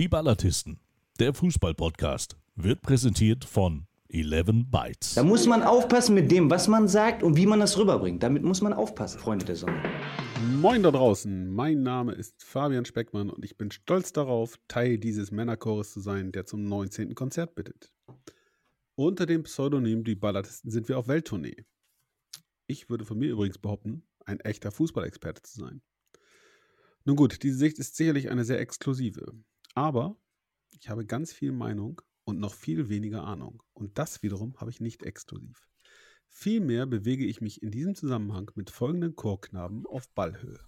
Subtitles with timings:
[0.00, 0.80] Die Ballatisten,
[1.18, 5.12] der Fußball-Podcast, wird präsentiert von 11 Bytes.
[5.12, 8.22] Da muss man aufpassen mit dem, was man sagt und wie man das rüberbringt.
[8.22, 9.82] Damit muss man aufpassen, Freunde der Sonne.
[10.58, 15.32] Moin da draußen, mein Name ist Fabian Speckmann und ich bin stolz darauf, Teil dieses
[15.32, 17.14] Männerchores zu sein, der zum 19.
[17.14, 17.92] Konzert bittet.
[18.94, 21.66] Unter dem Pseudonym Die Ballatisten sind wir auf Welttournee.
[22.66, 25.82] Ich würde von mir übrigens behaupten, ein echter Fußballexperte zu sein.
[27.04, 29.34] Nun gut, diese Sicht ist sicherlich eine sehr exklusive.
[29.74, 30.16] Aber
[30.70, 33.62] ich habe ganz viel Meinung und noch viel weniger Ahnung.
[33.72, 35.68] Und das wiederum habe ich nicht exklusiv.
[36.28, 40.60] Vielmehr bewege ich mich in diesem Zusammenhang mit folgenden Chorknaben auf Ballhöhe.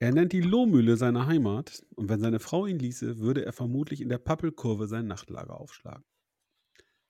[0.00, 4.00] Er nennt die Lohmühle seine Heimat und wenn seine Frau ihn ließe, würde er vermutlich
[4.00, 6.04] in der Pappelkurve sein Nachtlager aufschlagen.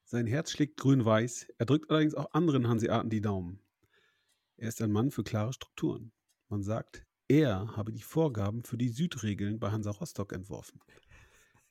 [0.04, 3.60] Sein Herz schlägt grün-weiß, er drückt allerdings auch anderen Hanseaten die Daumen.
[4.56, 6.12] Er ist ein Mann für klare Strukturen.
[6.48, 10.80] Man sagt, er habe die Vorgaben für die Südregeln bei Hansa Rostock entworfen.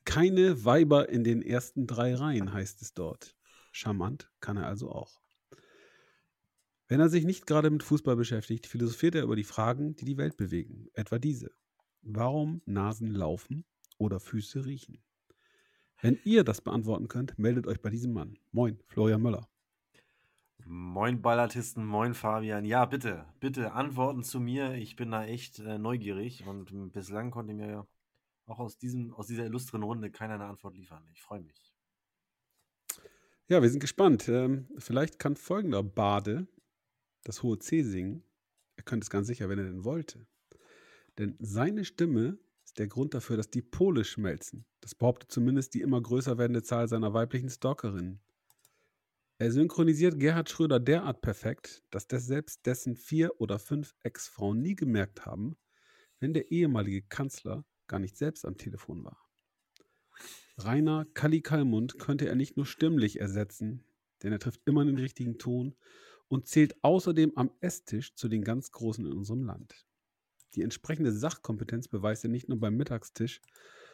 [0.05, 3.35] Keine Weiber in den ersten drei Reihen, heißt es dort.
[3.71, 5.19] Charmant kann er also auch.
[6.87, 10.17] Wenn er sich nicht gerade mit Fußball beschäftigt, philosophiert er über die Fragen, die die
[10.17, 10.87] Welt bewegen.
[10.93, 11.51] Etwa diese.
[12.01, 13.65] Warum Nasen laufen
[13.97, 15.03] oder Füße riechen?
[16.01, 18.37] Wenn ihr das beantworten könnt, meldet euch bei diesem Mann.
[18.51, 19.49] Moin, Florian Möller.
[20.69, 22.65] Moin Ballatisten, moin Fabian.
[22.65, 24.73] Ja, bitte, bitte Antworten zu mir.
[24.73, 27.87] Ich bin da echt äh, neugierig und bislang konnte mir
[28.47, 31.07] auch aus, diesem, aus dieser illustren Runde keiner eine Antwort liefern.
[31.13, 31.73] Ich freue mich.
[33.47, 34.27] Ja, wir sind gespannt.
[34.27, 36.47] Ähm, vielleicht kann folgender Bade
[37.23, 38.23] das hohe C singen.
[38.75, 40.27] Er könnte es ganz sicher, wenn er denn wollte.
[41.17, 44.65] Denn seine Stimme ist der Grund dafür, dass die Pole schmelzen.
[44.81, 48.19] Das behauptet zumindest die immer größer werdende Zahl seiner weiblichen Stalkerinnen.
[49.39, 54.75] Er synchronisiert Gerhard Schröder derart perfekt, dass das selbst dessen vier oder fünf Ex-Frauen nie
[54.75, 55.55] gemerkt haben,
[56.19, 59.29] wenn der ehemalige Kanzler gar nicht selbst am Telefon war.
[60.57, 63.83] Rainer Kalli Kallmund könnte er nicht nur stimmlich ersetzen,
[64.23, 65.75] denn er trifft immer den richtigen Ton
[66.27, 69.85] und zählt außerdem am Esstisch zu den ganz Großen in unserem Land.
[70.55, 73.41] Die entsprechende Sachkompetenz beweist er nicht nur beim Mittagstisch,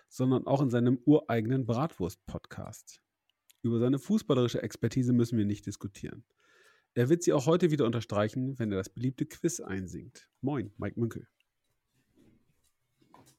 [0.08, 3.02] sondern auch in seinem ureigenen Bratwurst-Podcast.
[3.64, 6.26] Über seine fußballerische Expertise müssen wir nicht diskutieren.
[6.96, 10.30] Er wird sie auch heute wieder unterstreichen, wenn er das beliebte Quiz einsingt.
[10.42, 11.28] Moin, Mike Münkel.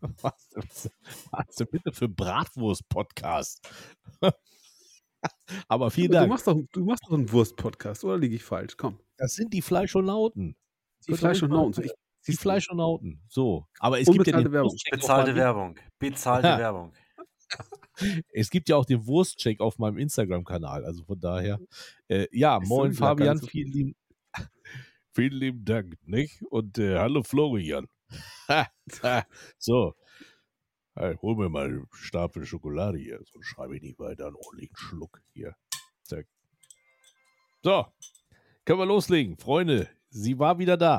[0.20, 0.90] Was, was,
[1.30, 3.66] was denn bitte für Bratwurst-Podcast?
[5.68, 6.28] Aber vielen du Dank.
[6.28, 8.76] Machst doch, du machst doch einen Wurst-Podcast, oder liege ich falsch?
[8.76, 9.00] Komm.
[9.16, 10.56] Das sind die Fleischonauten.
[11.08, 11.84] Die Fleischonauten.
[11.84, 11.92] Ich,
[12.26, 13.22] Die Fleischonauten.
[13.28, 13.66] So.
[13.78, 14.76] Aber es gibt ja den Werbung.
[14.90, 15.78] Bezahlte Werbung.
[15.98, 16.58] Bezahlte Ja.
[16.58, 16.92] Werbung.
[18.32, 20.84] Es gibt ja auch den Wurstcheck auf meinem Instagram-Kanal.
[20.84, 21.60] Also von daher.
[22.08, 23.96] Äh, ja, Ist moin Fabian, so vielen lieben,
[25.12, 26.42] vielen lieben Dank, nicht?
[26.50, 27.86] Und äh, hallo Florian.
[29.58, 29.94] so.
[30.96, 33.20] Hey, hol mir mal einen Stapel Schokolade hier.
[33.24, 34.26] So schreibe ich nicht weiter.
[34.26, 35.56] Einen ordentlichen Schluck hier.
[36.04, 36.26] Zack.
[37.62, 37.86] So.
[38.64, 39.36] Können wir loslegen.
[39.36, 40.98] Freunde, sie war wieder da.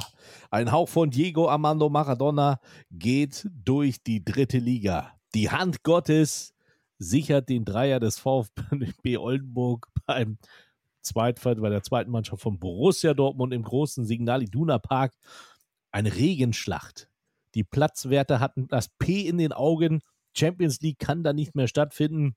[0.51, 2.59] Ein Hauch von Diego Armando Maradona
[2.91, 5.17] geht durch die dritte Liga.
[5.33, 6.54] Die Hand Gottes
[6.97, 10.37] sichert den Dreier des VfB Oldenburg beim
[11.01, 15.13] Zweitfall bei der zweiten Mannschaft von Borussia Dortmund im großen Signal Iduna Park.
[15.91, 17.09] Eine Regenschlacht.
[17.53, 20.01] Die Platzwerte hatten das P in den Augen.
[20.35, 22.35] Champions League kann da nicht mehr stattfinden,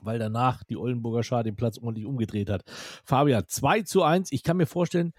[0.00, 2.64] weil danach die Oldenburger Schar den Platz ordentlich umgedreht hat.
[3.04, 4.32] Fabian, 2 zu 1.
[4.32, 5.12] Ich kann mir vorstellen,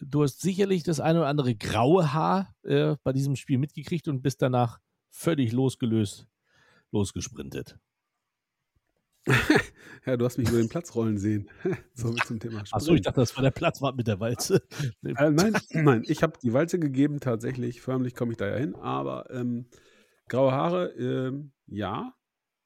[0.00, 4.22] du hast sicherlich das eine oder andere graue Haar äh, bei diesem Spiel mitgekriegt und
[4.22, 6.26] bist danach völlig losgelöst,
[6.92, 7.78] losgesprintet.
[10.04, 11.48] Ja, du hast mich über den Platz rollen sehen.
[11.94, 14.62] so zum Thema Achso, ich dachte, das war der Platzwart mit der Walze.
[15.04, 17.80] Äh, nein, nein, ich habe die Walze gegeben, tatsächlich.
[17.80, 18.74] Förmlich komme ich da ja hin.
[18.74, 19.66] Aber ähm,
[20.28, 22.14] graue Haare, ähm, ja,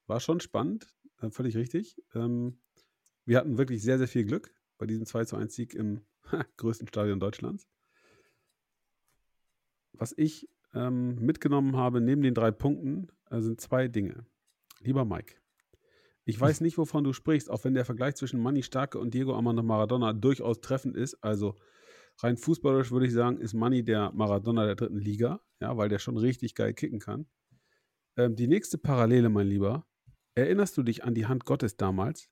[0.06, 0.86] war schon spannend.
[1.20, 1.96] Äh, völlig richtig.
[2.14, 2.58] Ähm,
[3.26, 6.06] wir hatten wirklich sehr, sehr viel Glück bei diesem 2 zu 1 Sieg im
[6.56, 7.68] größten Stadion Deutschlands.
[9.92, 14.26] Was ich ähm, mitgenommen habe, neben den drei Punkten, äh, sind zwei Dinge.
[14.80, 15.36] Lieber Mike,
[16.28, 19.34] ich weiß nicht, wovon du sprichst, auch wenn der Vergleich zwischen Manni Starke und Diego
[19.34, 21.14] Armando Maradona durchaus treffend ist.
[21.22, 21.54] Also
[22.20, 25.98] rein fußballerisch würde ich sagen, ist Manni der Maradona der dritten Liga, ja, weil der
[25.98, 27.26] schon richtig geil kicken kann.
[28.16, 29.86] Ähm, die nächste Parallele, mein Lieber,
[30.34, 32.28] erinnerst du dich an die Hand Gottes damals?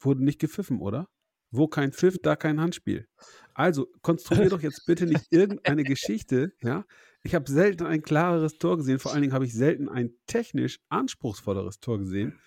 [0.00, 1.08] Wurde nicht gepfiffen, oder?
[1.52, 3.08] Wo kein Pfiff, da kein Handspiel.
[3.54, 6.84] Also konstruier doch jetzt bitte nicht irgendeine Geschichte, ja.
[7.22, 10.78] Ich habe selten ein klareres Tor gesehen, vor allen Dingen habe ich selten ein technisch
[10.88, 12.38] anspruchsvolleres Tor gesehen,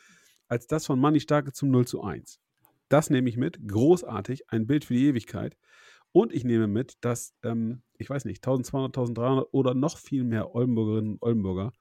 [0.47, 2.39] als das von Manni Starke zum 0 zu 1.
[2.89, 3.59] Das nehme ich mit.
[3.67, 4.49] Großartig.
[4.49, 5.55] Ein Bild für die Ewigkeit.
[6.11, 10.53] Und ich nehme mit, dass, ähm, ich weiß nicht, 1200, 1300 oder noch viel mehr
[10.53, 11.71] Oldenburgerinnen und Oldenburger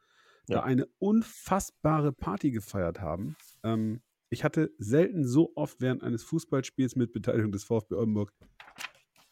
[0.47, 0.63] da Ja.
[0.65, 3.37] eine unfassbare Party gefeiert haben.
[3.63, 4.01] Ähm,
[4.31, 8.33] ich hatte selten so oft während eines Fußballspiels mit Beteiligung des VfB Oldenburg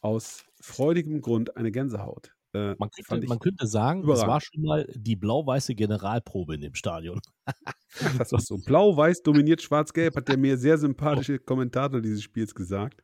[0.01, 2.31] aus freudigem Grund eine Gänsehaut.
[2.53, 6.75] Äh, Man könnte, man könnte sagen, es war schon mal die blau-weiße Generalprobe in dem
[6.75, 7.19] Stadion.
[8.17, 8.57] Das ist so.
[8.65, 13.01] Blau-Weiß dominiert Schwarz-Gelb, hat der mir sehr sympathische Kommentator dieses Spiels gesagt.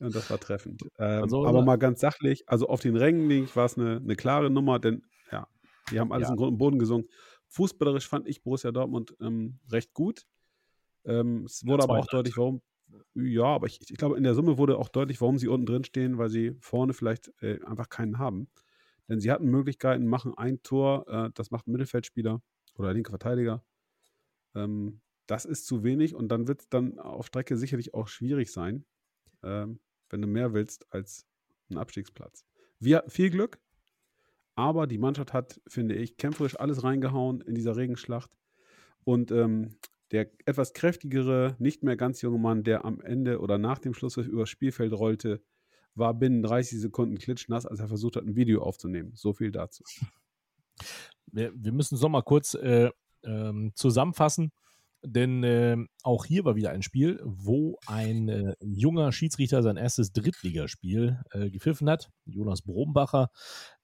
[0.00, 0.82] Und das war treffend.
[0.98, 4.16] Ähm, Also, aber ne- mal ganz sachlich, also auf den Rängen war es eine, eine
[4.16, 5.46] klare Nummer, denn ja,
[5.92, 6.32] die haben alles Ja.
[6.32, 7.06] in Grund und Boden gesungen.
[7.46, 10.22] Fußballerisch fand ich Borussia Dortmund ähm, recht gut.
[11.04, 12.60] Ähm, es wurde aber auch deutlich, warum.
[13.14, 15.84] Ja, aber ich, ich glaube, in der Summe wurde auch deutlich, warum sie unten drin
[15.84, 18.48] stehen, weil sie vorne vielleicht äh, einfach keinen haben.
[19.08, 22.42] Denn sie hatten Möglichkeiten, machen ein Tor, äh, das macht ein Mittelfeldspieler
[22.76, 23.64] oder linker Verteidiger.
[24.54, 28.52] Ähm, das ist zu wenig und dann wird es dann auf Strecke sicherlich auch schwierig
[28.52, 28.84] sein,
[29.42, 29.80] ähm,
[30.10, 31.26] wenn du mehr willst als
[31.70, 32.44] einen Abstiegsplatz.
[32.78, 33.60] Wir hatten viel Glück,
[34.54, 38.30] aber die Mannschaft hat, finde ich, kämpferisch alles reingehauen in dieser Regenschlacht.
[39.04, 39.76] Und ähm,
[40.12, 44.16] der etwas kräftigere, nicht mehr ganz junge Mann, der am Ende oder nach dem Schluss
[44.18, 45.42] übers Spielfeld rollte,
[45.94, 49.12] war binnen 30 Sekunden klitschnass, als er versucht hat, ein Video aufzunehmen.
[49.14, 49.82] So viel dazu.
[51.26, 52.90] Wir, wir müssen es nochmal kurz äh,
[53.24, 54.52] ähm, zusammenfassen,
[55.04, 60.12] denn äh, auch hier war wieder ein Spiel, wo ein äh, junger Schiedsrichter sein erstes
[60.12, 62.10] Drittligaspiel äh, gepfiffen hat.
[62.24, 63.30] Jonas Brombacher.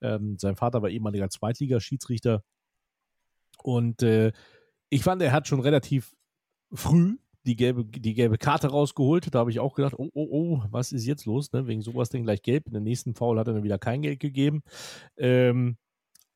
[0.01, 2.43] Ähm, sein Vater war ehemaliger Zweitligaschiedsrichter.
[3.63, 4.33] Und äh,
[4.91, 6.15] ich fand, er hat schon relativ
[6.73, 9.35] früh die gelbe, die gelbe Karte rausgeholt.
[9.35, 11.53] Da habe ich auch gedacht, oh, oh, oh, was ist jetzt los?
[11.53, 11.67] Ne?
[11.67, 12.67] Wegen sowas denn gleich gelb.
[12.67, 14.63] In der nächsten Foul hat er dann wieder kein Geld gegeben.
[15.17, 15.79] Ähm,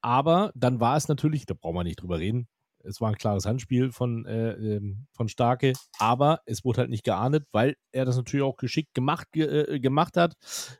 [0.01, 2.49] aber dann war es natürlich, da brauchen wir nicht drüber reden,
[2.85, 7.05] es war ein klares Handspiel von, äh, ähm, von Starke, aber es wurde halt nicht
[7.05, 10.35] geahndet, weil er das natürlich auch geschickt gemacht, ge äh, gemacht hat.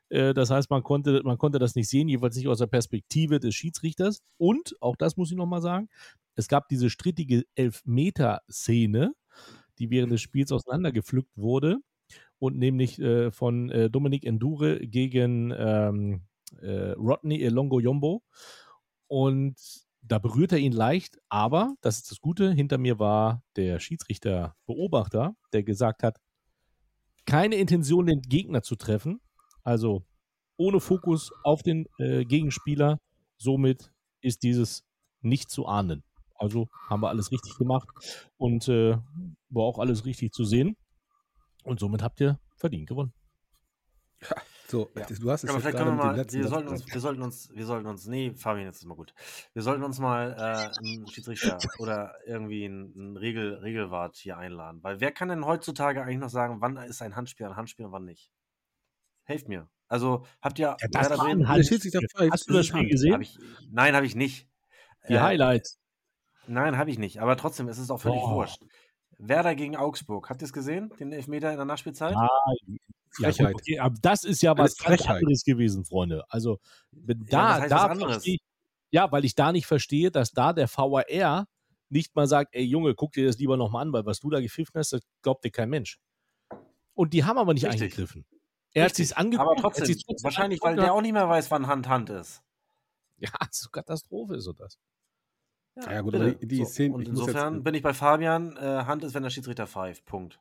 [0.09, 3.39] Äh, das heißt, man konnte, man konnte das nicht sehen, jeweils nicht aus der Perspektive
[3.39, 4.23] des Schiedsrichters.
[4.37, 5.89] Und, auch das muss ich nochmal sagen,
[6.35, 9.13] es gab diese strittige Elfmeter-Szene,
[9.83, 11.79] die während des Spiels auseinandergepflückt wurde
[12.39, 16.23] und nämlich äh, von äh, Dominik Endure gegen ähm,
[16.61, 18.23] äh, Rodney Elongo Yombo.
[19.09, 19.57] Und
[20.03, 22.53] da berührt er ihn leicht, aber das ist das Gute.
[22.53, 26.19] Hinter mir war der Schiedsrichter-Beobachter, der gesagt hat,
[27.27, 29.21] keine Intention, den Gegner zu treffen.
[29.65, 30.05] Also
[30.57, 32.99] ohne Fokus auf den äh, Gegenspieler.
[33.37, 34.85] Somit ist dieses
[35.23, 36.05] nicht zu ahnen.
[36.37, 37.89] Also haben wir alles richtig gemacht
[38.37, 38.97] und äh,
[39.53, 40.77] war auch alles richtig zu sehen.
[41.65, 43.13] Und somit habt ihr verdient gewonnen.
[44.69, 45.05] So, Ja.
[45.07, 46.95] du hast es Aber jetzt vielleicht können wir mal, wir sollten, uns, gesagt.
[46.95, 49.13] wir sollten uns, wir sollten uns, nee, Fabian, jetzt ist mal gut.
[49.53, 54.83] Wir sollten uns mal äh, einen Schiedsrichter oder irgendwie einen, einen Regel, Regelwart hier einladen.
[54.83, 57.93] Weil wer kann denn heutzutage eigentlich noch sagen, wann ist ein Handspiel ein Handspiel und
[57.93, 58.31] wann nicht?
[59.25, 59.69] Helft mir.
[59.89, 62.91] Also, habt ihr Ja, das war ein pfeift, Hast du das ist Spiel Hand.
[62.91, 63.13] gesehen?
[63.15, 63.39] Hab ich,
[63.71, 64.49] nein, habe ich nicht.
[65.09, 65.79] Die Äh, Highlights.
[66.47, 67.21] Nein, habe ich nicht.
[67.21, 68.37] Aber trotzdem ist es auch völlig Boah.
[68.37, 68.63] wurscht.
[69.29, 70.29] Werder gegen Augsburg.
[70.29, 70.93] Habt ihr es gesehen?
[70.99, 72.15] Den Elfmeter in der Nachspielzeit?
[72.15, 72.81] Gut,
[73.11, 73.55] Frechheit.
[73.55, 76.25] okay, aber das ist ja was ganz anderes gewesen, Freunde.
[76.29, 76.59] Also,
[76.91, 78.13] wenn Ja, da, was heißt da was anderes?
[78.15, 78.41] verstehe ich,
[78.91, 81.47] ja, weil ich da nicht verstehe, dass da der VAR
[81.89, 84.41] nicht mal sagt, ey Junge, guck dir das lieber nochmal an, weil was du da
[84.41, 85.99] gepfiffen hast, das glaubt dir kein Mensch.
[86.95, 87.83] Und die haben aber nicht Richtig.
[87.83, 88.25] eingegriffen.
[88.75, 89.09] Er hat Richtig.
[89.09, 89.41] sich angeguckt.
[89.47, 92.11] Aber er hat trotzdem, trotzdem wahrscheinlich, weil der auch nicht mehr weiß, wann Hand Hand
[92.11, 92.43] ist.
[93.19, 94.79] Ja, so Katastrophe ist so das.
[95.77, 96.25] Ja, gut, bitte.
[96.25, 99.05] aber die- die Szenen- Und ich muss jetzt- insofern bin ich bei Fabian, äh, Hand
[99.05, 100.05] ist, wenn der Schiedsrichter pfeift.
[100.05, 100.39] Punkt.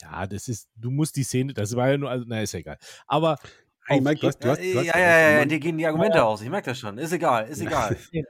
[0.00, 2.60] Ja, das ist, du musst die Szene, das war ja nur, also, na, ist ja
[2.60, 2.78] egal.
[3.06, 3.38] Aber
[3.86, 5.58] Hey, auf Mike, du hast, du hast, du ja, hast ja, ja, ja, Mann, dir
[5.60, 6.40] gehen die Argumente aus.
[6.40, 6.98] Ich merke das schon.
[6.98, 7.96] Ist egal, ist egal.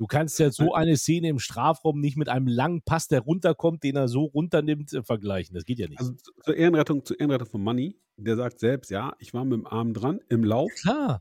[0.00, 3.82] Du kannst ja so eine Szene im Strafraum nicht mit einem langen Pass, der runterkommt,
[3.82, 5.56] den er so runternimmt, äh, vergleichen.
[5.56, 5.98] Das geht ja nicht.
[5.98, 9.54] Also zu- zur Ehrenrettung, zur Ehrenrettung von Money, der sagt selbst, ja, ich war mit
[9.54, 10.70] dem Arm dran im Lauf.
[10.80, 11.20] Klar.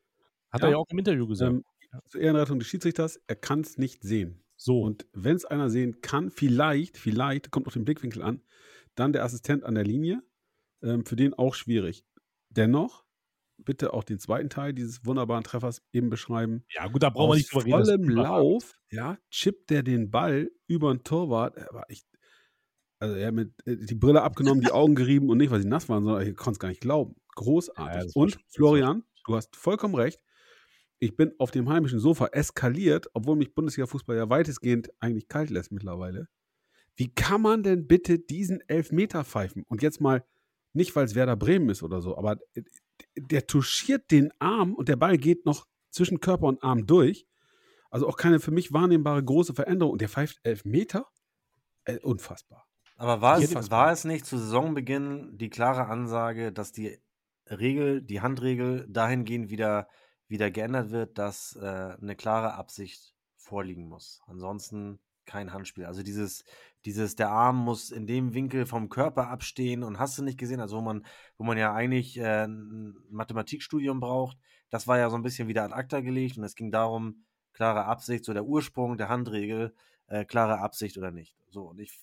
[0.52, 0.68] Hat Ja.
[0.68, 1.54] er ja auch im Interview gesagt.
[1.54, 1.64] Ähm,
[2.06, 4.44] zur Ehrenrettung des Schiedsrichters, er kann es nicht sehen.
[4.56, 4.82] so.
[4.82, 8.42] Und wenn es einer sehen kann, vielleicht, vielleicht, kommt auf den Blickwinkel an,
[8.96, 10.24] dann der Assistent an der Linie,
[10.82, 12.06] ähm, für den auch schwierig.
[12.50, 13.06] Dennoch,
[13.58, 16.64] bitte auch den zweiten Teil dieses wunderbaren Treffers eben beschreiben.
[16.70, 18.06] ja, gut, da brauchen wir nicht drüber reden.
[18.06, 18.10] vollem.
[18.10, 21.58] Lauf, ja, chippt der den Ball über den Torwart.
[21.58, 22.08] Er war echt,
[23.00, 25.68] also er hat mit äh, die Brille abgenommen, die Augen gerieben und nicht, weil sie
[25.68, 27.16] nass waren, sondern ich konnte es gar nicht glauben.
[27.36, 28.14] Großartig.
[28.16, 30.20] Ja, und Florian, du hast vollkommen recht.
[31.00, 35.72] Ich bin auf dem heimischen Sofa eskaliert, obwohl mich Bundesliga-Fußball ja weitestgehend eigentlich kalt lässt
[35.72, 36.28] mittlerweile.
[36.96, 39.64] Wie kann man denn bitte diesen Elfmeter pfeifen?
[39.68, 40.26] Und jetzt mal,
[40.74, 42.38] nicht weil es Werder Bremen ist oder so, aber
[43.16, 47.28] der touchiert den Arm und der Ball geht noch zwischen Körper und Arm durch.
[47.90, 49.94] Also auch keine für mich wahrnehmbare große Veränderung.
[49.94, 51.08] Und der pfeift Elfmeter?
[51.86, 52.66] Äh, unfassbar.
[52.98, 56.98] Aber war es, war es nicht zu Saisonbeginn die klare Ansage, dass die
[57.50, 59.88] Regel, die Handregel dahingehend wieder,
[60.28, 64.22] wieder geändert wird, dass äh, eine klare Absicht vorliegen muss.
[64.28, 65.86] Ansonsten kein Handspiel.
[65.86, 66.44] Also dieses,
[66.86, 70.60] dieses, der Arm muss in dem Winkel vom Körper abstehen und hast du nicht gesehen,
[70.60, 71.06] also wo man,
[71.38, 74.38] wo man ja eigentlich äh, ein Mathematikstudium braucht,
[74.70, 77.86] das war ja so ein bisschen wieder ad acta gelegt und es ging darum, klare
[77.86, 79.76] Absicht, so der Ursprung der Handregel,
[80.08, 81.36] äh, klare Absicht oder nicht.
[81.50, 82.00] So, und ich,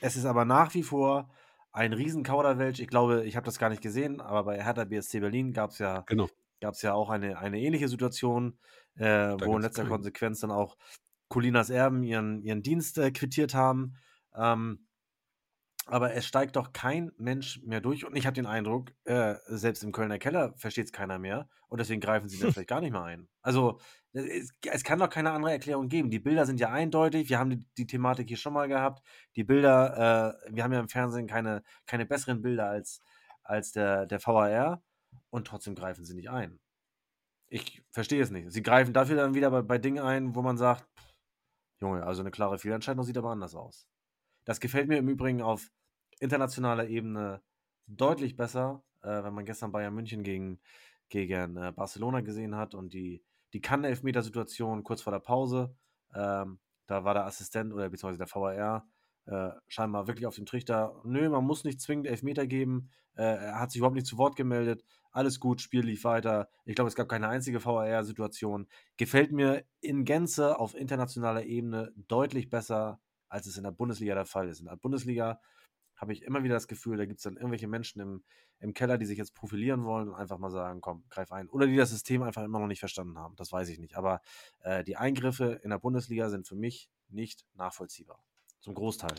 [0.00, 1.30] es ist aber nach wie vor
[1.72, 2.80] ein Riesenkauderwelsch.
[2.80, 5.78] Ich glaube, ich habe das gar nicht gesehen, aber bei Hertha BSC Berlin gab es
[5.78, 6.28] ja, Genau.
[6.62, 8.58] Gab's ja auch eine, eine ähnliche Situation,
[8.96, 9.90] äh, wo in letzter keinen.
[9.90, 10.78] Konsequenz dann auch
[11.28, 13.96] Colinas Erben ihren, ihren Dienst äh, quittiert haben.
[14.34, 14.86] Ähm,
[15.86, 19.82] aber es steigt doch kein Mensch mehr durch und ich habe den Eindruck, äh, selbst
[19.82, 22.92] im Kölner Keller versteht es keiner mehr und deswegen greifen sie dann vielleicht gar nicht
[22.92, 23.28] mehr ein.
[23.42, 23.80] Also
[24.12, 26.10] äh, es, es kann doch keine andere Erklärung geben.
[26.10, 29.02] Die Bilder sind ja eindeutig, wir haben die, die Thematik hier schon mal gehabt.
[29.34, 33.02] Die Bilder, äh, wir haben ja im Fernsehen keine, keine besseren Bilder als,
[33.42, 34.82] als der, der VAR
[35.30, 36.60] und trotzdem greifen sie nicht ein.
[37.48, 38.50] Ich verstehe es nicht.
[38.50, 40.88] Sie greifen dafür dann wieder bei, bei Dingen ein, wo man sagt,
[41.80, 43.86] Junge, also eine klare Fehlentscheidung sieht aber anders aus.
[44.44, 45.70] Das gefällt mir im Übrigen auf
[46.20, 47.42] internationaler Ebene
[47.86, 50.60] deutlich besser, äh, wenn man gestern Bayern München gegen,
[51.08, 55.76] gegen äh, Barcelona gesehen hat und die, die Kann-Elfmeter-Situation kurz vor der Pause.
[56.14, 58.86] Ähm, da war der Assistent oder beziehungsweise der VAR
[59.26, 61.00] äh, scheinbar wirklich auf dem Trichter.
[61.04, 62.90] Nö, man muss nicht zwingend Elfmeter geben.
[63.14, 64.84] Äh, er hat sich überhaupt nicht zu Wort gemeldet.
[65.12, 66.48] Alles gut, Spiel lief weiter.
[66.64, 68.66] Ich glaube, es gab keine einzige VAR-Situation.
[68.96, 74.24] Gefällt mir in Gänze auf internationaler Ebene deutlich besser, als es in der Bundesliga der
[74.24, 74.60] Fall ist.
[74.60, 75.38] In der Bundesliga
[75.96, 78.24] habe ich immer wieder das Gefühl, da gibt es dann irgendwelche Menschen im,
[78.58, 81.48] im Keller, die sich jetzt profilieren wollen und einfach mal sagen, komm, greif ein.
[81.48, 83.36] Oder die das System einfach immer noch nicht verstanden haben.
[83.36, 83.96] Das weiß ich nicht.
[83.96, 84.22] Aber
[84.60, 88.24] äh, die Eingriffe in der Bundesliga sind für mich nicht nachvollziehbar.
[88.60, 89.14] Zum Großteil.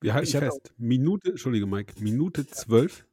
[0.00, 3.06] Wir halten Ich fest, Minute, Entschuldige Mike, Minute zwölf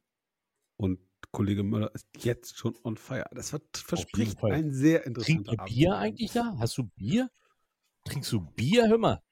[0.76, 1.00] und
[1.32, 3.26] Kollege Möller ist jetzt schon on fire.
[3.32, 5.74] Das wird, verspricht ein sehr Trinkt interessanter ihr Abend.
[5.74, 6.56] Bier eigentlich da?
[6.58, 7.30] Hast du Bier?
[8.04, 8.88] Trinkst du Bier?
[8.88, 9.22] Hör mal.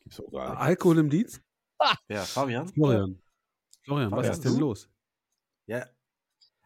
[0.00, 0.60] Gibt's auch gar nicht.
[0.60, 1.40] Alkohol im Dienst?
[2.08, 2.68] Ja, Fabian?
[2.68, 3.22] Florian.
[3.82, 4.60] Florian, was Fabian, ist denn du?
[4.60, 4.90] los?
[5.66, 5.86] Ja.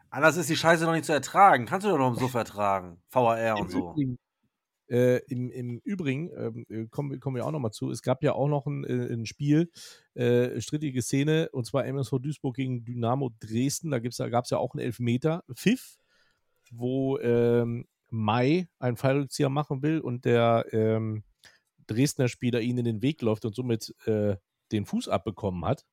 [0.09, 1.65] Anders ist die Scheiße noch nicht zu ertragen.
[1.65, 3.01] Kannst du doch noch so vertragen.
[3.09, 3.91] VAR und Im so.
[3.91, 4.17] Übrigen,
[4.93, 7.89] äh, im, Im Übrigen ähm, äh, kommen, kommen wir auch noch mal zu.
[7.89, 9.71] Es gab ja auch noch ein, äh, ein Spiel,
[10.13, 13.89] äh, strittige Szene, und zwar MSV Duisburg gegen Dynamo Dresden.
[13.89, 15.43] Da, da gab es ja auch einen Elfmeter.
[15.55, 15.97] Pfiff,
[16.69, 21.23] wo ähm, Mai einen Fallrückzieher machen will und der ähm,
[21.87, 24.37] Dresdner Spieler ihn in den Weg läuft und somit äh,
[24.71, 25.85] den Fuß abbekommen hat.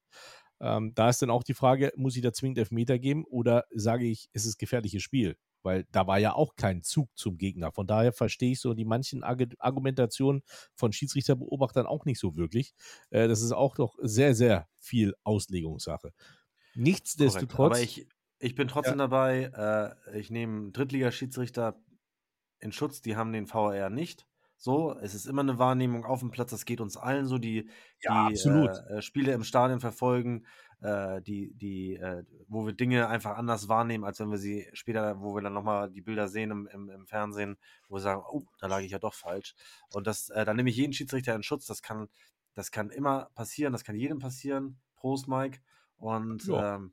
[0.60, 4.04] Ähm, da ist dann auch die Frage, muss ich da zwingend Elfmeter geben oder sage
[4.04, 5.36] ich, es ist gefährliches Spiel?
[5.62, 7.72] Weil da war ja auch kein Zug zum Gegner.
[7.72, 10.42] Von daher verstehe ich so die manchen Argu- Argumentationen
[10.74, 12.72] von Schiedsrichterbeobachtern auch nicht so wirklich.
[13.10, 16.12] Äh, das ist auch doch sehr, sehr viel Auslegungssache.
[16.12, 16.74] Korrekt.
[16.74, 17.72] Nichtsdestotrotz.
[17.72, 18.06] Aber ich,
[18.38, 19.96] ich bin trotzdem dabei.
[20.08, 21.82] Äh, ich nehme Drittligaschiedsrichter
[22.60, 23.02] in Schutz.
[23.02, 24.26] Die haben den VAR nicht.
[24.56, 26.50] So, es ist immer eine Wahrnehmung auf dem Platz.
[26.50, 27.70] Das geht uns allen so, die,
[28.02, 28.34] Ja, die.
[28.34, 30.46] Äh, äh, Spiele im Stadion verfolgen,
[30.80, 35.20] äh, die, die, äh, wo wir Dinge einfach anders wahrnehmen, als wenn wir sie später,
[35.20, 37.58] wo wir dann nochmal die Bilder sehen im, im, im Fernsehen,
[37.88, 39.54] wo wir sagen, oh, da lag ich ja doch falsch.
[39.92, 41.66] Und das, äh, da nehme ich jeden Schiedsrichter in Schutz.
[41.66, 42.08] Das kann,
[42.54, 44.80] das kann immer passieren, das kann jedem passieren.
[44.96, 45.60] Prost, Mike.
[45.96, 46.92] Und ähm,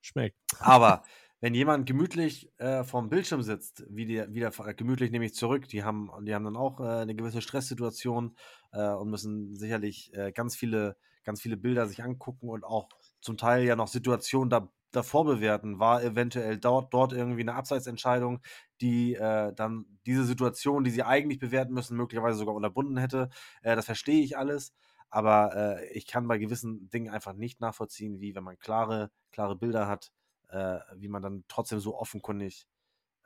[0.00, 0.36] schmeckt.
[0.58, 1.04] aber
[1.40, 5.68] wenn jemand gemütlich äh, vorm Bildschirm sitzt, wie die, wieder äh, gemütlich nehme ich zurück,
[5.68, 8.34] die haben, die haben dann auch äh, eine gewisse Stresssituation
[8.72, 12.88] äh, und müssen sicherlich äh, ganz viele, ganz viele Bilder sich angucken und auch
[13.26, 15.78] zum Teil ja noch Situationen da, davor bewerten.
[15.78, 18.40] War eventuell dort, dort irgendwie eine Abseitsentscheidung,
[18.80, 23.28] die äh, dann diese Situation, die sie eigentlich bewerten müssen, möglicherweise sogar unterbunden hätte.
[23.62, 24.72] Äh, das verstehe ich alles.
[25.10, 29.56] Aber äh, ich kann bei gewissen Dingen einfach nicht nachvollziehen, wie wenn man klare, klare
[29.56, 30.12] Bilder hat,
[30.48, 32.66] äh, wie man dann trotzdem so offenkundig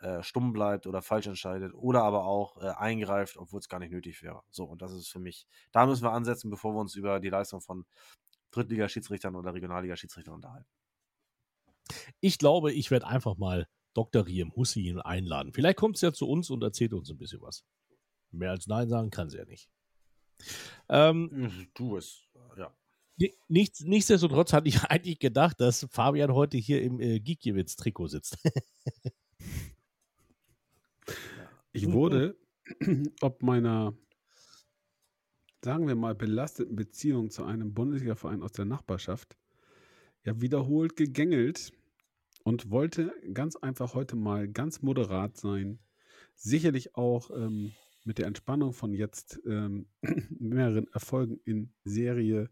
[0.00, 3.92] äh, stumm bleibt oder falsch entscheidet oder aber auch äh, eingreift, obwohl es gar nicht
[3.92, 4.42] nötig wäre.
[4.50, 7.28] So, und das ist für mich, da müssen wir ansetzen, bevor wir uns über die
[7.30, 7.84] Leistung von
[8.50, 10.68] Drittligaschiedsrichtern oder Regionalliga-Schiedsrichtern unterhalten.
[12.20, 14.26] Ich glaube, ich werde einfach mal Dr.
[14.26, 15.52] Riem Hussein einladen.
[15.52, 17.64] Vielleicht kommt sie ja zu uns und erzählt uns ein bisschen was.
[18.30, 19.68] Mehr als Nein sagen kann sie ja nicht.
[20.88, 22.22] Ähm, Du es,
[22.56, 22.72] ja.
[23.16, 28.38] Ni- Nichts, nichtsdestotrotz hatte ich eigentlich gedacht, dass Fabian heute hier im äh, Gikiewicz-Trikot sitzt.
[31.72, 32.36] Ich wurde
[33.20, 33.94] ob meiner,
[35.62, 39.36] sagen wir mal, belasteten Beziehung zu einem Bundesliga-Verein aus der Nachbarschaft
[40.24, 41.72] ja wiederholt gegängelt
[42.44, 45.78] und wollte ganz einfach heute mal ganz moderat sein.
[46.34, 47.72] Sicherlich auch ähm,
[48.04, 49.86] mit der Entspannung von jetzt ähm,
[50.38, 52.50] mehreren Erfolgen in Serie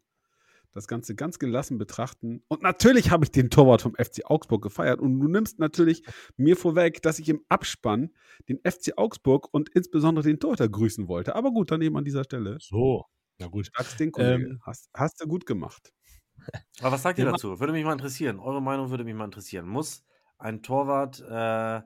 [0.72, 2.42] das Ganze ganz gelassen betrachten.
[2.48, 5.00] Und natürlich habe ich den Torwart vom FC Augsburg gefeiert.
[5.00, 6.02] Und du nimmst natürlich
[6.36, 8.10] mir vorweg, dass ich im Abspann
[8.48, 11.34] den FC Augsburg und insbesondere den Torhüter grüßen wollte.
[11.34, 12.58] Aber gut, dann eben an dieser Stelle.
[12.60, 13.04] So,
[13.38, 13.70] na gut.
[13.76, 14.44] Sag's den Kollege.
[14.44, 15.92] Ähm, hast, hast du gut gemacht.
[16.80, 17.58] Aber was sagt ihr Ja, dazu?
[17.58, 18.38] Würde mich mal interessieren.
[18.38, 19.66] Eure Meinung würde mich mal interessieren.
[19.66, 20.04] Muss
[20.38, 21.82] ein Torwart äh,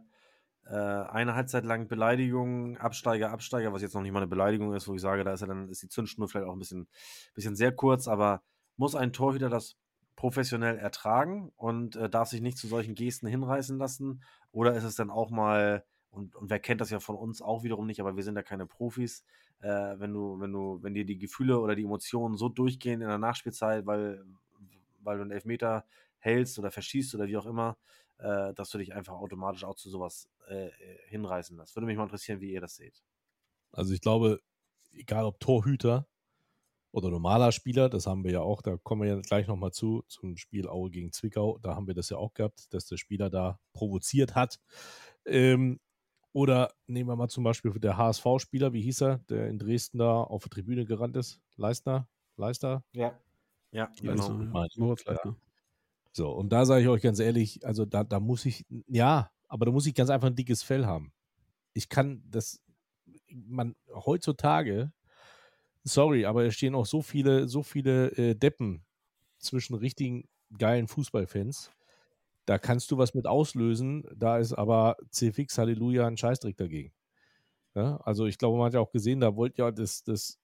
[0.64, 4.86] äh, eine Halbzeit lang Beleidigung, Absteiger, Absteiger, was jetzt noch nicht mal eine Beleidigung ist,
[4.86, 6.88] wo ich sage, da ist ja dann ist die Zündschnur vielleicht auch ein bisschen,
[7.34, 8.42] bisschen sehr kurz, aber
[8.82, 9.76] muss ein Torhüter das
[10.16, 14.24] professionell ertragen und äh, darf sich nicht zu solchen Gesten hinreißen lassen?
[14.50, 17.62] Oder ist es dann auch mal, und, und wer kennt das ja von uns auch
[17.62, 19.24] wiederum nicht, aber wir sind ja keine Profis,
[19.60, 23.06] äh, wenn du, wenn du, wenn dir die Gefühle oder die Emotionen so durchgehen in
[23.06, 24.24] der Nachspielzeit, weil,
[25.00, 25.86] weil du einen Elfmeter
[26.18, 27.78] hältst oder verschießt oder wie auch immer,
[28.18, 30.70] äh, dass du dich einfach automatisch auch zu sowas äh,
[31.06, 31.76] hinreißen lässt.
[31.76, 33.04] Würde mich mal interessieren, wie ihr das seht.
[33.70, 34.40] Also ich glaube,
[34.92, 36.08] egal ob Torhüter
[36.92, 40.04] oder normaler Spieler, das haben wir ja auch, da kommen wir ja gleich nochmal zu,
[40.08, 43.30] zum Spiel Aue gegen Zwickau, da haben wir das ja auch gehabt, dass der Spieler
[43.30, 44.60] da provoziert hat.
[45.24, 45.80] Ähm,
[46.32, 50.22] oder nehmen wir mal zum Beispiel der HSV-Spieler, wie hieß er, der in Dresden da
[50.22, 51.40] auf der Tribüne gerannt ist?
[51.56, 52.08] Leistner?
[52.36, 52.84] Leister?
[52.92, 53.18] Ja.
[53.72, 54.62] Ja, Leistner, genau.
[54.62, 54.68] ja.
[54.76, 55.36] Moritz Leistner.
[56.12, 59.64] So, und da sage ich euch ganz ehrlich, also da, da muss ich, ja, aber
[59.64, 61.12] da muss ich ganz einfach ein dickes Fell haben.
[61.72, 62.60] Ich kann das,
[63.30, 64.92] man, heutzutage,
[65.84, 68.84] sorry, aber es stehen auch so viele, so viele äh, Deppen
[69.38, 71.70] zwischen richtigen geilen Fußballfans.
[72.46, 76.92] Da kannst du was mit auslösen, da ist aber CFX Halleluja ein Scheißdreck dagegen.
[77.74, 80.38] Ja, also ich glaube, man hat ja auch gesehen, da wollt ja das, das,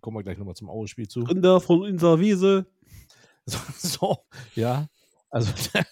[0.00, 1.24] kommen wir gleich nochmal zum Aue-Spiel zu.
[1.24, 2.66] Gründer von Inserwiese.
[3.44, 4.18] So, so,
[4.54, 4.88] ja.
[5.30, 5.86] Also der,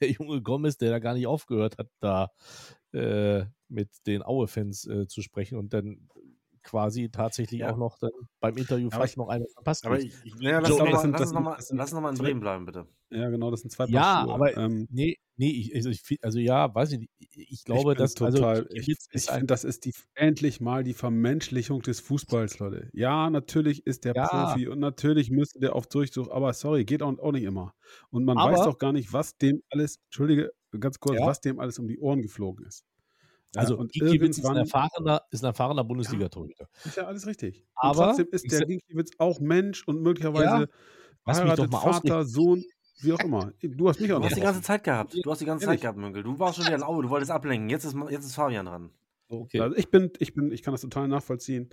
[0.00, 2.30] der junge Gomez, der da gar nicht aufgehört hat, da
[2.92, 6.08] äh, mit den Aue-Fans äh, zu sprechen und dann
[6.62, 7.72] quasi tatsächlich Ja.
[7.72, 9.86] auch noch dann beim Interview Aber vielleicht noch eine verpasst.
[9.86, 11.04] Aber ich, ich, ja, lass So, lass
[11.70, 12.86] lass uns noch in Bremen bleiben, bitte.
[13.10, 14.34] Ja, genau, das sind zwei ja, Schuhe.
[14.34, 17.10] aber ähm, nee, nee, ich, also, ich, also ja, weiß ich nicht.
[17.18, 20.84] Ich, ich glaube, ich dass total, also, ich, ich finde, das ist die endlich mal
[20.84, 22.88] die Vermenschlichung des Fußballs, Leute.
[22.92, 24.26] Ja, natürlich ist der Ja.
[24.28, 27.74] Profi und natürlich müsste der auf Durchsuch, aber sorry, geht auch, auch nicht immer.
[28.10, 31.26] Und man weiß Aber- doch gar nicht, was dem alles, entschuldige, ganz kurz, Ja.
[31.26, 32.84] was dem alles um die Ohren geflogen ist.
[33.54, 36.68] Ja, also und Gikiewicz ist ein erfahrener, ist ein erfahrener Bundesliga-Torhüter.
[36.84, 37.66] ist ja alles richtig.
[37.74, 40.68] Aber- und trotzdem ist der Ginkiewicz auch Mensch und möglicherweise
[41.24, 42.28] verheiratet, mal Vater, ausreden.
[42.28, 42.64] Sohn,
[43.02, 43.52] wie auch immer.
[43.60, 45.16] Du hast mich auch Du hast die ganze Zeit gehabt.
[45.22, 45.66] Du hast die ganze?
[45.66, 46.22] Zeit gehabt, Münkel.
[46.22, 47.68] Du warst schon wieder in Aue, du wolltest ablenken.
[47.70, 48.90] Jetzt ist, jetzt ist Fabian dran.
[49.28, 49.60] Okay.
[49.60, 51.70] Also ich bin, ich bin, ich kann das total nachvollziehen.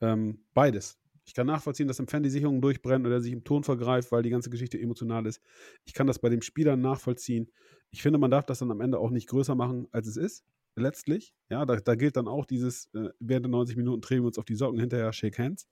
[0.00, 0.98] Ähm, beides.
[1.24, 4.22] Ich kann nachvollziehen, dass im Fan die Sicherung durchbrennt oder sich im Ton vergreift, weil
[4.22, 5.42] die ganze Geschichte emotional ist.
[5.84, 7.50] Ich kann das bei dem Spieler nachvollziehen.
[7.90, 10.44] Ich finde, man darf das dann am Ende auch nicht größer machen, als es ist.
[10.78, 11.34] Letztlich.
[11.50, 14.38] Ja, da, da gilt dann auch dieses, äh, während der 90 Minuten drehen wir uns
[14.38, 15.66] auf die Socken hinterher, shake hands.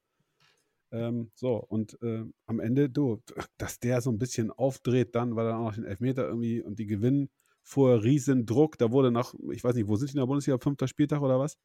[0.92, 3.22] Ähm, so, und äh, am Ende, du,
[3.58, 6.78] dass der so ein bisschen aufdreht dann, weil er auch noch den Elfmeter irgendwie und
[6.78, 7.28] die gewinnen,
[7.62, 10.58] vorher riesen Druck, da wurde nach, ich weiß nicht, wo sind die in der Bundesliga,
[10.58, 11.58] fünfter Spieltag oder was?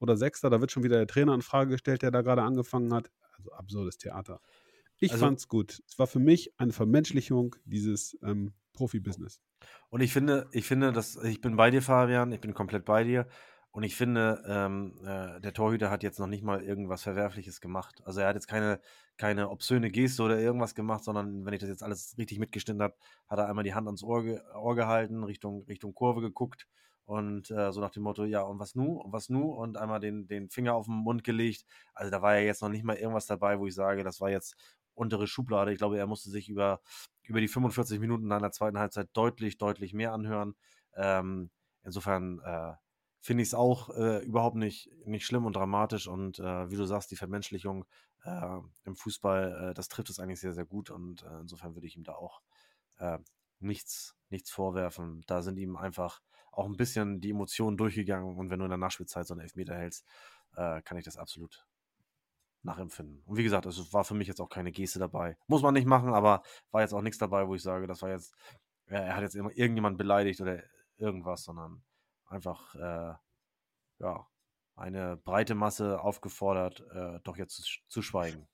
[0.00, 2.92] Oder sechster, da wird schon wieder der Trainer in Frage gestellt, der da gerade angefangen
[2.92, 3.10] hat.
[3.36, 4.40] Also absurdes Theater.
[5.00, 5.80] Ich Also- fand's gut.
[5.88, 9.42] Es war für mich eine Vermenschlichung dieses ähm, Profibusiness.
[9.90, 13.04] Und ich finde, ich finde, dass ich bin bei dir, Fabian, ich bin komplett bei
[13.04, 13.26] dir.
[13.70, 18.00] Und ich finde, ähm, äh, der Torhüter hat jetzt noch nicht mal irgendwas Verwerfliches gemacht.
[18.04, 18.80] Also er hat jetzt keine,
[19.18, 22.94] keine obszöne Geste oder irgendwas gemacht, sondern wenn ich das jetzt alles richtig mitgeschnitten habe,
[23.28, 26.66] hat er einmal die Hand ans Ohr, ge Ohr gehalten, Richtung, Richtung Kurve geguckt
[27.08, 29.00] und äh, so nach dem Motto, ja, und was nu?
[29.00, 29.50] Und was nu?
[29.50, 31.64] Und einmal den, den Finger auf den Mund gelegt.
[31.94, 34.28] Also da war ja jetzt noch nicht mal irgendwas dabei, wo ich sage, das war
[34.28, 34.56] jetzt
[34.98, 35.72] untere Schublade.
[35.72, 36.80] Ich glaube, er musste sich über,
[37.22, 40.54] über die 45 Minuten in der zweiten Halbzeit deutlich, deutlich mehr anhören.
[40.94, 41.50] Ähm,
[41.84, 42.74] insofern äh,
[43.20, 46.06] finde ich es auch äh, überhaupt nicht, nicht schlimm und dramatisch.
[46.08, 47.84] Und äh, wie du sagst, die Vermenschlichung
[48.24, 50.90] äh, im Fußball, äh, das trifft es eigentlich sehr, sehr gut.
[50.90, 52.40] Und äh, insofern würde ich ihm da auch
[53.60, 55.22] nichts, nichts vorwerfen.
[55.28, 58.36] Da sind ihm einfach auch ein bisschen die Emotionen durchgegangen.
[58.36, 60.04] Und wenn du in der Nachspielzeit so einen Elfmeter hältst,
[60.56, 61.67] kann ich das absolut
[62.62, 63.22] nachempfinden.
[63.24, 65.36] Und wie gesagt, es war für mich jetzt auch keine Geste dabei.
[65.46, 68.10] Muss man nicht machen, aber war jetzt auch nichts dabei, wo ich sage, das war
[68.10, 68.34] jetzt,
[68.90, 70.62] ja, er hat jetzt immer irgendjemand beleidigt oder
[70.96, 71.82] irgendwas, sondern
[72.26, 73.14] einfach, äh,
[74.00, 74.26] ja,
[74.76, 78.48] eine breite Masse aufgefordert, äh, doch jetzt zu, zu schweigen.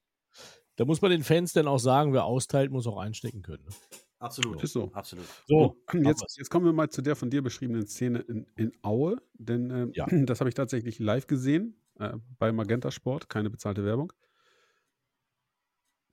[0.76, 3.64] Da muss man den Fans dann auch sagen, wer austeilt, muss auch einstecken können.
[3.64, 3.74] Ne?
[4.18, 4.62] Absolut.
[4.62, 4.90] Ist so.
[4.94, 5.26] Absolut.
[5.46, 9.18] So, jetzt, jetzt kommen wir mal zu der von dir beschriebenen Szene in, in Aue,
[9.34, 10.06] denn ähm, Ja.
[10.24, 14.12] das habe ich tatsächlich live gesehen äh, bei Magenta Sport, keine bezahlte Werbung.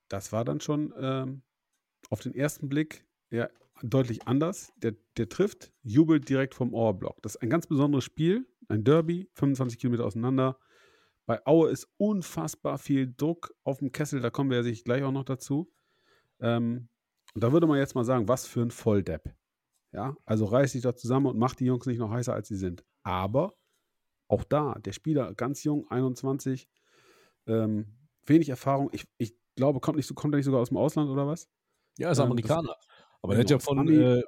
[0.08, 1.42] Das war dann schon ähm,
[2.10, 3.48] auf den ersten Blick ja,
[3.82, 4.72] deutlich anders.
[4.76, 7.22] Der, der trifft, jubelt direkt vom Ohrblock.
[7.22, 10.58] Das ist ein ganz besonderes Spiel, ein Derby, 25 Kilometer auseinander.
[11.26, 15.02] Bei Aue ist unfassbar viel Druck auf dem Kessel, da kommen wir ja sicher gleich
[15.02, 15.72] auch noch dazu.
[16.40, 16.88] Ähm,
[17.34, 19.34] und da würde man jetzt mal sagen, was für ein Volldepp.
[19.92, 22.56] Ja, also reiß dich doch zusammen und mach die Jungs nicht noch heißer, als sie
[22.56, 22.84] sind.
[23.02, 23.54] Aber
[24.32, 26.68] auch da, der Spieler ganz jung, 21,
[27.46, 27.86] ähm,
[28.24, 28.88] wenig Erfahrung.
[28.92, 31.48] Ich, ich glaube, kommt, nicht, kommt er nicht sogar aus dem Ausland oder was?
[31.98, 32.74] Ja, ist Ähm, Amerikaner.
[33.20, 34.22] Aber genau, er hat ja das von, äh,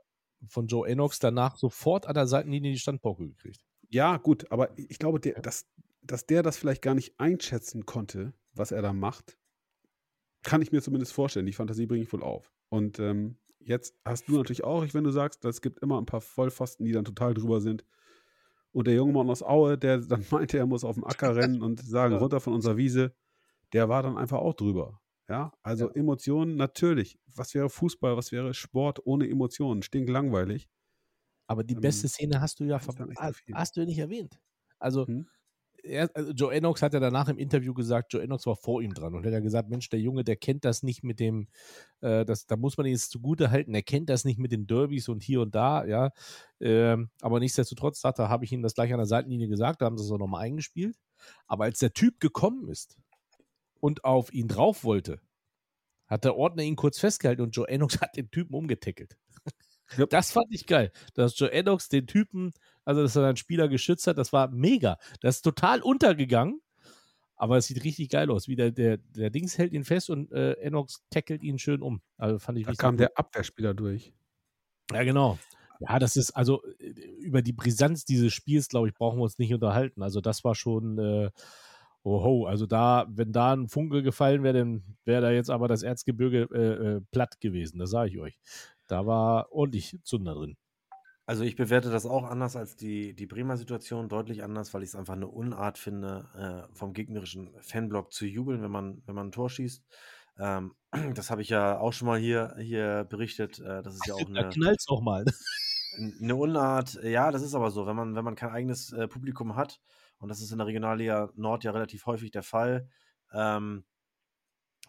[0.47, 3.65] von Joe Enox danach sofort an der Seitenlinie die Standpauke gekriegt.
[3.89, 5.67] Ja, gut, aber ich glaube, der, dass,
[6.03, 9.39] dass der das vielleicht gar nicht einschätzen konnte, was er da macht,
[10.43, 11.47] kann ich mir zumindest vorstellen.
[11.47, 12.53] Die Fantasie bringe ich wohl auf.
[12.69, 16.21] Und ähm, jetzt hast du natürlich auch, wenn du sagst, es gibt immer ein paar
[16.21, 17.87] Vollpfosten, die dann total drüber sind.
[18.75, 21.63] Und der junge Mann aus Aue, der dann meinte, er muss auf den Acker rennen
[21.63, 22.19] und sagen, Ja.
[22.19, 23.15] runter von unserer Wiese,
[23.73, 25.01] der war dann einfach auch drüber.
[25.29, 27.19] Ja, also Emotionen natürlich.
[27.35, 29.83] Was wäre Fußball, was wäre Sport ohne Emotionen?
[29.83, 30.69] Stinklangweilig.
[31.47, 34.41] Aber die Ähm, beste Szene hast du ja so hast, hast du ja nicht erwähnt.
[34.79, 35.25] Also, Hm?
[35.85, 38.95] Er, also Joe Enox hat ja danach im Interview gesagt, Joe Enox war vor ihm
[38.95, 41.49] dran und hat ja gesagt, Mensch, der Junge, der kennt das nicht mit dem,
[42.01, 44.67] äh, das, da muss man ihn jetzt zugute halten, er kennt das nicht mit den
[44.67, 46.11] Derbys und hier und da, ja.
[46.61, 49.87] Ähm, aber nichtsdestotrotz sagt er, habe ich ihm das gleich an der Seitenlinie gesagt, da
[49.87, 50.97] haben sie es auch nochmal eingespielt.
[51.47, 52.99] Aber als der Typ gekommen ist
[53.81, 55.21] und auf ihn drauf wollte,
[56.07, 59.17] hat der Ordner ihn kurz festgehalten und Joe Enox hat den Typen umgetackelt.
[60.11, 62.53] Das fand ich geil, dass Joe Enox den Typen,
[62.85, 64.99] also dass er seinen Spieler geschützt hat, das war mega.
[65.21, 66.61] Das ist total untergegangen,
[67.37, 68.49] aber es sieht richtig geil aus.
[68.49, 72.01] Wie der, der, der Dings hält ihn fest und äh, Enox tackelt ihn schön um.
[72.17, 73.01] Also fand ich Da kam gut.
[73.01, 74.13] der Abwehrspieler durch.
[74.93, 75.39] Ja, genau.
[75.81, 76.63] Ja, das ist also
[77.19, 80.03] über die Brisanz dieses Spiels, glaube ich, brauchen wir uns nicht unterhalten.
[80.03, 81.31] Also, das war schon, äh,
[82.05, 85.83] oho, also da, wenn da ein Funke gefallen wäre, dann wäre da jetzt aber das
[85.83, 88.39] Erzgebirge äh, äh, platt gewesen, das sage ich euch.
[88.89, 90.57] Da war ordentlich Zunder drin.
[91.27, 94.91] Also ich bewerte das auch anders als die, die Bremer Situation, deutlich anders, weil ich
[94.91, 96.29] es einfach eine Unart finde,
[96.71, 99.83] äh, vom gegnerischen Fanblock zu jubeln, wenn man, wenn man ein Tor schießt.
[100.39, 100.75] Ähm,
[101.15, 103.59] das habe ich ja auch schon mal hier, hier berichtet.
[103.59, 105.25] Äh, das ist ja auch Da eine, knallt's auch mal.
[106.21, 106.99] eine Unart.
[107.03, 109.81] Ja, das ist aber so, wenn man, wenn man kein eigenes äh, Publikum hat,
[110.19, 112.89] und das ist in der Regionalliga Nord ja relativ häufig der Fall,
[113.33, 113.85] ähm,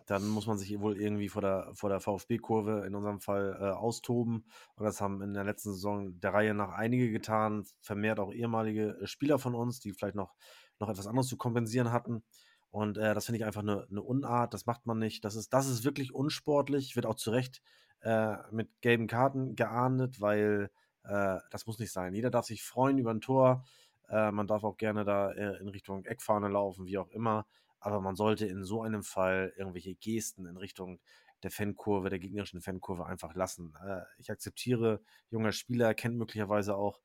[0.05, 3.63] dann muss man sich wohl irgendwie vor der, vor der VfB-Kurve in unserem Fall äh,
[3.71, 4.45] austoben.
[4.75, 8.99] Und das haben in der letzten Saison der Reihe nach einige getan, vermehrt auch ehemalige
[9.01, 10.35] äh, Spieler von uns, die vielleicht noch,
[10.79, 12.23] noch etwas anderes zu kompensieren hatten.
[12.69, 15.25] Und äh, das finde ich einfach eine, eine Unart, das macht man nicht.
[15.25, 17.61] Das ist, das ist wirklich unsportlich, wird auch zu Recht
[18.01, 20.69] äh, mit gelben Karten geahndet, weil
[21.03, 22.13] äh, das muss nicht sein.
[22.13, 23.65] Jeder darf sich freuen über ein Tor.
[24.09, 27.47] Äh, man darf auch gerne da in Richtung Eckfahne laufen, wie auch immer.
[27.86, 31.00] Aber man sollte in so einem Fall irgendwelche Gesten in Richtung
[31.43, 33.76] der Fankurve, der gegnerischen Fankurve einfach lassen.
[33.86, 37.00] Äh, ich akzeptiere, junger Spieler kennt möglicherweise auch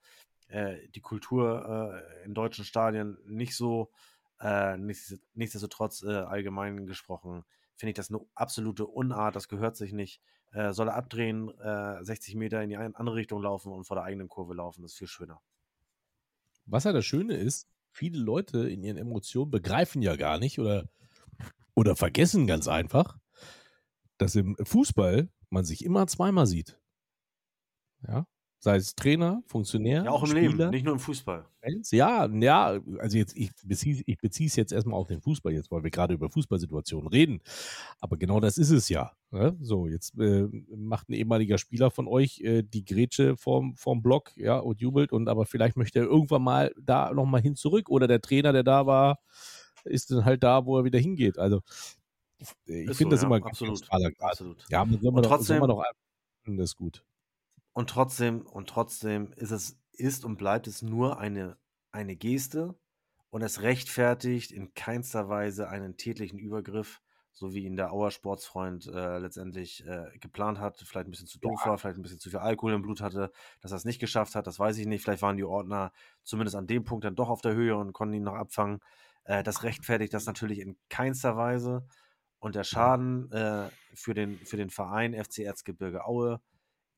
[0.48, 3.90] äh, die Kultur äh, in deutschen Stadien nicht so.
[4.40, 7.44] Äh, nichts, nichtsdestotrotz, äh, allgemein gesprochen,
[7.76, 9.36] finde ich das eine absolute Unart.
[9.36, 10.22] Das gehört sich nicht.
[10.52, 14.04] Äh, soll er abdrehen, äh, 60 Meter in die andere Richtung laufen und vor der
[14.04, 14.80] eigenen Kurve laufen.
[14.80, 15.42] Das ist viel schöner.
[16.64, 20.88] Was ja das Schöne ist, viele Leute in ihren Emotionen begreifen ja gar nicht oder,
[21.74, 23.18] oder vergessen ganz einfach,
[24.18, 26.80] dass im Fußball man sich immer zweimal sieht.
[28.06, 28.26] Ja,
[28.62, 31.46] sei es Trainer, Funktionär, Ja, auch im Spieler, Leben, nicht nur im Fußball.
[31.62, 31.90] Fans.
[31.92, 35.70] Ja, ja, also jetzt, ich beziehe ich beziehe es jetzt erstmal auf den Fußball, jetzt,
[35.70, 37.40] weil wir gerade über Fußballsituationen reden.
[38.00, 39.12] Aber genau das ist es ja.
[39.30, 39.56] Ne?
[39.62, 40.46] So, jetzt äh,
[40.76, 45.10] macht ein ehemaliger Spieler von euch äh, die Grätsche vorm, vorm Block, ja, und jubelt
[45.12, 47.88] und aber vielleicht möchte er irgendwann mal da nochmal hin zurück.
[47.88, 49.18] Oder der Trainer, der da war,
[49.84, 51.38] ist dann halt da, wo er wieder hingeht.
[51.38, 51.62] Also
[52.66, 53.86] ich finde so, das ja, immer absolut.
[54.20, 54.66] Absolut.
[54.70, 55.82] Ja, man soll Und doch, soll trotzdem- man doch
[56.46, 57.04] das ist gut.
[57.72, 61.56] Und trotzdem, und trotzdem ist es, ist und bleibt es nur eine,
[61.92, 62.74] eine Geste
[63.30, 67.00] und es rechtfertigt in keinster Weise einen tätlichen Übergriff,
[67.32, 70.78] so wie ihn der Auer Sportsfreund äh, letztendlich äh, geplant hat.
[70.78, 73.30] Vielleicht ein bisschen zu doof war, vielleicht ein bisschen zu viel Alkohol im Blut hatte,
[73.60, 75.02] dass er es nicht geschafft hat, das weiß ich nicht.
[75.02, 75.92] Vielleicht waren die Ordner
[76.24, 78.80] zumindest an dem Punkt dann doch auf der Höhe und konnten ihn noch abfangen.
[79.24, 81.86] Äh, das rechtfertigt das natürlich in keinster Weise.
[82.40, 86.40] Und der Schaden äh, für, den, für den Verein FC Erzgebirge Aue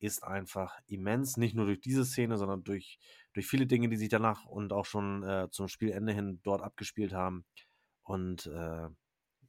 [0.03, 1.37] ist einfach immens.
[1.37, 2.99] Nicht nur durch diese Szene, sondern durch,
[3.33, 7.13] durch viele Dinge, die sich danach und auch schon äh, zum Spielende hin dort abgespielt
[7.13, 7.45] haben.
[8.03, 8.89] Und äh,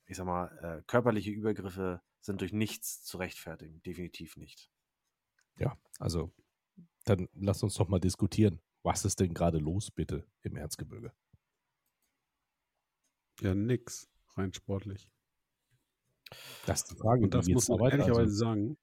[0.06, 3.82] ich sag mal, äh, körperliche Übergriffe sind durch nichts zu rechtfertigen.
[3.82, 4.70] Definitiv nicht.
[5.58, 6.32] Ja, also
[7.06, 8.62] dann lass uns doch mal diskutieren.
[8.84, 11.14] Was ist denn gerade los, bitte, im Erzgebirge?
[13.42, 15.10] Ja, nix, rein sportlich.
[16.66, 17.24] Das ist die Frage.
[17.24, 18.78] Und das muss man ehrlicherweise Also, sagen.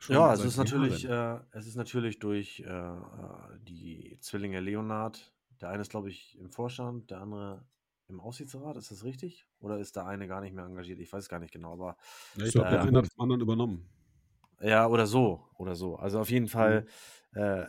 [0.00, 5.32] Schon Ja, es ist natürlich, äh, es ist natürlich durch äh, äh, die Zwillinge Leonard.
[5.60, 7.66] Der eine ist, glaube ich, im Vorstand, der andere
[8.08, 8.76] im Aufsichtsrat.
[8.76, 9.46] Ist das richtig?
[9.60, 10.98] Oder ist der eine gar nicht mehr engagiert?
[11.00, 11.96] Ich weiß gar nicht genau, aber
[12.34, 12.84] Ja, ich glaube, der ja.
[12.84, 13.88] eine hat vom anderen übernommen.
[14.60, 15.96] Ja, oder so, oder so.
[15.96, 16.86] Also auf jeden Fall,
[17.34, 17.64] äh,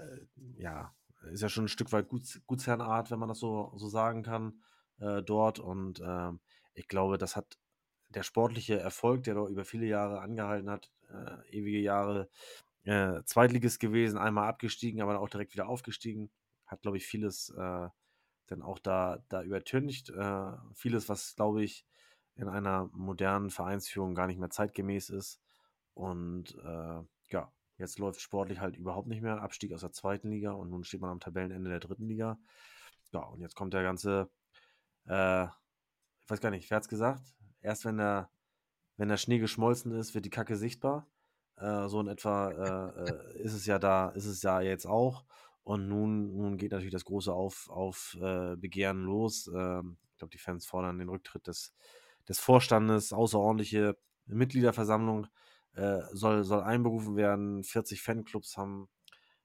[0.57, 0.93] ja,
[1.31, 4.61] ist ja schon ein Stück weit Guts, Gutsherrenart, wenn man das so, so sagen kann,
[4.99, 5.59] äh, dort.
[5.59, 6.41] Und ähm,
[6.73, 7.57] ich glaube, das hat
[8.09, 12.29] der sportliche Erfolg, der dort über viele Jahre angehalten hat, äh, ewige Jahre,
[12.83, 16.31] äh, Zweitligist gewesen, einmal abgestiegen, aber auch direkt wieder aufgestiegen,
[16.65, 17.89] hat, glaube ich, vieles äh,
[18.47, 20.09] dann auch da, da übertüncht.
[20.09, 21.85] Äh, vieles, was, glaube ich,
[22.35, 25.39] in einer modernen Vereinsführung gar nicht mehr zeitgemäß ist.
[25.93, 29.41] Und äh, ja, jetzt läuft sportlich halt überhaupt nicht mehr.
[29.41, 32.37] Abstieg aus der zweiten Liga und nun steht man am Tabellenende der dritten Liga.
[33.11, 34.29] Ja, und jetzt kommt der ganze,
[35.07, 37.21] äh, ich weiß gar nicht, wer hat's gesagt?
[37.61, 38.29] Erst wenn der,
[39.01, 41.07] wenn der Schnee geschmolzen ist, wird die Kacke sichtbar.
[41.57, 45.25] Äh, so in etwa äh, äh, ist es ja da, ist es ja jetzt auch.
[45.63, 49.49] Und nun, nun geht natürlich das große Auf, auf äh, Begehren los.
[49.55, 51.73] Ähm, ich glaube, die Fans fordern den Rücktritt des,
[52.29, 55.25] des Vorstandes, außerordentliche Mitgliederversammlung
[55.73, 57.63] äh, soll, soll einberufen werden.
[57.63, 58.87] 40 Fanclubs haben,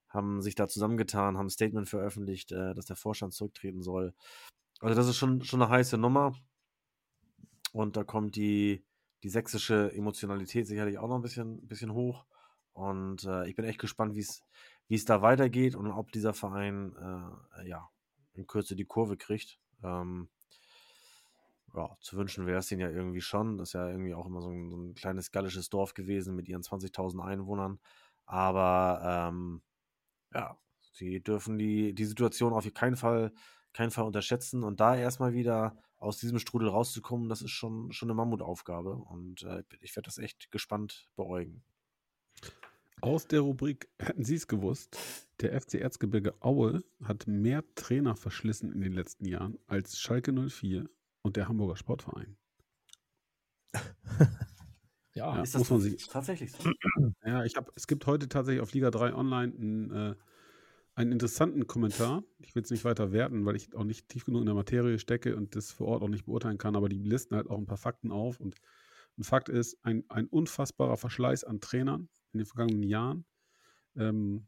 [0.07, 4.13] haben sich da zusammengetan, haben ein Statement veröffentlicht, äh, dass der Vorstand zurücktreten soll.
[4.81, 6.35] Also das ist schon, schon eine heiße Nummer.
[7.73, 8.86] Und da kommt die,
[9.23, 12.25] die sächsische Emotionalität sicherlich auch noch ein bisschen, bisschen hoch.
[12.73, 14.21] Und äh, ich bin echt gespannt, wie
[14.95, 16.95] es da weitergeht und ob dieser Verein
[17.57, 17.89] äh, ja,
[18.33, 19.59] in Kürze die Kurve kriegt.
[19.83, 20.29] Ähm,
[21.73, 23.57] ja, zu wünschen wäre es denen ja irgendwie schon.
[23.57, 26.47] Das ist ja irgendwie auch immer so ein, so ein kleines gallisches Dorf gewesen mit
[26.47, 27.79] ihren 20.000 Einwohnern.
[28.25, 29.61] Aber ähm,
[30.33, 30.57] ja,
[30.91, 33.31] sie dürfen die, die Situation auf keinen Fall,
[33.73, 34.63] keinen Fall unterschätzen.
[34.63, 38.95] Und da erstmal wieder aus diesem Strudel rauszukommen, das ist schon, schon eine Mammutaufgabe.
[38.95, 41.63] Und äh, ich werde das echt gespannt beäugen.
[43.01, 44.97] Aus der Rubrik Hätten Sie es gewusst?
[45.41, 50.89] Der FC Erzgebirge Aue hat mehr Trainer verschlissen in den letzten Jahren als Schalke 04
[51.21, 52.37] und der Hamburger Sportverein.
[55.13, 56.71] ja, ist das muss man sich tatsächlich so?
[57.23, 60.15] Ja, ich habe, es gibt heute tatsächlich auf Liga 3 online einen, äh,
[60.97, 62.23] einen interessanten Kommentar.
[62.39, 64.97] Ich will es nicht weiter werten, weil ich auch nicht tief genug in der Materie
[64.97, 67.67] stecke und das vor Ort auch nicht beurteilen kann, aber die listen halt auch ein
[67.67, 68.39] paar Fakten auf.
[68.39, 68.55] Und
[69.19, 73.25] ein Fakt ist, ein, ein unfassbarer Verschleiß an Trainern in den vergangenen Jahren.
[73.95, 74.47] Ähm,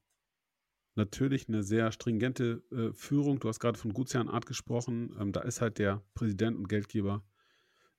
[0.96, 3.40] natürlich eine sehr stringente äh, Führung.
[3.40, 5.16] Du hast gerade von Gutsherrenart gesprochen.
[5.20, 7.24] Ähm, da ist halt der Präsident und Geldgeber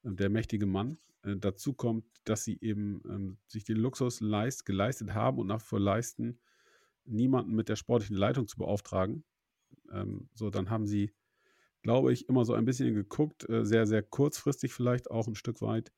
[0.03, 0.99] äh, der mächtige Mann.
[1.23, 5.61] Äh, dazu kommt, dass sie eben ähm, sich den Luxus leist, geleistet haben und nach
[5.61, 6.41] vor leisten,
[7.05, 9.25] niemanden mit der sportlichen Leitung zu beauftragen.
[9.93, 11.13] Ähm, so, dann haben sie,
[11.83, 15.61] glaube ich, immer so ein bisschen geguckt, äh, sehr, sehr kurzfristig vielleicht auch ein Stück
[15.63, 15.93] weit.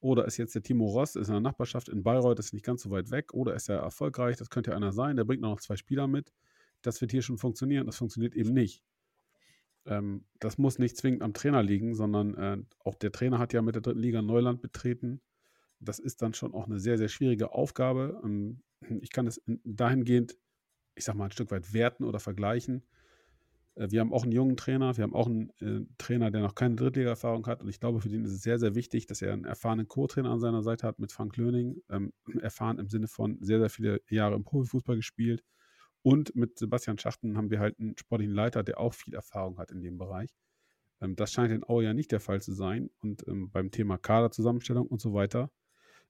[0.00, 2.82] Oder ist jetzt der Timo Ross, ist in der Nachbarschaft in Bayreuth, ist nicht ganz
[2.82, 3.34] so weit weg.
[3.34, 6.32] Oder ist er erfolgreich, das könnte ja einer sein, der bringt noch zwei Spieler mit
[6.82, 7.86] das wird hier schon funktionieren.
[7.86, 8.82] Das funktioniert eben nicht.
[9.86, 13.62] Ähm, das muss nicht zwingend am Trainer liegen, sondern äh, auch der Trainer hat ja
[13.62, 15.20] mit der dritten Liga Neuland betreten.
[15.80, 18.20] Das ist dann schon auch eine sehr, sehr schwierige Aufgabe.
[18.24, 18.62] Ähm,
[19.00, 20.36] ich kann es dahingehend,
[20.98, 22.82] ich sag mal, ein Stück weit werten oder vergleichen.
[23.76, 26.54] Äh, wir haben auch einen jungen Trainer, wir haben auch einen äh, Trainer, der noch
[26.54, 27.62] keine Drittliga-Erfahrung hat.
[27.62, 30.30] Und ich glaube, für den ist es sehr, sehr wichtig, dass er einen erfahrenen Co-Trainer
[30.30, 31.82] an seiner Seite hat mit Frank Löning.
[31.90, 35.42] Ähm, erfahren im Sinne von sehr, sehr viele Jahre im Profifußball gespielt
[36.02, 39.70] und mit Sebastian Schachten haben wir halt einen sportlichen Leiter, der auch viel Erfahrung hat
[39.70, 40.30] in dem Bereich.
[41.00, 42.90] Ähm, das scheint in Aue ja nicht der Fall zu sein.
[43.00, 45.50] Und ähm, beim Thema Kaderzusammenstellung und so weiter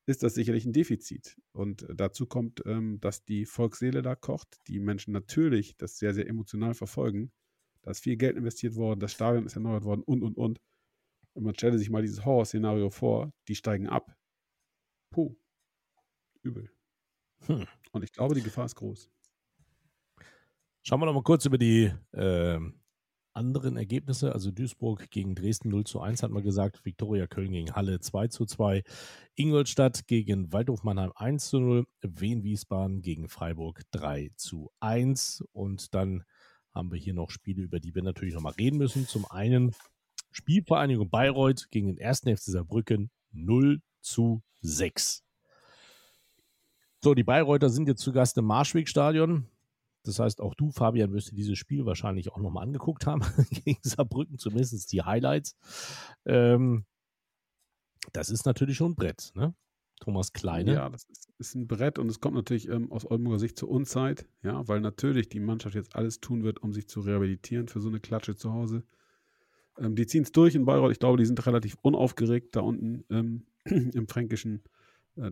[0.09, 1.37] ist das sicherlich ein Defizit.
[1.53, 6.15] Und äh, dazu kommt, ähm, dass die Volksseele da kocht, die Menschen natürlich das sehr,
[6.15, 7.31] sehr emotional verfolgen.
[7.83, 10.61] Da ist viel Geld investiert worden, das Stadion ist erneuert worden und, und, und.
[11.35, 14.17] Und man stelle sich mal dieses Horrorszenario vor, die steigen ab.
[15.11, 15.37] Puh,
[16.43, 16.71] übel.
[17.47, 17.67] Hm.
[17.93, 19.11] Und ich glaube, die Gefahr ist groß.
[20.83, 22.59] Schauen wir noch mal kurz über die äh,
[23.39, 24.33] anderen Ergebnisse.
[24.33, 28.29] Also Duisburg gegen Dresden 0 zu 1 hat man gesagt, Viktoria Köln gegen Halle 2
[28.29, 28.83] zu 2,
[29.37, 35.95] Ingolstadt gegen Waldhof Mannheim 1 zu 0, Wien Wiesbaden gegen Freiburg 3 zu 1 und
[35.95, 36.25] dann
[36.73, 39.07] haben wir hier noch Spiele, über die wir natürlich noch mal reden müssen.
[39.07, 39.75] Zum einen
[40.33, 42.21] Spielvereinigung Bayreuth gegen den 1.
[42.21, 45.25] FC Saarbrücken 0 zu 6.
[47.03, 49.47] So, die Bayreuther sind jetzt zu Gast im Marschwegstadion.
[50.09, 53.79] Das heißt, auch du, Fabian, wirst dir dieses Spiel wahrscheinlich auch nochmal angeguckt haben gegen
[53.83, 55.57] Saarbrücken, zumindest die Highlights.
[56.25, 56.85] Ähm,
[58.13, 59.55] das ist natürlich schon ein Brett, ne?
[60.01, 60.75] Thomas Kleine.
[60.75, 63.69] Ja, das ist, ist ein Brett und es kommt natürlich ähm, aus Oldenburger Sicht zur
[63.69, 67.81] Unzeit, ja, weil natürlich die Mannschaft jetzt alles tun wird, um sich zu rehabilitieren für
[67.81, 68.85] so eine Klatsche zu Hause.
[69.77, 70.93] Ähm, die ziehen es durch in Bayreuth.
[70.93, 74.63] Ich glaube, die sind relativ unaufgeregt da unten ähm, im fränkischen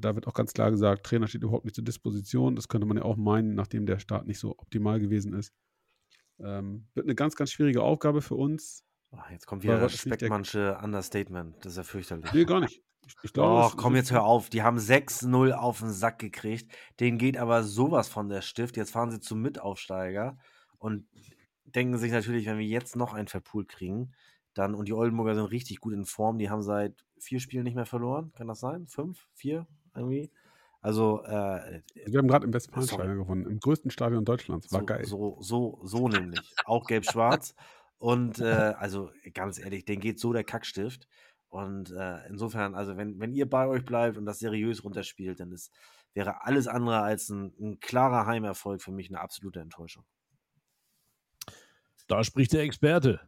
[0.01, 2.57] da wird auch ganz klar gesagt, Trainer steht überhaupt nicht zur Disposition.
[2.57, 5.53] Das könnte man ja auch meinen, nachdem der Start nicht so optimal gewesen ist.
[6.39, 8.85] Ähm, wird eine ganz, ganz schwierige Aufgabe für uns.
[9.13, 11.57] Oh, jetzt kommt wieder das Speckmannsche Understatement.
[11.65, 12.33] Das ist ja fürchterlich.
[12.33, 12.83] Nee, gar nicht.
[13.23, 14.51] Ich glaube, Doch, es- komm jetzt hör auf.
[14.51, 16.75] Die haben 6-0 auf den Sack gekriegt.
[16.99, 18.77] Denen geht aber sowas von der Stift.
[18.77, 20.37] Jetzt fahren sie zum Mitaufsteiger
[20.79, 21.07] und
[21.65, 24.13] denken sich natürlich, wenn wir jetzt noch einen verpult kriegen,
[24.55, 27.75] dann, und die Oldenburger sind richtig gut in Form, die haben seit vier Spielen nicht
[27.77, 28.33] mehr verloren.
[28.33, 28.87] Kann das sein?
[28.89, 29.27] Fünf?
[29.35, 29.67] Vier?
[29.97, 30.31] Irgendwie?
[30.81, 32.55] Also, äh, Wir haben gerade im Sorry.
[32.55, 34.71] Westfalenstadion gewonnen, im größten Stadion Deutschlands.
[34.71, 35.05] War so, geil.
[35.05, 36.41] So, so, so nämlich.
[36.65, 37.55] Auch gelb-schwarz.
[37.99, 41.09] Und äh, also ganz ehrlich, denen geht so der Kackstift.
[41.49, 45.53] Und äh, insofern, also wenn, wenn ihr bei euch bleibt und das seriös runterspielt, dann
[45.53, 45.73] ist,
[46.13, 50.05] wäre alles andere als ein, ein klarer Heimerfolg für mich eine absolute Enttäuschung.
[52.07, 53.21] Da spricht der Experte.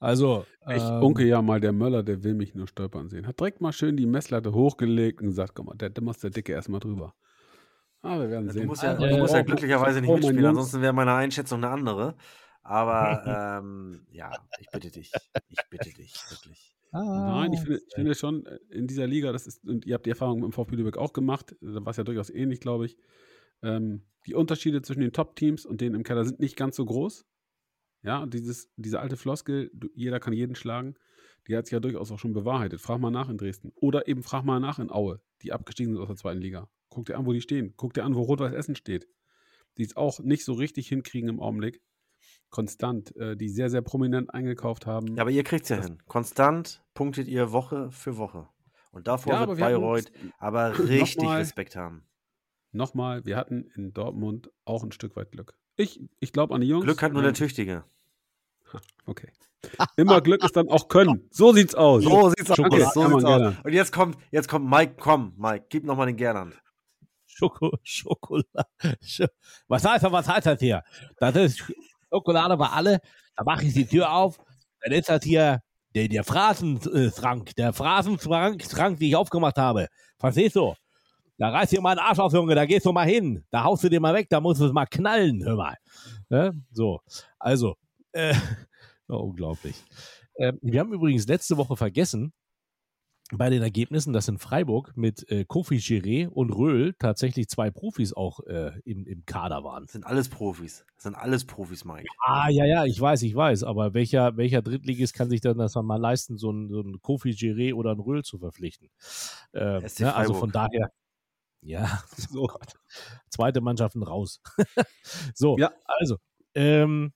[0.00, 3.26] Also, Ich ähm, unke ja mal, der Möller, der will mich nur stolpern sehen.
[3.26, 6.30] Hat direkt mal schön die Messlatte hochgelegt und gesagt, komm mal, der, der muss der
[6.30, 7.14] Dicke erstmal drüber.
[8.02, 8.66] Ah, wir werden Du sehen.
[8.66, 11.64] musst ja, Äh, du musst ja oh, glücklicherweise nicht oh, mitspielen, ansonsten wäre meine Einschätzung
[11.64, 12.16] eine andere.
[12.62, 14.30] Aber ähm, ja,
[14.60, 15.10] ich bitte dich.
[15.48, 16.76] Ich bitte dich, wirklich.
[16.92, 20.06] Nein, ich finde, ich finde schon, äh, in dieser Liga, das ist, und ihr habt
[20.06, 22.96] die Erfahrung im VfB Lübeck auch gemacht, da war es ja durchaus ähnlich, glaube ich.
[23.62, 27.26] Ähm, die Unterschiede zwischen den Top-Teams und denen im Keller sind nicht ganz so groß.
[28.02, 30.94] Ja, dieses, diese alte Floskel, du, jeder kann jeden schlagen,
[31.48, 32.80] die hat sich ja durchaus auch schon bewahrheitet.
[32.80, 33.72] Frag mal nach in Dresden.
[33.76, 36.68] Oder eben frag mal nach in Aue, die abgestiegen sind aus der zweiten Liga.
[36.90, 37.74] Guck dir an, wo die stehen.
[37.76, 39.08] Guck dir an, wo Rot-Weiß Essen steht.
[39.76, 41.80] Die es auch nicht so richtig hinkriegen im Augenblick.
[42.50, 45.16] Konstant, äh, die sehr, sehr prominent eingekauft haben.
[45.16, 45.98] Ja, aber ihr kriegt es ja Das- hin.
[46.06, 48.48] Konstant punktet ihr Woche für Woche.
[48.90, 51.38] Und davor Ja, wird Bayreuth aber richtig Nochmal.
[51.40, 52.04] Respekt haben.
[52.72, 55.58] Nochmal, wir hatten in Dortmund auch ein Stück weit Glück.
[55.78, 56.84] Ich, ich glaube an die Jungs.
[56.84, 57.84] Glück hat nur der Tüchtige.
[59.06, 59.30] Okay.
[59.96, 61.26] Immer Glück ist dann auch Können.
[61.30, 62.04] So sieht's aus.
[62.04, 62.56] So sieht's aus.
[62.56, 62.90] Schokolade.
[62.92, 63.54] So sieht's aus.
[63.64, 66.54] Und jetzt kommt, jetzt kommt Mike, komm, Mike, gib nochmal den Gernand.
[67.26, 68.44] Schoko Schokolade.
[69.02, 69.28] Sch-
[69.68, 70.82] Was heißt das, was heißt das hier?
[71.18, 71.62] Das ist
[72.12, 73.00] Schokolade für alle.
[73.36, 74.38] Da mache ich die Tür auf.
[74.82, 75.60] Dann ist das hier
[75.94, 77.54] der, der Phrasenschrank.
[77.56, 79.86] Der Phrasenschrank, Schrank, den ich aufgemacht habe.
[80.18, 80.74] Verstehst du?
[81.38, 82.54] Da reißt dir mal einen Arsch auf, Junge.
[82.54, 83.44] Da gehst du mal hin.
[83.50, 84.26] Da haust du dir mal weg.
[84.28, 85.42] Da musst du es mal knallen.
[85.44, 85.76] Hör mal.
[86.28, 86.52] Ne?
[86.72, 87.00] So.
[87.38, 87.76] Also.
[88.12, 88.34] Äh,
[89.08, 89.76] oh, unglaublich.
[90.36, 92.32] Ähm, wir haben übrigens letzte Woche vergessen,
[93.30, 98.14] bei den Ergebnissen, dass in Freiburg mit äh, Kofi Giré und Röhl tatsächlich zwei Profis
[98.14, 99.84] auch äh, im, im Kader waren.
[99.84, 100.86] Das sind alles Profis.
[100.94, 102.06] Das sind alles Profis, Mike.
[102.24, 103.64] Ah, ja, ja, ich weiß, ich weiß.
[103.64, 107.30] Aber welcher, welcher Drittligist kann sich dann das mal leisten, so einen, so einen Kofi
[107.30, 108.88] Giré oder einen Röhl zu verpflichten?
[109.52, 110.90] SC ne, also von daher,
[111.62, 112.48] ja, so.
[113.30, 114.40] Zweite Mannschaften raus.
[115.34, 115.72] so, Ja.
[115.84, 116.16] also,
[116.54, 117.12] ähm,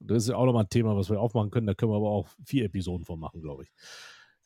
[0.00, 1.66] das ist ja auch nochmal ein Thema, was wir aufmachen können.
[1.66, 3.70] Da können wir aber auch vier Episoden von machen, glaube ich.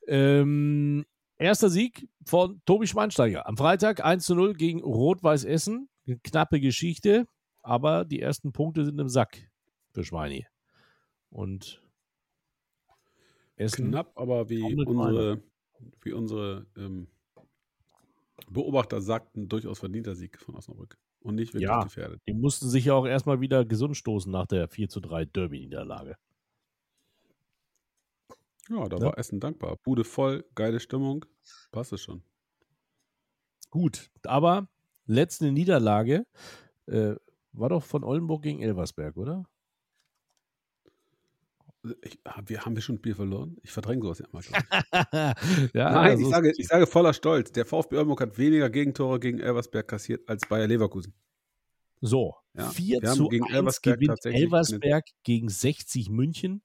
[0.07, 1.07] Ähm,
[1.39, 3.47] erster Sieg von Tobi Schweinsteiger.
[3.47, 5.89] Am Freitag 1 zu 0 gegen Rot-Weiß Essen.
[6.07, 7.27] Eine knappe Geschichte,
[7.63, 9.51] aber die ersten Punkte sind im Sack
[9.93, 10.47] für Schweini.
[11.31, 11.83] Und
[13.57, 13.91] Essen.
[13.91, 15.43] Knapp, aber wie unsere,
[16.03, 17.09] wie unsere ähm,
[18.49, 20.99] Beobachter sagten, durchaus verdienter Sieg von Osnabrück.
[21.21, 21.83] Und nicht wirklich Ja.
[21.85, 22.21] gefährdet.
[22.29, 26.17] Die mussten sich ja auch erstmal wieder gesund stoßen nach der 4 zu 3 Derby-Niederlage.
[28.69, 29.05] Ja, da Ja.
[29.07, 29.77] war Essen dankbar.
[29.85, 31.25] Bude voll, geile Stimmung.
[31.73, 32.23] Passt es schon.
[33.71, 34.69] Gut, aber
[35.07, 36.27] letzte Niederlage
[36.87, 37.17] äh,
[37.53, 39.45] war doch von Oldenburg gegen Elversberg, oder?
[42.03, 43.57] Ich, haben wir, haben wir schon ein Spiel verloren?
[43.63, 44.51] Ich verdränge sowas ja ich.
[45.75, 47.53] ja, Nein, also ich, sage, ich sage voller Stolz.
[47.53, 51.15] Der VfB Oldenburg hat weniger Gegentore gegen Elversberg kassiert als Bayer Leverkusen.
[52.01, 52.35] so.
[52.55, 56.63] Ja, 4 wir haben zu gegen 1 Elversberg gewinnt Elversberg gegen 60 München.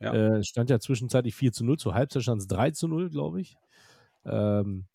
[0.00, 0.14] Ja.
[0.14, 3.40] Äh, stand ja zwischenzeitlich 4 zu 0, zur Halbzeit stand es 3 zu 0, glaube
[3.40, 3.56] ich.
[4.24, 4.86] Ähm,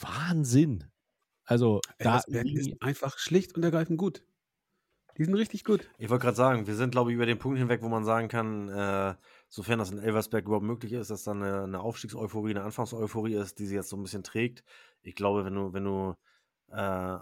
[0.00, 0.84] Wahnsinn.
[1.44, 4.22] Also, da Elversberg ist einfach schlicht und ergreifend gut.
[5.18, 5.90] Die sind richtig gut.
[5.98, 8.28] Ich wollte gerade sagen, wir sind, glaube ich, über den Punkt hinweg, wo man sagen
[8.28, 9.14] kann, äh,
[9.48, 13.58] sofern das in Elversberg überhaupt möglich ist, dass dann eine, eine Aufstiegseuphorie, eine Anfangseuphorie ist,
[13.58, 14.62] die sie jetzt so ein bisschen trägt.
[15.02, 16.14] Ich glaube, wenn du, wenn du
[16.70, 17.18] äh,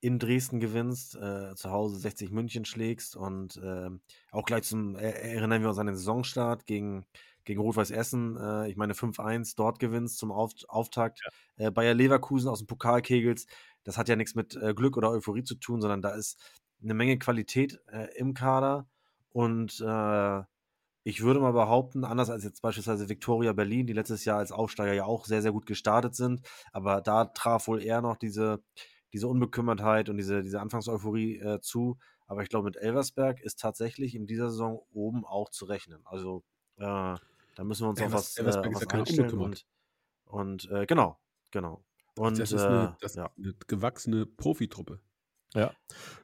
[0.00, 3.90] in Dresden gewinnst, äh, zu Hause 60 München schlägst und äh,
[4.30, 7.04] auch gleich zum, erinnern wir uns an den Saisonstart gegen,
[7.44, 11.20] gegen Rot-Weiß Essen, äh, ich meine 5-1 dort gewinnst zum Auf, Auftakt,
[11.56, 13.48] äh, Bayer Leverkusen aus dem Pokal kegelst,
[13.82, 16.38] das hat ja nichts mit äh, Glück oder Euphorie zu tun, sondern da ist
[16.82, 18.88] eine Menge Qualität äh, im Kader
[19.30, 20.42] und äh,
[21.06, 24.94] ich würde mal behaupten, anders als jetzt beispielsweise Viktoria Berlin, die letztes Jahr als Aufsteiger
[24.94, 26.40] ja auch sehr, sehr gut gestartet sind,
[26.72, 28.62] aber da traf wohl eher noch diese,
[29.12, 31.98] diese Unbekümmertheit und diese, diese Anfangseuphorie äh, zu.
[32.26, 36.00] Aber ich glaube, mit Elversberg ist tatsächlich in dieser Saison oben auch zu rechnen.
[36.06, 36.42] Also
[36.78, 36.82] äh,
[37.54, 39.30] da müssen wir uns auf Elvers- was, äh, Elversberg auf ist was einstellen.
[39.30, 39.66] Unbekümmert.
[40.24, 41.20] Und, und äh, genau,
[41.50, 41.84] genau.
[42.16, 43.26] Und das ist, äh, eine, das ja.
[43.26, 45.00] ist eine gewachsene Profitruppe.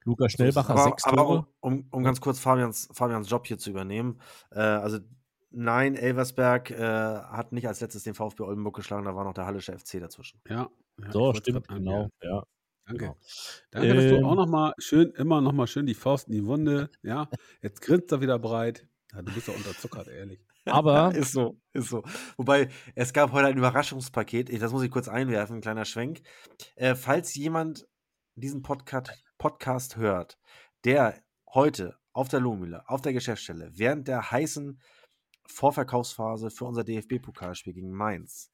[0.04, 1.46] Lukas Schnellbacher, aber, sechs aber Tore.
[1.60, 4.20] um, um, um ganz kurz Fabians, Fabians Job hier zu übernehmen,
[4.50, 4.98] äh, also
[5.50, 9.46] nein, Elversberg äh, hat nicht als letztes den VfB Oldenburg geschlagen, da war noch der
[9.46, 10.40] Hallische FC dazwischen.
[10.48, 10.68] Ja.
[11.02, 12.08] ja So, stimmt, genau.
[12.22, 12.42] Ja.
[12.86, 13.04] Danke.
[13.04, 13.16] Genau.
[13.70, 14.24] Danke, dass du Ähm.
[14.24, 16.90] auch noch mal schön, immer noch mal schön die Faust in die Wunde.
[17.02, 17.28] Ja,
[17.62, 18.86] jetzt grinst er wieder breit.
[19.12, 20.40] Ja, du bist doch unterzuckert, ehrlich.
[20.66, 22.02] Aber Ist so, ist so.
[22.36, 26.22] Wobei, es gab heute ein Überraschungspaket, das muss ich kurz einwerfen, ein kleiner Schwenk.
[26.76, 27.86] Äh, falls jemand
[28.34, 30.38] diesen Podcast, Podcast hört,
[30.84, 31.22] der
[31.52, 34.80] heute auf der Lohmühle, auf der Geschäftsstelle, während der heißen
[35.46, 38.52] Vorverkaufsphase für unser DFB-Pokalspiel gegen Mainz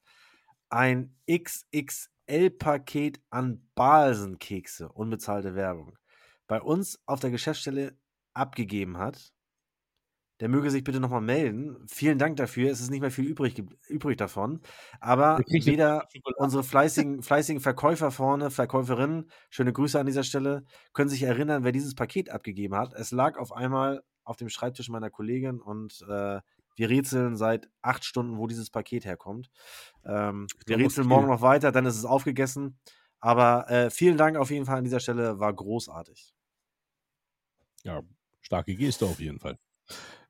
[0.68, 5.96] ein XXL-Paket an Balsenkekse, unbezahlte Werbung,
[6.46, 7.96] bei uns auf der Geschäftsstelle
[8.34, 9.32] abgegeben hat,
[10.40, 11.76] der möge sich bitte nochmal melden.
[11.88, 12.70] Vielen Dank dafür.
[12.70, 14.60] Es ist nicht mehr viel übrig, übrig davon.
[15.00, 16.06] Aber weder
[16.36, 21.72] unsere fleißigen, fleißigen Verkäufer vorne, Verkäuferinnen, schöne Grüße an dieser Stelle, können sich erinnern, wer
[21.72, 22.92] dieses Paket abgegeben hat.
[22.94, 26.40] Es lag auf einmal auf dem Schreibtisch meiner Kollegin und äh,
[26.76, 29.50] wir rätseln seit acht Stunden, wo dieses Paket herkommt.
[30.04, 32.78] Ähm, wir rätseln morgen noch weiter, dann ist es aufgegessen.
[33.20, 36.34] Aber äh, vielen Dank auf jeden Fall an dieser Stelle, war großartig.
[37.82, 38.02] ja,
[38.42, 39.58] starke Geste auf jeden Fall.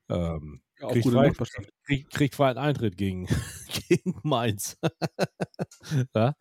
[0.09, 1.69] Ähm, Ja, kriegt, gute frei, Nachbarschaft.
[1.85, 3.27] kriegt, kriegt freien Eintritt gegen,
[3.89, 4.77] gegen Mainz.
[6.15, 6.33] ja?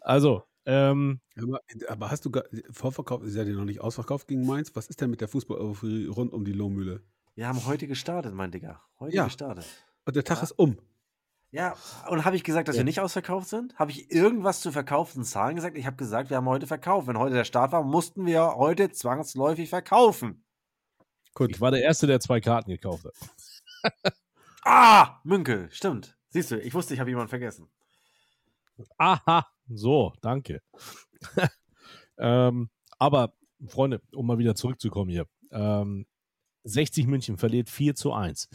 [0.00, 4.74] Also, ähm, Aber, aber hast du gar, Vorverkauf ist ja noch nicht ausverkauft gegen Mainz.
[4.74, 7.02] Was ist denn mit der Fußball rund um die Lohmühle?
[7.34, 8.80] Wir haben heute gestartet, mein Digga.
[9.00, 9.24] Heute Ja.
[9.24, 9.66] gestartet.
[10.06, 10.42] Und der Tag Ja.
[10.44, 10.78] ist um.
[11.50, 11.76] Ja,
[12.10, 12.80] und habe ich gesagt, dass Ja.
[12.80, 13.78] wir nicht ausverkauft sind?
[13.78, 15.76] Habe ich irgendwas zu verkauften Zahlen gesagt?
[15.76, 17.06] Ich habe gesagt, wir haben heute verkauft.
[17.06, 20.43] Wenn heute der Start war, mussten wir heute zwangsläufig verkaufen.
[21.34, 21.50] Gut.
[21.50, 24.14] ich war der Erste, der zwei Karten gekauft hat.
[24.66, 26.16] Ah, Münkel, stimmt.
[26.30, 27.68] Siehst du, ich wusste, ich habe jemanden vergessen.
[28.96, 30.62] Aha, so, danke.
[32.18, 33.34] ähm, aber,
[33.66, 35.26] Freunde, um mal wieder zurückzukommen hier.
[35.50, 36.06] Ähm,
[36.64, 38.48] 60 München verliert 4 zu 1.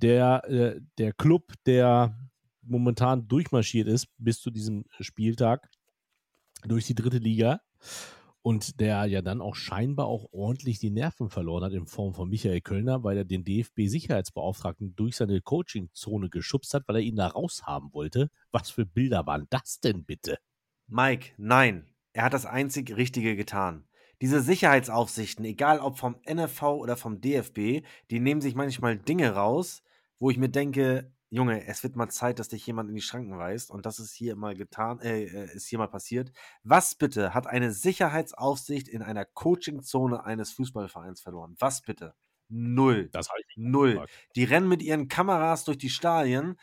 [0.00, 2.18] Der, äh, der Club, der
[2.62, 5.68] momentan durchmarschiert ist bis zu diesem Spieltag
[6.64, 7.60] durch die dritte Liga
[8.42, 12.28] und der ja dann auch scheinbar auch ordentlich die Nerven verloren hat in Form von
[12.28, 17.28] Michael Kölner, weil er den DFB-Sicherheitsbeauftragten durch seine Coachingzone geschubst hat, weil er ihn da
[17.28, 18.28] raushaben wollte.
[18.50, 20.38] Was für Bilder waren das denn bitte?
[20.88, 21.86] Mike, nein.
[22.12, 23.84] Er hat das einzig Richtige getan.
[24.20, 29.82] Diese Sicherheitsaufsichten, egal ob vom NFV oder vom DFB, die nehmen sich manchmal Dinge raus,
[30.18, 33.38] wo ich mir denke, Junge, es wird mal Zeit, dass dich jemand in die Schranken
[33.38, 36.30] weist und das ist hier mal getan, äh, äh, ist hier mal passiert.
[36.62, 41.56] Was bitte hat eine Sicherheitsaufsicht in einer Coachingzone eines Fußballvereins verloren?
[41.58, 42.14] Was bitte?
[42.50, 43.08] Null.
[43.12, 43.92] Das habe ich Null.
[43.92, 44.12] gefragt.
[44.36, 46.60] Die rennen mit ihren Kameras durch die Stadien,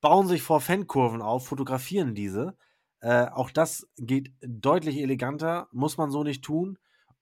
[0.00, 2.56] bauen sich vor Fankurven auf, fotografieren diese.
[3.00, 6.78] Äh, auch das geht deutlich eleganter, muss man so nicht tun.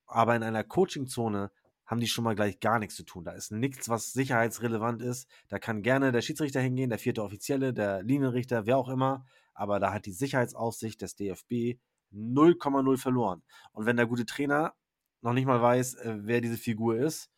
[0.07, 1.51] Aber in einer Coachingzone
[1.87, 3.25] haben die schon mal gleich gar nichts zu tun.
[3.25, 5.29] Da ist nichts, was sicherheitsrelevant ist.
[5.49, 9.25] Da kann gerne der Schiedsrichter hingehen, der vierte Offizielle, der Linienrichter, wer auch immer.
[9.55, 11.79] Aber da hat die Sicherheitsaufsicht des DFB
[12.13, 13.43] 0,0 verloren.
[13.73, 14.75] Und wenn der gute Trainer
[15.23, 17.31] noch nicht mal weiß, äh, wer diese Figur ist,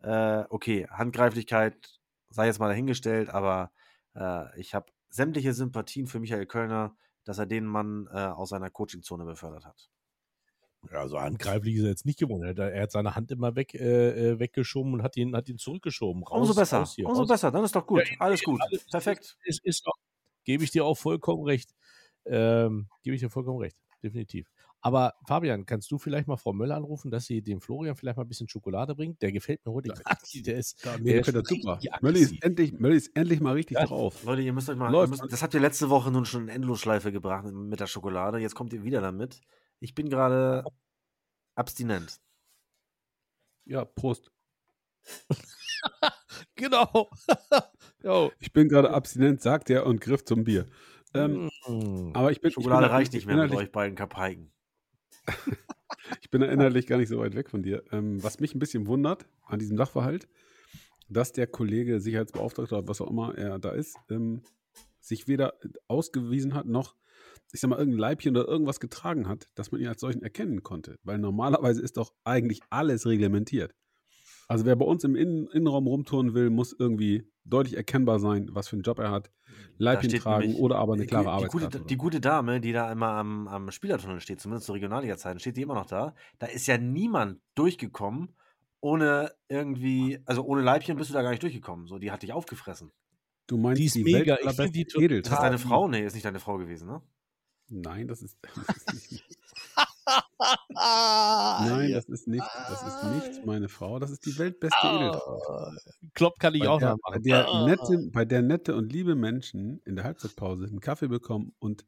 [0.00, 3.72] äh, okay, Handgreiflichkeit sei jetzt mal dahingestellt, aber
[4.14, 8.70] äh, ich habe sämtliche Sympathien für Michael Kölner, dass er den Mann äh, aus seiner
[8.70, 9.90] Coachingzone befördert hat.
[10.92, 12.42] Ja, so handgreiflich ist er jetzt nicht geworden.
[12.44, 15.48] Er hat, er hat seine Hand immer weg, äh, äh, weggeschoben und hat ihn, hat
[15.48, 16.22] ihn zurückgeschoben.
[16.24, 17.28] Raus, umso besser, raus hier, umso raus.
[17.28, 19.36] besser, dann ist doch gut, Ja, alles gut, alles- perfekt.
[19.44, 19.94] Ist, ist doch,
[20.44, 21.70] gebe ich dir auch vollkommen recht.
[22.24, 24.48] Ähm, gebe ich dir vollkommen recht, definitiv.
[24.82, 28.24] Aber Fabian, kannst du vielleicht mal Frau Möller anrufen, dass sie dem Florian vielleicht mal
[28.24, 29.20] ein bisschen Schokolade bringt?
[29.20, 29.94] Der gefällt mir heute Ja.
[29.94, 30.46] gar nicht.
[30.46, 31.80] Der ist, Da, der ist super.
[32.02, 33.86] Mölli ist, endlich, Mölli ist endlich mal richtig Ja.
[33.86, 34.22] drauf.
[34.24, 37.10] Leute, ihr müsst euch mal, müsst, das habt ihr letzte Woche nun schon in Endlosschleife
[37.10, 39.40] gebracht mit der Schokolade, jetzt kommt ihr wieder damit.
[39.80, 40.64] Ich bin gerade
[41.54, 42.20] abstinent.
[43.64, 44.30] Ja, Prost.
[46.54, 47.10] Genau.
[48.02, 48.30] Jo.
[48.38, 50.66] Ich bin gerade abstinent, sagt er und griff zum Bier.
[51.14, 52.10] Ähm, Mm.
[52.14, 54.52] aber ich bin, Schokolade ich bin reicht nicht mehr mit innerlich, euch beiden Kapaiken.
[56.20, 57.82] Ich bin da inhaltlich gar nicht so weit weg von dir.
[57.90, 60.28] Ähm, was mich ein bisschen wundert an diesem Sachverhalt,
[61.08, 64.42] dass der Kollege Sicherheitsbeauftragter oder was auch immer er da ist, ähm,
[65.00, 65.54] sich weder
[65.88, 66.94] ausgewiesen hat, noch,
[67.52, 70.62] ich sag mal, irgendein Leibchen oder irgendwas getragen hat, dass man ihn als solchen erkennen
[70.62, 70.96] konnte.
[71.02, 73.74] Weil normalerweise ist doch eigentlich alles reglementiert.
[74.48, 78.68] Also wer bei uns im Innen Innenraum rumtouren will, muss irgendwie deutlich erkennbar sein, was
[78.68, 79.30] für einen Job er hat.
[79.78, 81.98] Leibchen tragen nämlich oder aber eine die, klare die, gute, oder die so.
[81.98, 85.74] gute Dame, die da immer am, am Spielertunnel steht, zumindest zu Regionalliga-Zeiten, steht die immer
[85.74, 86.14] noch da.
[86.38, 88.36] Da ist ja niemand durchgekommen,
[88.80, 91.86] ohne irgendwie, also ohne Leibchen bist du da gar nicht durchgekommen.
[91.88, 92.92] So, die hat dich aufgefressen.
[93.48, 94.36] du meinst Die ist die mega.
[94.40, 94.82] Ich die?
[94.82, 95.88] Ist das Ah, deine die- Frau?
[95.88, 97.02] Nee, ist nicht deine Frau gewesen, ne?
[97.68, 99.38] Nein, das ist, das ist nicht.
[100.70, 103.98] Nein, das ist nicht, das ist nicht meine Frau.
[103.98, 105.42] Das ist die weltbeste Edeltraut.
[105.48, 105.72] Ah,
[106.14, 107.22] Klopp kann ich Bei auch der, noch bei, machen.
[107.22, 107.66] der Ah.
[107.66, 111.84] nette, bei der nette und liebe Menschen in der Halbzeitpause einen Kaffee bekommen und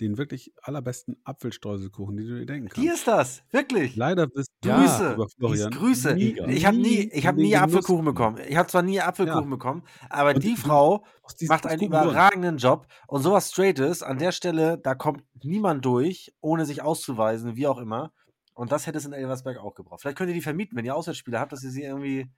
[0.00, 2.98] den wirklich allerbesten Apfelstreuselkuchen, den du dir denken Hier kannst.
[3.00, 3.96] ist das, wirklich.
[3.96, 5.10] Leider bist du, Grüße.
[5.10, 6.14] lieber Florian, Grüße.
[6.14, 8.34] nie- Ich habe nie, ich habe nie Genuss Apfelkuchen kommen.
[8.36, 8.38] bekommen.
[8.48, 9.50] Ich habe zwar nie Apfelkuchen Ja.
[9.50, 11.04] bekommen, aber Und die ich- Frau
[11.48, 12.04] macht einen gutem Grund.
[12.10, 17.56] überragenden Job und sowas Straightes an der Stelle, da kommt niemand durch, ohne sich auszuweisen,
[17.56, 18.12] wie auch immer.
[18.54, 20.00] Und das hätte es in Elversberg auch gebraucht.
[20.02, 22.30] Vielleicht könnt ihr die vermieten, wenn ihr Auswärtsspieler habt, dass ihr sie irgendwie,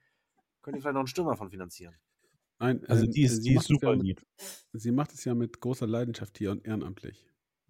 [0.61, 1.95] könnt ihr vielleicht noch einen Stürmer von finanzieren.
[2.61, 4.21] Nein, Also ähm, die ist, sie die ist es ja super mit- lieb.
[4.73, 7.25] Sie macht es ja mit großer Leidenschaft hier und ehrenamtlich.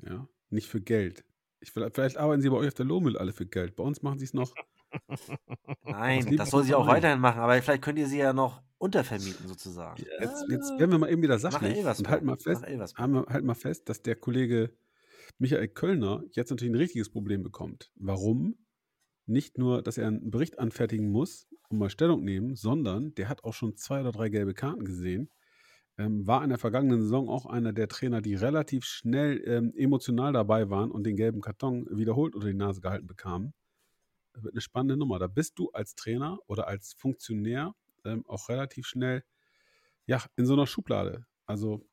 [0.06, 1.26] Ja, nicht für Geld.
[1.60, 3.76] Ich, vielleicht vielleicht arbeiten Sie bei euch auf der Lohmüll alle für Geld.
[3.76, 4.54] Bei uns machen Sie es noch.
[5.84, 9.48] Nein, das soll sie auch weiterhin machen, aber vielleicht könnt ihr sie ja noch untervermieten,
[9.48, 10.02] sozusagen.
[10.20, 13.90] Jetzt, jetzt werden wir mal eben wieder sachlich und halten mal fest, halt mal fest,
[13.90, 14.74] dass der Kollege
[15.38, 17.92] Michael Kölner jetzt natürlich ein richtiges Problem bekommt.
[17.96, 18.58] Warum?
[19.26, 23.44] Nicht nur, dass er einen Bericht anfertigen muss und mal Stellung nehmen, sondern der hat
[23.44, 25.30] auch schon zwei oder drei gelbe Karten gesehen.
[26.00, 30.32] Ähm, war in der vergangenen Saison auch einer der Trainer, die relativ schnell ähm, emotional
[30.32, 33.54] dabei waren und den gelben Karton wiederholt unter die Nase gehalten bekamen.
[34.32, 35.20] Das wird eine spannende Nummer.
[35.20, 37.76] Da bist du als Trainer oder als Funktionär
[38.06, 39.26] ähm, auch relativ schnell
[40.06, 41.26] ja, in so einer Schublade.
[41.46, 41.86] Also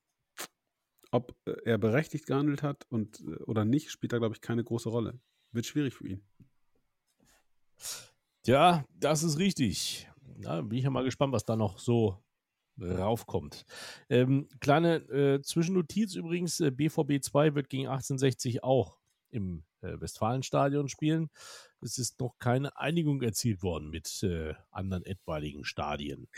[1.11, 4.63] ob äh, er berechtigt gehandelt hat und, äh, oder nicht, spielt da, glaube ich, keine
[4.63, 5.19] große Rolle.
[5.51, 6.23] Wird schwierig für ihn.
[8.47, 10.09] Ja, das ist richtig.
[10.39, 12.23] Ja, bin ich ja mal gespannt, was da noch so
[12.81, 13.65] raufkommt.
[14.09, 18.99] Ähm, kleine äh, Zwischennotiz übrigens: äh, BVB 2 wird gegen 1860 auch
[19.31, 21.31] im äh, Westfalenstadion spielen.
[21.81, 26.29] Es ist noch keine Einigung erzielt worden mit äh, anderen etwaigen Stadien.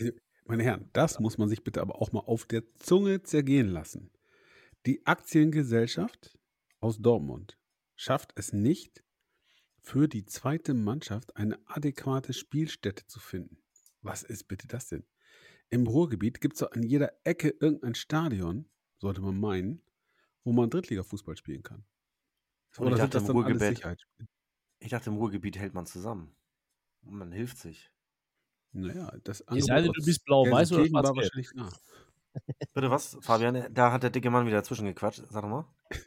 [0.44, 4.10] Meine Herren, das muss man sich bitte aber auch mal auf der Zunge zergehen lassen.
[4.86, 6.38] Die Aktiengesellschaft
[6.80, 7.58] aus Dortmund
[7.96, 9.04] schafft es nicht,
[9.80, 13.58] für die zweite Mannschaft eine adäquate Spielstätte zu finden.
[14.02, 15.04] Was ist bitte das denn?
[15.70, 18.66] Im Ruhrgebiet gibt es an jeder Ecke irgendein Stadion,
[18.98, 19.82] sollte man meinen,
[20.44, 21.84] wo man Drittliga-Fußball spielen kann.
[22.78, 24.28] Und ich Oder sind dachte, das im dann alles Ruhrgebiet- Sicherheitsspiele?
[24.80, 26.34] Ich dachte, im Ruhrgebiet hält man zusammen.
[27.02, 27.90] Und man hilft sich.
[28.72, 31.70] Naja, das sei denn, aus du bist blau-weiß oder Gelsenkirchen war wahrscheinlich da.
[32.74, 33.72] Bitte was, Fabian?
[33.74, 35.22] Da hat der dicke Mann wieder dazwischen gequatscht.
[35.30, 35.66] Sag doch mal.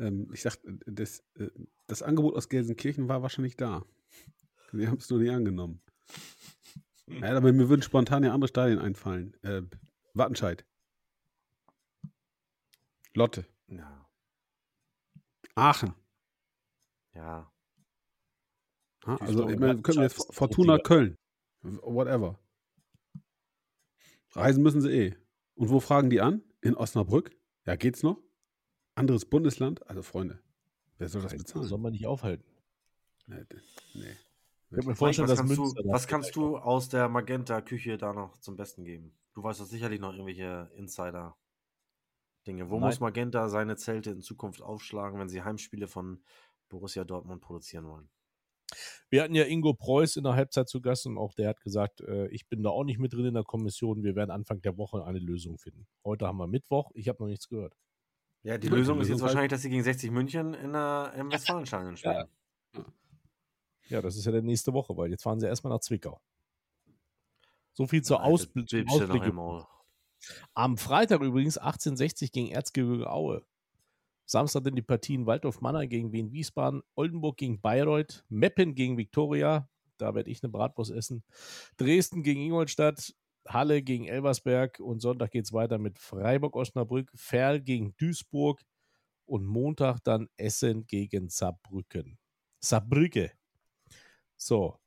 [0.00, 0.56] Ähm, ich sag,
[0.86, 1.48] das, äh,
[1.88, 3.84] das Angebot aus Gelsenkirchen war wahrscheinlich da.
[4.70, 5.80] Wir haben es nur nicht angenommen.
[7.22, 9.34] Ja, aber mir würden spontan ja andere Stadien einfallen.
[9.42, 9.62] Äh,
[10.14, 10.64] Wattenscheid.
[13.14, 13.46] Lotte.
[13.68, 14.08] Ja.
[15.54, 15.94] Aachen.
[17.14, 17.50] Ja.
[19.06, 19.16] Ha?
[19.16, 20.78] Also, ich meine, können wir jetzt Fortuna.
[20.78, 21.16] Köln.
[21.62, 22.38] Whatever.
[24.32, 25.14] Reisen müssen sie eh.
[25.54, 26.42] Und wo fragen die an?
[26.60, 27.34] In Osnabrück?
[27.66, 28.22] Ja, geht's noch?
[28.94, 29.84] Anderes Bundesland?
[29.88, 30.40] Also, Freunde,
[30.98, 31.66] wer soll das Das bezahlen?
[31.66, 32.44] soll man nicht aufhalten.
[33.26, 33.44] Nee,
[33.94, 34.16] nee.
[34.70, 38.12] Ich mir vorstellen, was dass kannst, Münster du, was kannst du aus der Magenta-Küche da
[38.12, 39.16] noch zum Besten geben?
[39.34, 42.68] Du weißt doch sicherlich noch irgendwelche Insider-Dinge.
[42.70, 42.88] Wo Nein.
[42.88, 46.22] muss Magenta seine Zelte in Zukunft aufschlagen, wenn sie Heimspiele von
[46.68, 48.10] Borussia Dortmund produzieren wollen?
[49.08, 52.02] Wir hatten ja Ingo Preuß in der Halbzeit zu Gast und auch der hat gesagt,
[52.02, 54.02] äh, ich bin da auch nicht mit drin in der Kommission.
[54.02, 55.86] Wir werden Anfang der Woche eine Lösung finden.
[56.04, 56.90] Heute haben wir Mittwoch.
[56.94, 57.74] Ich habe noch nichts gehört.
[58.42, 61.32] Ja, die Lösung ist jetzt halt- wahrscheinlich, dass sie gegen 60 München in der, im
[61.32, 62.14] Westfalenstadion spielen.
[62.14, 62.26] Ja,
[64.02, 66.20] das ist ja der nächste Woche, weil jetzt fahren sie erstmal nach Zwickau.
[67.72, 69.32] So viel zur Ausbl Ausblick.
[70.54, 73.44] Am Freitag übrigens 1860 gegen Erzgebirge Aue.
[74.26, 79.70] Samstag dann die Partien Waldorf Mannheim gegen Wien Wiesbaden, Oldenburg gegen Bayreuth, Meppen gegen Viktoria,
[79.96, 81.24] da werde ich eine Bratwurst essen,
[81.78, 83.14] Dresden gegen Ingolstadt,
[83.46, 88.60] Halle gegen Elversberg und Sonntag geht es weiter mit Freiburg Osnabrück, Ferl gegen Duisburg
[89.24, 92.18] und Montag dann Essen gegen Saarbrücken.
[92.60, 93.37] Saarbrücke.
[94.38, 94.78] So.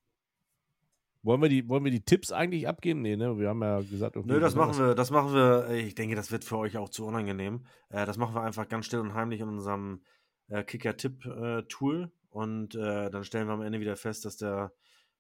[1.24, 3.04] Wollen wir, die, wollen wir die Tipps eigentlich abgeben?
[3.04, 3.38] Nee, ne?
[3.38, 6.32] Wir haben ja gesagt, Nö, das machen wir, das machen wir, äh, ich denke, das
[6.32, 7.68] wird für euch auch zu unangenehm.
[7.90, 10.04] Äh, das machen wir einfach ganz still und heimlich in unserem
[10.48, 14.74] äh, Kicker-Tipp-Tool und äh, dann stellen wir am Ende wieder fest, dass der,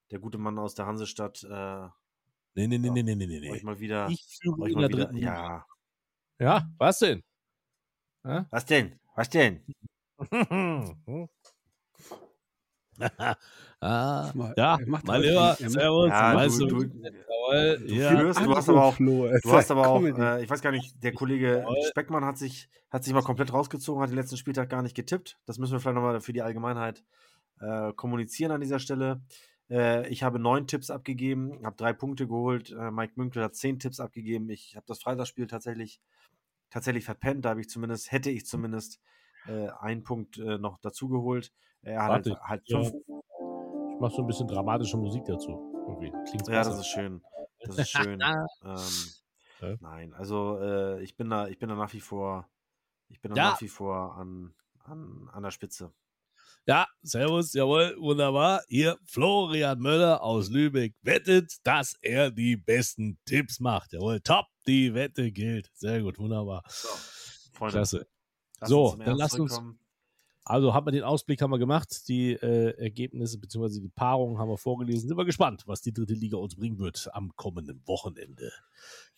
[0.10, 1.88] der gute Mann aus der Hansestadt äh,
[2.54, 4.82] Nee, nee, nee, nee, nee, nee, nee, euch mal wieder, Ich führe euch in mal
[4.82, 5.66] der wieder, dritten ja.
[6.40, 7.24] Ja, was denn?
[8.26, 8.46] Ja?
[8.50, 9.00] Was denn?
[9.16, 9.64] Was denn?
[13.80, 17.04] ah, Mal- ja, er macht mein heute- Lieber, er Servus, Ja, weißt du- du, du-
[17.04, 20.50] jawohl, du ja, führst, du hast aber auch, Du hast ist aber auch, äh, ich
[20.50, 21.66] weiß gar nicht, der Kollege.
[21.90, 25.38] Speckmann hat sich, hat sich mal komplett rausgezogen, hat den letzten Spieltag gar nicht getippt.
[25.46, 27.04] Das müssen wir vielleicht nochmal für die Allgemeinheit
[27.60, 29.22] äh, kommunizieren an dieser Stelle.
[29.70, 32.72] Äh, ich habe neun Tipps abgegeben, habe drei Punkte geholt.
[32.72, 34.50] Äh, Mike Münkel hat zehn Tipps abgegeben.
[34.50, 36.02] Ich habe das Freitagsspiel tatsächlich,
[36.72, 37.46] tatsächlich verpennt.
[37.46, 39.00] Da habe ich zumindest, hätte ich zumindest
[39.48, 41.52] äh, einen Punkt äh, noch dazugeholt.
[41.84, 42.80] Er hat Warte, halt, halt ja.
[42.82, 45.50] Ich mache so ein bisschen dramatische Musik dazu.
[45.88, 46.12] Irgendwie.
[46.30, 46.70] Klingt's Ja, besser.
[46.72, 47.22] das ist schön.
[47.62, 48.20] Das ist schön.
[48.22, 48.88] ähm,
[49.62, 49.76] Ja.
[49.80, 52.48] Nein, also äh, ich bin da, ich bin da nach wie vor,
[53.10, 53.50] ich bin da Ja.
[53.52, 55.94] nach wie vor an, an, an der Spitze.
[56.68, 58.62] Ja, servus, jawohl, wunderbar.
[58.68, 63.94] Hier Florian Möller aus Lübeck wettet, dass er die besten Tipps macht.
[63.94, 65.72] Jawohl, top, die Wette gilt.
[65.74, 66.64] Sehr gut, wunderbar.
[66.68, 66.90] So,
[67.54, 68.08] Freunde, Klasse.
[68.62, 69.60] So, dann lasst uns-.
[70.44, 73.80] Also haben wir den Ausblick haben wir gemacht, die äh, Ergebnisse bzw.
[73.80, 75.08] die Paarungen haben wir vorgelesen.
[75.08, 78.52] Sind wir gespannt, was die dritte Liga uns bringen wird am kommenden Wochenende.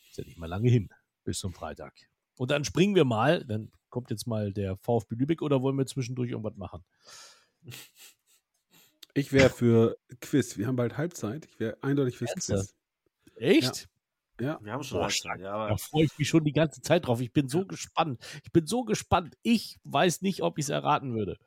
[0.09, 0.89] Ist ja nicht mal lange hin,
[1.23, 1.93] bis zum Freitag.
[2.37, 5.85] Und dann springen wir mal, dann kommt jetzt mal der VfB Lübeck oder wollen wir
[5.85, 6.83] zwischendurch irgendwas machen?
[9.13, 10.57] Ich wäre für Quiz.
[10.57, 11.45] Wir haben bald Halbzeit.
[11.45, 12.73] Ich wäre eindeutig fürs Ernsthaft?
[13.25, 13.35] Quiz.
[13.37, 13.89] Echt?
[14.39, 14.59] Ja.
[14.61, 17.21] Wir haben schon Boah, Halbzeit, ja, Da freue ich mich schon die ganze Zeit drauf.
[17.21, 18.23] Ich bin so gespannt.
[18.43, 19.37] Ich bin so gespannt.
[19.43, 21.37] Ich weiß nicht, ob ich es erraten würde.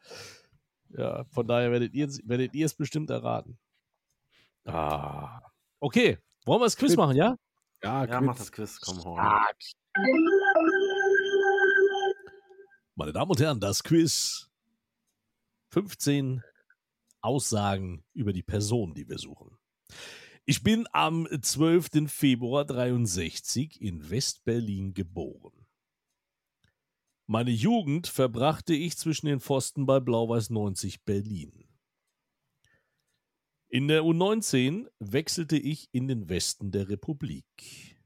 [0.91, 3.59] Ja, von daher werdet ihr es werdet ihr es bestimmt erraten.
[4.64, 5.41] Ah.
[5.80, 7.37] Okay, wollen wir das Quiz machen, ja?
[7.82, 8.26] Ja, ja, Quiz.
[8.26, 9.45] mach das Quiz, komm, rein.
[12.95, 14.49] Meine Damen und Herren, das Quiz.
[15.70, 16.43] 15
[17.20, 19.59] Aussagen über die Person, die wir suchen.
[20.49, 22.09] Ich bin am 12.
[22.09, 25.66] Februar 63 in West-Berlin geboren.
[27.26, 31.68] Meine Jugend verbrachte ich zwischen den Pfosten bei Blau-Weiß 90 Berlin.
[33.68, 37.99] In der U19 wechselte ich in den Westen der Republik.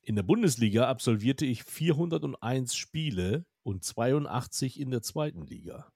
[0.00, 5.92] In der Bundesliga absolvierte ich 401 Spiele und 82 in der zweiten Liga.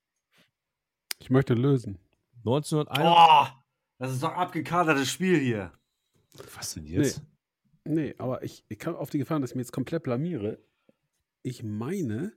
[1.21, 1.99] Ich möchte lösen.
[2.45, 3.55] 1991.
[3.57, 3.62] Oh,
[4.03, 5.73] das ist doch abgekadertes Spiel hier.
[6.57, 7.23] Was denn jetzt?
[7.85, 10.59] Nee, aber ich, ich kann auf die Gefahr, dass ich mich jetzt komplett blamiere.
[11.45, 12.33] Ich meine,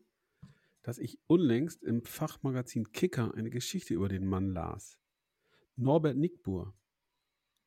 [0.84, 5.00] dass ich unlängst im Fachmagazin Kicker eine Geschichte über den Mann las.
[5.76, 6.76] Norbert Nickbur.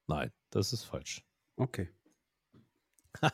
[0.07, 1.27] Nein, das ist falsch.
[1.57, 1.89] Okay.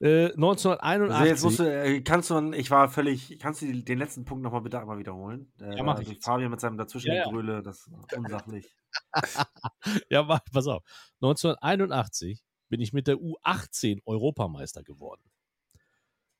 [0.00, 1.26] Äh, Also 1981.
[1.26, 4.60] jetzt musst du, äh, kannst du, ich war völlig, kannst du den letzten Punkt nochmal
[4.60, 5.52] bitte einmal wiederholen?
[5.60, 6.24] Äh, Ja, mach ich also jetzt.
[6.24, 7.62] Fabian mit seinem dazwischen Ja, ja.
[7.62, 8.72] Das war unsachlich.
[10.10, 10.84] ja, pass auf.
[11.20, 15.22] 1981 bin ich mit der U18 Europameister geworden.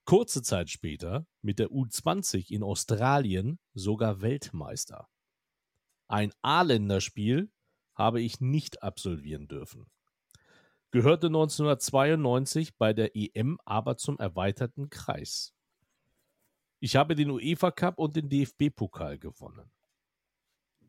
[0.05, 5.09] Kurze Zeit später mit der U20 in Australien sogar Weltmeister.
[6.07, 7.51] Ein A-Länderspiel
[7.95, 9.91] habe ich nicht absolvieren dürfen.
[10.91, 15.55] Gehörte 1992 bei der EM aber zum erweiterten Kreis.
[16.80, 19.70] Ich habe den UEFA Cup und den DFB-Pokal gewonnen.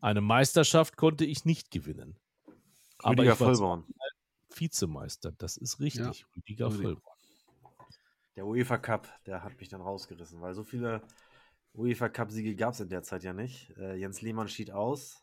[0.02, 2.18] Eine Meisterschaft konnte ich nicht gewinnen.
[3.00, 3.86] Aber Rüdiger ich war Vollborn.
[4.56, 6.26] Vizemeister, das ist richtig.
[6.36, 6.72] Rüdiger Rüdiger.
[6.72, 7.16] Vollborn.
[8.36, 11.02] Der UEFA Cup, der hat mich dann rausgerissen, weil so viele
[11.74, 13.72] UEFA Cup-Siege gab es in der Zeit ja nicht.
[13.78, 15.22] Äh, Jens Lehmann schied aus.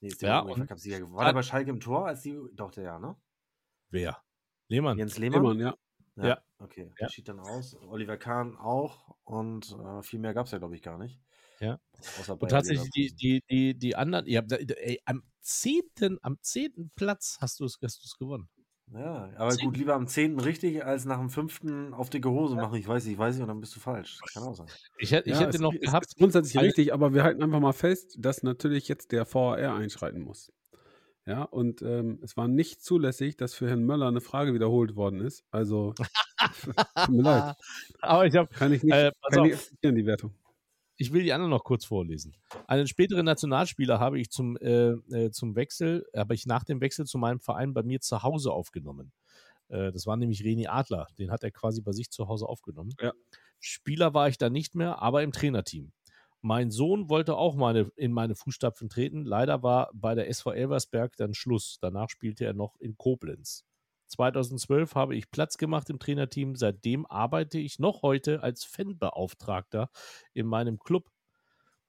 [0.00, 1.16] Nee, ist der Ja, UEFA Cup-Sieger geworden.
[1.16, 2.36] War der bei Schalke im Tor als die.
[2.54, 3.16] Doch, der ja, ne?
[3.90, 4.22] Wer?
[4.68, 4.98] Lehmann.
[4.98, 5.42] Jens Lehmann?
[5.42, 5.74] Lehmann, ja.
[6.16, 6.42] Ja.
[6.58, 7.06] Okay, Ja.
[7.06, 7.74] der schied dann aus.
[7.88, 9.14] Oliver Kahn auch.
[9.24, 11.20] Und äh, viel mehr gab es ja, glaube ich, gar nicht.
[11.60, 11.78] Ja.
[12.18, 16.38] Außer Und tatsächlich die, die, die, die anderen, ihr habt, da- ey, am zehnten, am
[16.42, 18.48] zehnten Platz hast du es hast du's gewonnen.
[18.92, 19.66] Ja, aber Zehn.
[19.66, 20.40] gut, lieber am 10.
[20.40, 21.92] richtig, als nach dem 5.
[21.92, 22.74] auf dicke Hose machen.
[22.74, 24.18] Ich weiß, ich weiß nicht, und dann bist du falsch.
[24.32, 24.66] Kann auch sein.
[24.98, 27.42] Ich, hätte- ich ja, hätte es, noch ist- gehabt, Ist grundsätzlich richtig, aber wir halten
[27.42, 30.52] einfach mal fest, dass natürlich jetzt der VAR einschreiten muss.
[31.26, 35.20] Ja, und ähm, es war nicht zulässig, dass für Herrn Möller eine Frage wiederholt worden
[35.20, 35.44] ist.
[35.50, 35.94] Also,
[37.04, 37.56] tut mir leid.
[38.00, 39.52] aber ich, hab, Kann ich nicht, Äh, pass kann auf.
[39.52, 40.34] akzeptieren, die Wertung.
[40.96, 42.34] ich will die anderen noch kurz vorlesen.
[42.66, 47.04] Einen späteren Nationalspieler habe ich zum, äh, äh, zum Wechsel, habe ich nach dem Wechsel
[47.06, 49.12] zu meinem Verein bei mir zu Hause aufgenommen.
[49.68, 51.06] Äh, das war nämlich Reni Adler.
[51.18, 52.92] Den hat er quasi bei sich zu Hause aufgenommen.
[53.00, 53.12] Ja.
[53.60, 55.92] Spieler war ich da nicht mehr, aber im Trainerteam.
[56.42, 59.24] Mein Sohn wollte auch meine, in meine Fußstapfen treten.
[59.24, 61.78] Leider war bei der SV Elversberg dann Schluss.
[61.80, 63.66] Danach spielte er noch in Koblenz.
[64.06, 66.56] 2012 habe ich Platz gemacht im Trainerteam.
[66.56, 69.90] Seitdem arbeite ich noch heute als Fanbeauftragter
[70.32, 71.10] in meinem Club.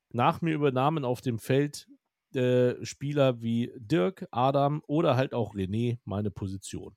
[0.09, 1.87] Nach mir übernahmen auf dem Feld
[2.35, 6.95] äh, Spieler wie Dirk, Adam oder halt auch René meine Position.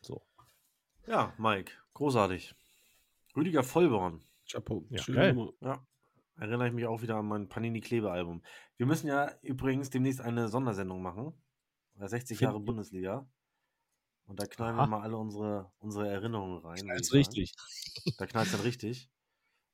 [0.00, 0.22] So.
[1.06, 2.54] Ja, Mike, großartig.
[3.36, 4.22] Rüdiger Vollborn.
[4.50, 4.86] Chapeau.
[4.90, 5.34] Ja, Schöne geil.
[5.34, 5.52] Nummer.
[5.60, 5.86] Ja,
[6.36, 8.42] erinnere ich mich auch wieder an mein Panini-Klebe-Album.
[8.76, 11.32] Wir müssen ja übrigens demnächst eine Sondersendung machen.
[11.94, 13.28] Bei 60 Find- Jahre Bundesliga.
[14.24, 14.82] Und da knallen Aha.
[14.84, 16.76] wir mal alle unsere, unsere Erinnerungen rein.
[16.78, 17.00] Sagen.
[17.12, 17.52] richtig.
[18.16, 19.10] Da knallt es dann richtig.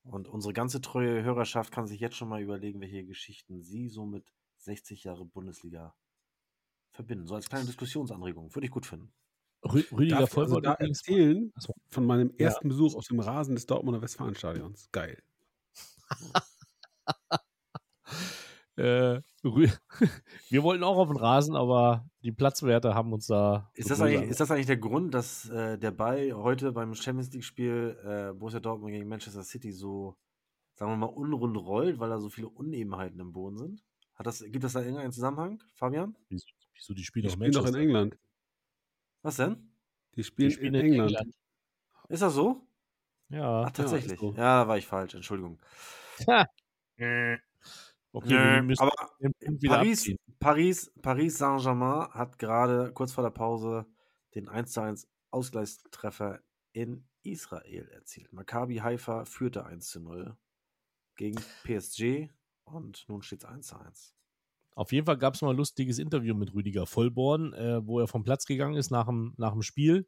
[0.03, 4.07] Und unsere ganze treue Hörerschaft kann sich jetzt schon mal überlegen, welche Geschichten sie so
[4.07, 5.95] mit 60 Jahre Bundesliga
[6.93, 7.27] verbinden.
[7.27, 8.55] So als kleine Diskussionsanregung.
[8.55, 9.13] Würde ich gut finden.
[9.73, 11.75] Rü Rüdiger Darf ich also da erzählen Achso.
[11.89, 12.47] von meinem Ja.
[12.47, 14.89] ersten Besuch auf dem Rasen des Dortmunder Westfalenstadions.
[14.93, 15.23] Geil.
[18.79, 23.71] Äh, wir wollten auch auf den Rasen, aber die Platzwerte haben uns da.
[23.75, 26.95] Ist so das, eigentlich, ist das eigentlich der Grund, dass äh, der Ball heute beim
[26.95, 30.15] Champions League-Spiel äh, Borussia Dortmund gegen Manchester City so,
[30.75, 33.83] sagen wir mal, unrund rollt, weil da so viele Unebenheiten im Boden sind?
[34.15, 36.15] Hat das, gibt das da irgendeinen Zusammenhang, Fabian?
[36.29, 37.75] Wieso, die Spiele Die spielen doch in?
[37.75, 38.19] England.
[39.27, 39.73] Was denn?
[40.15, 41.35] Die spielen, Die spielen in, England.
[42.09, 42.65] Ist das so?
[43.29, 43.65] Ja.
[43.65, 44.13] Ach, tatsächlich.
[44.13, 44.31] ist so.
[44.35, 45.59] Ja, da war ich falsch, Entschuldigung.
[48.13, 48.93] Okay, wir Nö, müssen aber
[49.67, 50.17] Paris, abziehen.
[50.39, 53.85] Paris, Paris Saint-Germain hat gerade kurz vor der Pause
[54.35, 56.41] den 1:1 Ausgleichstreffer
[56.73, 58.33] in Israel erzielt.
[58.33, 60.37] Maccabi Haifa führte 1 zu 0
[61.17, 62.31] gegen PSG
[62.65, 64.16] und nun steht es 1 zu 1.
[64.77, 68.07] Auf jeden Fall gab es mal ein lustiges Interview mit Rüdiger Vollborn, äh, wo er
[68.07, 70.07] vom Platz gegangen ist nach dem, nach dem Spiel.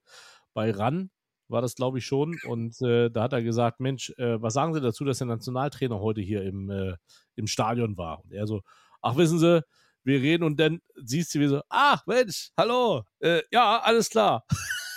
[0.52, 1.10] Bei RAN
[1.48, 2.38] war das, glaube ich, schon.
[2.46, 5.98] Und äh, da hat er gesagt: Mensch, äh, was sagen Sie dazu, dass der Nationaltrainer
[6.00, 6.96] heute hier im, äh,
[7.34, 8.22] im Stadion war?
[8.22, 8.60] Und er so:
[9.00, 9.64] Ach, wissen Sie,
[10.04, 14.44] wir reden und dann siehst du wie so: Ach, Mensch, hallo, äh, ja, alles klar.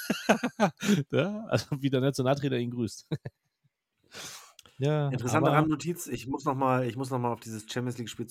[1.11, 3.07] ja, also wie der Nationaltrainer ihn grüßt.
[4.79, 8.27] ja, Interessante aber- Randnotiz, ich muss nochmal noch mal auf dieses Champions League-Spiel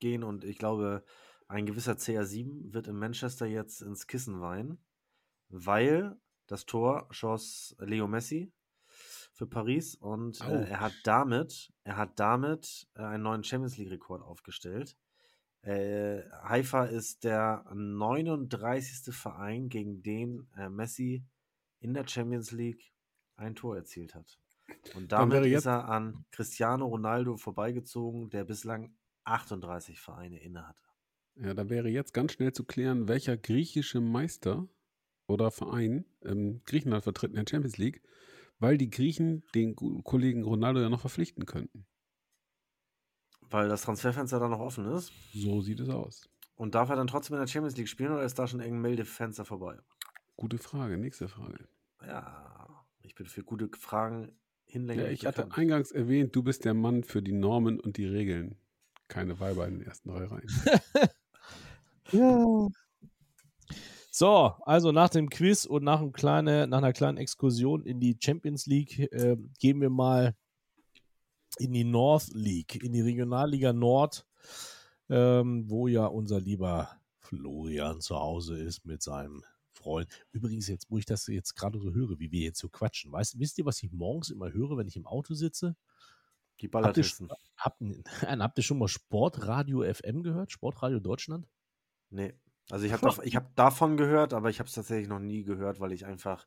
[0.00, 1.04] zurückgehen und ich glaube,
[1.48, 4.78] ein gewisser CR7 wird in Manchester jetzt ins Kissen weinen,
[5.48, 8.52] weil das Tor schoss Leo Messi
[9.32, 14.22] für Paris und äh, er hat damit, er hat damit äh, einen neuen Champions League-Rekord
[14.22, 14.96] aufgestellt.
[15.62, 19.14] Äh, Haifa ist der 39.
[19.14, 21.24] Verein, gegen den äh, Messi
[21.80, 22.92] in der Champions League
[23.36, 24.38] ein Tor erzielt hat.
[24.94, 28.94] Und damit ist er an Cristiano Ronaldo vorbeigezogen, der bislang
[29.30, 30.82] 38 Vereine innehatte.
[31.36, 34.68] Ja, da wäre jetzt ganz schnell zu klären, welcher griechische Meister
[35.26, 38.02] oder Verein ähm, Griechenland vertritt in der Champions League,
[38.58, 41.86] weil die Griechen den Kollegen Ronaldo ja noch verpflichten könnten.
[43.40, 45.12] Weil das Transferfenster da noch offen ist.
[45.32, 46.28] So sieht es aus.
[46.54, 48.82] Und darf er dann trotzdem in der Champions League spielen oder ist da schon irgendein
[48.82, 49.78] Meldefenster vorbei?
[50.36, 51.68] Gute Frage, nächste Frage.
[52.06, 54.32] Ja, ich bin für gute Fragen
[54.66, 55.06] hinlänglich.
[55.06, 55.58] Ja, ich hatte bekannt.
[55.58, 58.56] eingangs erwähnt, du bist der Mann für die Normen und die Regeln.
[59.10, 60.48] Keine Weiber in den ersten drei Reihen.
[62.12, 62.68] Ja.
[64.10, 68.18] So, also nach dem Quiz und nach, einem kleine, nach einer kleinen Exkursion in die
[68.20, 70.34] Champions League äh, gehen wir mal
[71.58, 74.26] in die North League, in die Regionalliga Nord,
[75.08, 76.90] ähm, wo ja unser lieber
[77.20, 80.08] Florian zu Hause ist mit seinem Freund.
[80.32, 83.38] Übrigens, jetzt, wo ich das jetzt gerade so höre, wie wir jetzt so quatschen, weißt,
[83.38, 85.76] wisst ihr, was ich morgens immer höre, wenn ich im Auto sitze?
[86.60, 87.28] Die Habt ihr, Ballertisten.
[87.56, 87.82] habt,
[88.22, 90.52] habt ihr schon mal Sportradio FM gehört?
[90.52, 91.48] Sportradio Deutschland?
[92.10, 92.34] Nee.
[92.70, 95.80] Also ich habe dav hab davon gehört, aber ich habe es tatsächlich noch nie gehört,
[95.80, 96.46] weil ich einfach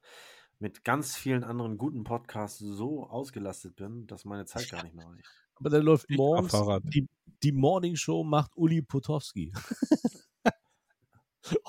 [0.60, 5.08] mit ganz vielen anderen guten Podcasts so ausgelastet bin, dass meine Zeit gar nicht mehr
[5.08, 5.26] reicht.
[5.56, 6.52] Aber da läuft Ich morgens
[6.86, 7.08] die,
[7.44, 9.54] die Morning Show macht Uli Potowski.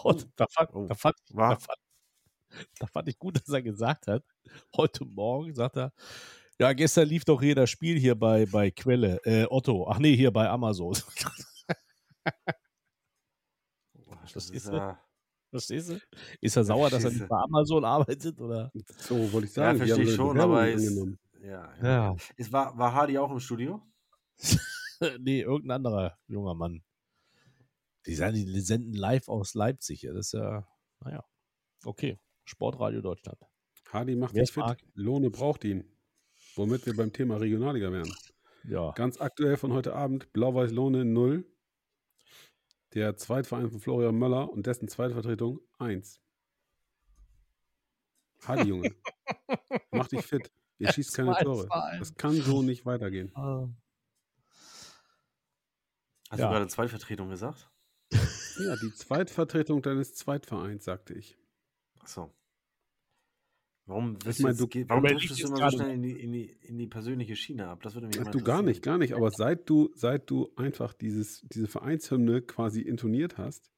[0.03, 0.87] Und da, fand, Oh.
[0.87, 1.79] da, fand, da, fand,
[2.79, 4.25] da fand ich gut, dass er gesagt hat,
[4.77, 5.93] heute Morgen sagt er,
[6.61, 10.17] ja, gestern lief doch hier das Spiel hier bei, bei Quelle, äh, Otto, ach nee,
[10.17, 10.95] hier bei Amazon.
[14.27, 14.77] Verstehst ist du?
[14.77, 14.99] ja,
[15.51, 15.99] Verstehst du?
[16.41, 18.73] Ist er sauer, dass er nicht bei Amazon arbeitet, oder?
[18.99, 19.79] So wollte ich ja sagen.
[19.81, 21.19] die verstehe ich schon, aber ist, angenommen.
[21.43, 21.87] ja, Ja.
[21.87, 22.17] ja.
[22.37, 23.81] Es war, war Hardy auch im Studio?
[25.21, 26.83] nee, irgendein anderer junger Mann.
[28.07, 30.03] Die sagen, die senden live aus Leipzig.
[30.03, 30.67] Ja, Das ist ja,
[31.01, 31.25] naja.
[31.85, 32.19] Okay.
[32.45, 33.39] Sportradio Deutschland.
[33.91, 34.63] Hardy macht Wer sich fit.
[34.65, 34.83] mag?
[34.95, 35.85] Lohne braucht ihn.
[36.57, 38.13] Womit wir beim Thema Regionalliga wären.
[38.65, 38.93] Ja.
[38.93, 41.45] Ganz aktuell von heute Abend, Blau-Weiß Lohne 0.
[42.95, 46.21] Der Zweitverein von Florian Möller und dessen Zweitvertretung 1.
[48.47, 48.95] Hardy, Junge.
[49.91, 50.51] Mach dich fit.
[50.79, 51.69] Ihr schießt keine Tore.
[51.99, 53.33] Das kann so nicht weitergehen.
[53.35, 53.69] Ah.
[56.31, 56.47] Hast Ja.
[56.49, 57.71] du gerade Zweitvertretung gesagt?
[58.13, 61.37] Ja, die Zweitvertretung deines Zweitvereins, sagte ich.
[62.01, 62.33] Achso.
[63.87, 66.33] Warum, wirst meine, du jetzt, warum driftest ich du immer so schnell in die, in,
[66.33, 67.83] die, in die persönliche Schiene ab?
[67.83, 69.15] Das würde mich Ach, du gar nicht, gar nicht.
[69.15, 73.71] Aber seit du, seit du einfach dieses, diese Vereinshymne quasi intoniert hast,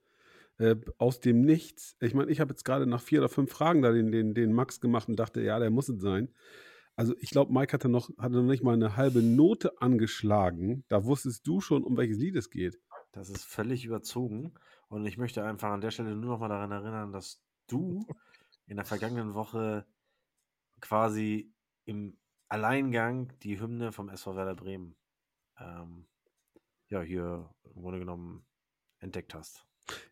[0.58, 1.96] äh, aus dem Nichts.
[2.00, 4.52] Ich meine, ich habe jetzt gerade nach vier oder fünf Fragen da den, den, den
[4.52, 6.28] Max gemacht und dachte, ja, der muss es sein.
[6.94, 10.84] Also ich glaube, Mike hatte noch, hatte noch nicht mal eine halbe Note angeschlagen.
[10.88, 12.78] Da wusstest du schon, um welches Lied es geht.
[13.12, 14.54] Das ist völlig überzogen.
[14.88, 18.06] Und ich möchte einfach an der Stelle nur noch mal daran erinnern, dass du
[18.66, 19.84] in der vergangenen Woche
[20.80, 21.52] quasi
[21.84, 22.18] im
[22.48, 24.96] Alleingang die Hymne vom SV Werder Bremen
[25.58, 26.06] ähm,
[26.88, 28.46] ja, hier im Grunde genommen
[29.00, 29.66] entdeckt hast.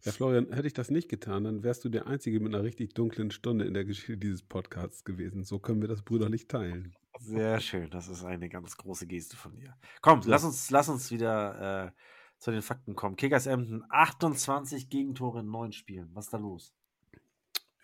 [0.05, 2.95] Ja, Florian, hätte ich das nicht getan, dann wärst du der Einzige mit einer richtig
[2.95, 5.43] dunklen Stunde in der Geschichte dieses Podcasts gewesen.
[5.43, 6.95] So können wir das brüderlich teilen.
[7.19, 9.77] Sehr schön, das ist eine ganz große Geste von dir.
[10.01, 10.31] Komm, So.
[10.31, 11.93] lass, uns, lass uns wieder äh,
[12.39, 13.17] zu den Fakten kommen.
[13.17, 16.11] Kickers Emden, 28 Gegentore in neun Spielen.
[16.15, 16.75] Was ist da los?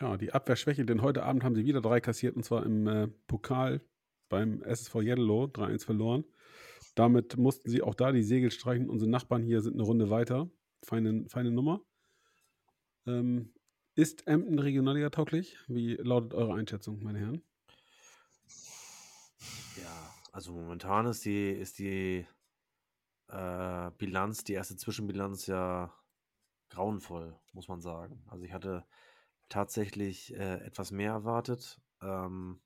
[0.01, 2.87] Ja, die Abwehr schwächelt, denn heute Abend haben sie wieder drei kassiert und zwar im
[2.87, 3.83] äh, Pokal
[4.31, 6.25] beim SSV Yellow 3-1 verloren.
[6.95, 8.89] Damit mussten sie auch da die Segel streichen.
[8.89, 10.51] Unsere Nachbarn hier sind eine Runde weiter.
[10.83, 11.83] Feine, feine Nummer.
[13.07, 13.53] Ähm,
[13.95, 15.59] ist Emden Regionalliga tauglich?
[15.69, 17.43] Wie lautet eure Einschätzung, meine Herren?
[19.77, 22.27] Ja, also momentan ist die, ist die
[23.29, 25.93] äh, Bilanz, die erste Zwischenbilanz ja
[26.71, 28.23] grauenvoll, muss man sagen.
[28.29, 28.87] Also ich hatte
[29.51, 31.79] tatsächlich äh, etwas mehr erwartet.
[32.01, 32.61] Ähm,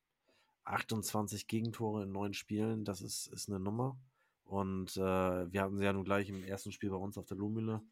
[0.65, 3.99] 28 Gegentore in neun Spielen, das ist, ist eine Nummer.
[4.45, 7.37] Und äh, wir hatten sie ja nun gleich im ersten Spiel bei uns auf der
[7.37, 7.83] Lohmühle.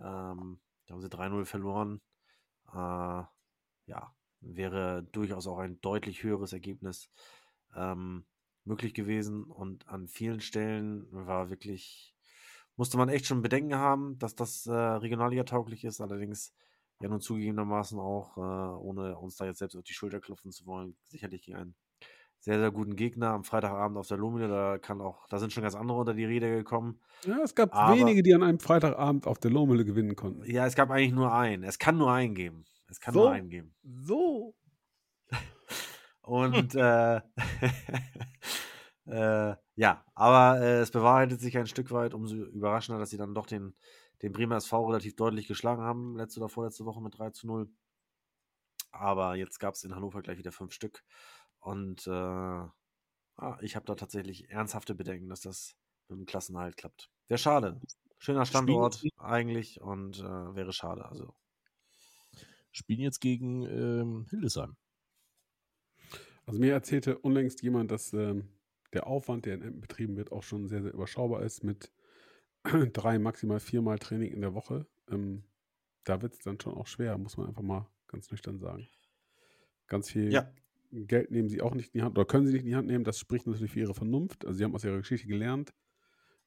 [0.00, 2.00] Ähm, da haben sie 3-0 verloren.
[2.72, 3.24] Äh,
[3.86, 7.10] ja, wäre durchaus auch ein deutlich höheres Ergebnis
[7.74, 8.24] ähm,
[8.64, 9.44] möglich gewesen.
[9.44, 12.14] Und an vielen Stellen war wirklich,
[12.76, 16.00] musste man echt schon Bedenken haben, dass das äh, Regionalliga tauglich ist.
[16.00, 16.54] Allerdings
[17.00, 20.66] ja nun zugegebenermaßen auch, äh, ohne uns da jetzt selbst auf die Schulter klopfen zu
[20.66, 21.74] wollen, sicherlich gegen einen
[22.40, 24.46] sehr, sehr guten Gegner am Freitagabend auf der Lohmühle.
[24.48, 27.00] Da kann auch, da sind schon ganz andere unter die Räder gekommen.
[27.24, 30.44] Ja, es gab Aber- wenige, die an einem Freitagabend auf der Lohmühle gewinnen konnten.
[30.48, 31.64] Ja, es gab eigentlich nur einen.
[31.64, 32.64] Es kann nur einen geben.
[32.88, 33.20] Es kann So?
[33.20, 33.74] nur einen geben.
[33.82, 34.54] So.
[36.22, 37.16] Und äh,
[39.06, 43.34] äh, ja, aber äh, es bewahrheitet sich ein Stück weit, umso überraschender, dass sie dann
[43.34, 43.74] doch den,
[44.22, 47.68] den Bremer SV relativ deutlich geschlagen haben, letzte oder vorletzte Woche mit 3 zu 0.
[48.92, 51.04] Aber jetzt gab es in Hannover gleich wieder fünf Stück.
[51.60, 55.76] Und äh, ah, ich habe da tatsächlich ernsthafte Bedenken, dass das
[56.08, 57.10] mit dem Klassenhalt klappt.
[57.28, 57.80] Wäre schade.
[58.18, 61.04] Schöner Standort Spielen- eigentlich und äh, wäre schade.
[61.06, 61.34] Also
[62.76, 64.76] Spielen jetzt gegen ähm, Hildesheim.
[66.44, 68.48] Also mir erzählte unlängst jemand, dass ähm,
[68.92, 71.90] der Aufwand, der in Emden betrieben wird, auch schon sehr, sehr überschaubar ist mit
[72.92, 74.86] drei, maximal viermal Training in der Woche.
[75.10, 75.44] Ähm,
[76.04, 78.88] da wird es dann schon auch schwer, muss man einfach mal ganz nüchtern sagen.
[79.88, 80.50] Ganz viel Ja.
[80.92, 82.86] Geld nehmen sie auch nicht in die Hand oder können sie nicht in die Hand
[82.88, 83.04] nehmen.
[83.04, 84.44] Das spricht natürlich für ihre Vernunft.
[84.46, 85.74] Also sie haben aus ihrer Geschichte gelernt.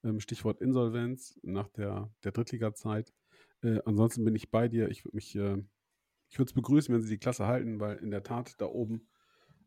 [0.04, 3.14] Ähm, Stichwort Insolvenz nach der, der Drittliga-Zeit.
[3.62, 4.90] Äh, ansonsten bin ich bei dir.
[4.90, 5.62] Ich würde mich, äh,
[6.30, 9.08] ich würde es begrüßen, wenn sie die Klasse halten, weil in der Tat da oben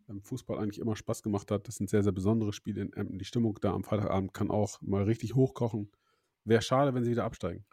[0.09, 1.69] ähm, Fußball eigentlich immer Spaß gemacht hat.
[1.69, 3.19] Das sind sehr, sehr besondere Spiele in Emden.
[3.19, 5.91] Die Stimmung da am Freitagabend kann auch mal richtig hochkochen.
[6.45, 7.65] Wäre schade, wenn sie wieder absteigen.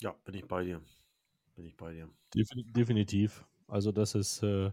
[0.00, 0.80] ja, bin ich bei dir.
[1.54, 2.08] Bin ich bei dir.
[2.34, 3.44] Defin definitiv.
[3.66, 4.72] Also das ist äh,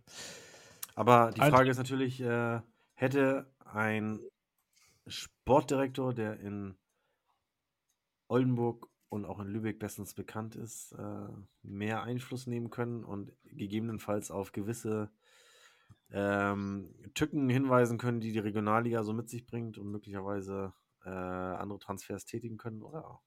[0.96, 2.62] Aber die Ein- Frage ist natürlich, äh,
[2.94, 4.20] hätte ein
[5.08, 6.76] Sportdirektor, der in
[8.28, 11.28] Oldenburg und auch in Lübeck bestens bekannt ist, äh,
[11.62, 15.10] mehr Einfluss nehmen können und gegebenenfalls auf gewisse
[16.12, 20.74] ähm, Tücken hinweisen können, die die Regionalliga so mit sich bringt und möglicherweise
[21.08, 22.84] äh, andere Transfers tätigen können?
[22.84, 23.22] Oder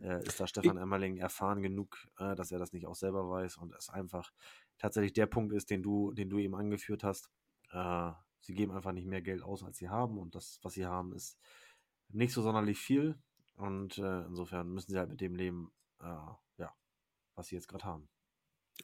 [0.00, 3.56] äh, ist da Stefan Emmerling erfahren genug, äh, dass er das nicht auch selber weiß
[3.58, 4.32] und es einfach
[4.78, 7.30] tatsächlich der Punkt ist, den du, den du eben angeführt hast.
[7.70, 10.86] Äh, sie geben einfach nicht mehr Geld aus, als sie haben und das, was sie
[10.86, 11.38] haben, ist
[12.08, 13.18] nicht so sonderlich viel
[13.56, 16.04] und äh, insofern müssen sie halt mit dem leben, äh,
[16.58, 16.74] ja,
[17.34, 18.08] was sie jetzt gerade haben.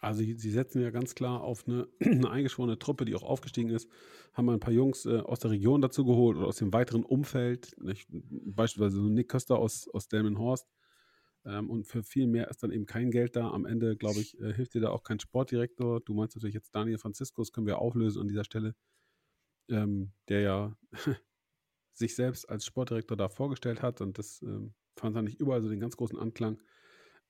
[0.01, 3.89] Also sie setzen ja ganz klar auf eine, eine eingeschworene Truppe, die auch aufgestiegen ist.
[4.33, 7.77] Haben ein paar Jungs äh, aus der Region dazu geholt oder aus dem weiteren Umfeld.
[7.81, 8.09] Nicht?
[8.11, 10.67] Beispielsweise Nick Köster aus, aus Delmenhorst.
[11.45, 13.51] Ähm, und für viel mehr ist dann eben kein Geld da.
[13.51, 16.01] Am Ende, glaube ich, äh, hilft dir da auch kein Sportdirektor.
[16.01, 18.75] Du meinst natürlich jetzt Daniel Franziskus, können wir auflösen an dieser Stelle,
[19.69, 20.77] ähm, der ja
[21.93, 24.01] sich selbst als Sportdirektor da vorgestellt hat.
[24.01, 26.61] Und das ähm, fand er nicht überall so den ganz großen Anklang.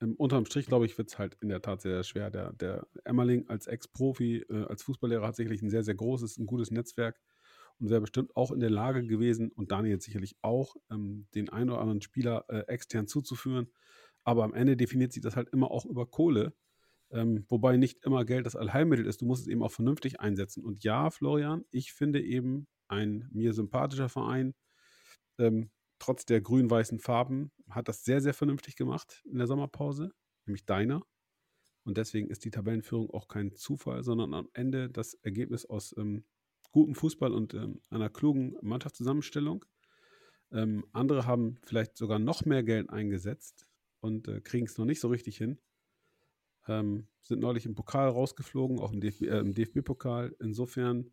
[0.02, 2.30] Ähm, unterm Strich, glaube ich, wird es halt in der Tat sehr, sehr schwer.
[2.30, 6.46] Der, der Emmerling als Ex-Profi, äh, als Fußballlehrer hat sicherlich ein sehr, sehr großes, ein
[6.46, 7.20] gutes Netzwerk
[7.78, 11.70] und wäre bestimmt auch in der Lage gewesen, und Daniel sicherlich auch, ähm, den einen
[11.70, 13.68] oder anderen Spieler äh, extern zuzuführen.
[14.24, 16.54] Aber am Ende definiert sich das halt immer auch über Kohle.
[17.10, 19.20] Ähm, wobei nicht immer Geld das Allheilmittel ist.
[19.20, 20.64] Du musst es eben auch vernünftig einsetzen.
[20.64, 24.54] Und ja, Florian, ich finde eben ein mir sympathischer Verein,
[25.38, 25.70] ähm,
[26.02, 30.10] trotz der grün-weißen Farben, hat das sehr, sehr vernünftig gemacht in der Sommerpause,
[30.46, 31.06] nämlich deiner.
[31.84, 36.24] Und deswegen ist die Tabellenführung auch kein Zufall, sondern am Ende das Ergebnis aus ähm,
[36.72, 39.64] gutem Fußball und ähm, einer klugen Mannschaftszusammenstellung.
[40.50, 43.68] Ähm, andere haben vielleicht sogar noch mehr Geld eingesetzt
[44.00, 45.60] und äh, kriegen es noch nicht so richtig hin.
[46.66, 50.34] Ähm, sind neulich im Pokal rausgeflogen, auch im, DFB, äh, im DFB-Pokal.
[50.40, 51.12] Insofern,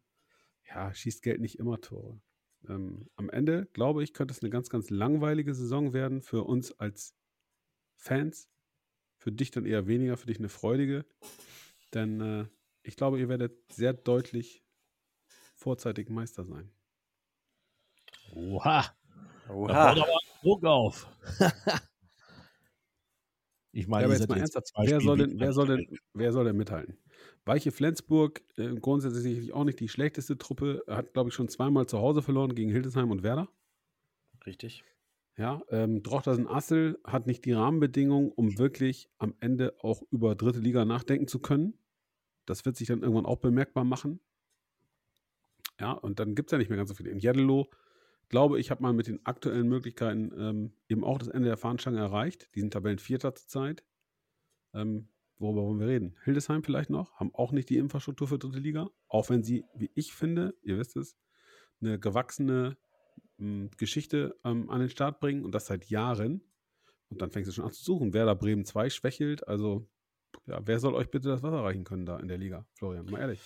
[0.68, 2.20] ja, schießt Geld nicht immer Tore.
[2.68, 6.78] Ähm, am Ende, glaube ich, könnte es eine ganz, ganz langweilige Saison werden für uns
[6.80, 7.16] als
[7.95, 8.49] Fans.
[9.18, 11.05] Für dich dann eher weniger, für dich eine freudige.
[11.93, 12.45] Denn äh,
[12.84, 14.64] ich glaube, ihr werdet sehr deutlich
[15.55, 16.72] vorzeitig Meister sein.
[18.34, 18.86] Oha.
[19.47, 19.91] Da Oha.
[19.91, 20.05] aber
[20.41, 21.07] Druck auf.
[23.72, 26.45] ich meine, Ja, jetzt mal jetzt ernsthaft, wer soll, denn, wer, soll denn, wer soll
[26.45, 26.97] denn mithalten?
[27.50, 31.88] Weiche Flensburg, äh, grundsätzlich sicherlich auch nicht die schlechteste Truppe, hat, glaube ich, schon zweimal
[31.88, 33.50] zu Hause verloren gegen Hildesheim und Werder.
[34.45, 34.84] Richtig.
[35.36, 40.60] Ja, ähm, Drochtersen Assel hat nicht die Rahmenbedingungen, um wirklich am Ende auch über dritte
[40.60, 41.74] Liga nachdenken zu können.
[42.45, 44.20] Das wird sich dann irgendwann auch bemerkbar machen.
[45.80, 47.10] Ja, und dann gibt es ja nicht mehr ganz so viele.
[47.10, 47.72] In Jeddelo,
[48.28, 51.97] glaube ich, hat man mit den aktuellen Möglichkeiten ähm, eben auch das Ende der Fahnenstange
[51.97, 52.54] erreicht.
[52.54, 53.84] Die sind Tabellenvierter zurzeit.
[54.76, 55.08] Ähm,
[55.40, 56.16] worüber wollen wir reden?
[56.24, 59.90] Hildesheim vielleicht noch, haben auch nicht die Infrastruktur für dritte Liga, auch wenn sie, wie
[59.96, 61.18] ich finde, ihr wisst es,
[61.82, 62.78] eine gewachsene
[63.40, 66.42] m, Geschichte ähm, an den Start bringen und das seit Jahren.
[67.10, 68.14] Und dann fängst du schon an zu suchen.
[68.14, 69.88] Werder Bremen 2 schwächelt, also
[70.46, 73.06] ja, wer soll euch bitte das Wasser reichen können da in der Liga, Florian?
[73.06, 73.42] Mal ehrlich.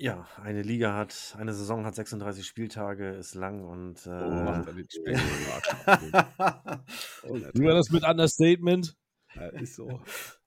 [0.00, 4.74] Ja, eine Liga hat, eine Saison hat 36 Spieltage, ist lang und äh, Macht er
[4.74, 5.16] den Speck.
[7.54, 8.96] Wie war das mit Understatement?
[9.40, 9.86] Ja, ist so.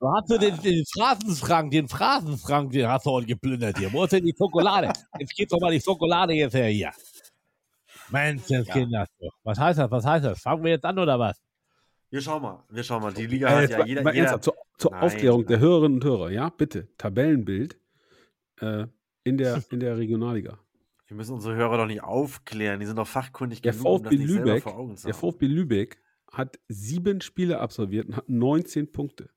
[0.00, 3.92] Du hast du den, den Phrasenschrank, den Phrasenschrank, den hast du heute geplündert hier.
[3.92, 4.92] Wo ist denn die Schokolade?
[5.18, 6.90] Jetzt geht doch mal die Schokolade jetzt her hier.
[8.10, 8.74] Mensch, das Ja.
[8.74, 9.06] Kinder.
[9.44, 9.90] Was heißt das?
[9.90, 10.40] Was heißt das?
[10.40, 11.40] Fangen wir jetzt an oder was?
[12.10, 13.12] wir schauen mal, wir schauen mal.
[13.14, 15.58] Die Liga Äh, hat ja mal- jeder, mal jeder ernsthaft, zur, zur Nein, Aufklärung der.
[15.60, 17.78] Hörerinnen und Hörer, ja, bitte, Tabellenbild
[18.60, 18.84] äh,
[19.24, 20.58] in, der, in der Regionalliga.
[21.06, 24.10] wir müssen unsere Hörer doch nicht aufklären, die sind doch fachkundig Der genug, um das
[24.12, 25.20] VfB nicht selber Lübeck, vor Augen zu der haben.
[25.32, 26.02] VfB Lübeck
[26.32, 29.30] hat sieben Spiele absolviert und hat 19 Punkte.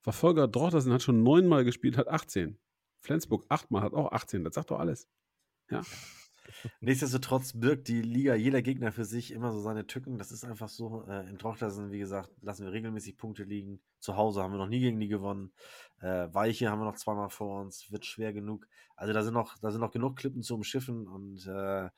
[0.00, 2.58] Verfolger Drochtersen hat schon neunmal gespielt, hat 18.
[2.98, 4.42] Flensburg achtmal, hat auch 18.
[4.42, 5.08] Das sagt doch alles.
[5.70, 5.82] Ja,
[6.80, 10.18] Nichtsdestotrotz birgt die Liga jeder Gegner für sich immer so seine Tücken.
[10.18, 11.04] Das ist einfach so.
[11.06, 13.80] Äh, in Trochtersen, wie gesagt, lassen wir regelmäßig Punkte liegen.
[14.00, 15.52] Zu Hause haben wir noch nie gegen die gewonnen.
[16.00, 17.90] Äh, Weiche haben wir noch zweimal vor uns.
[17.90, 18.66] Wird schwer genug.
[18.96, 21.90] Also da sind noch, da sind noch genug Klippen zu umschiffen und äh,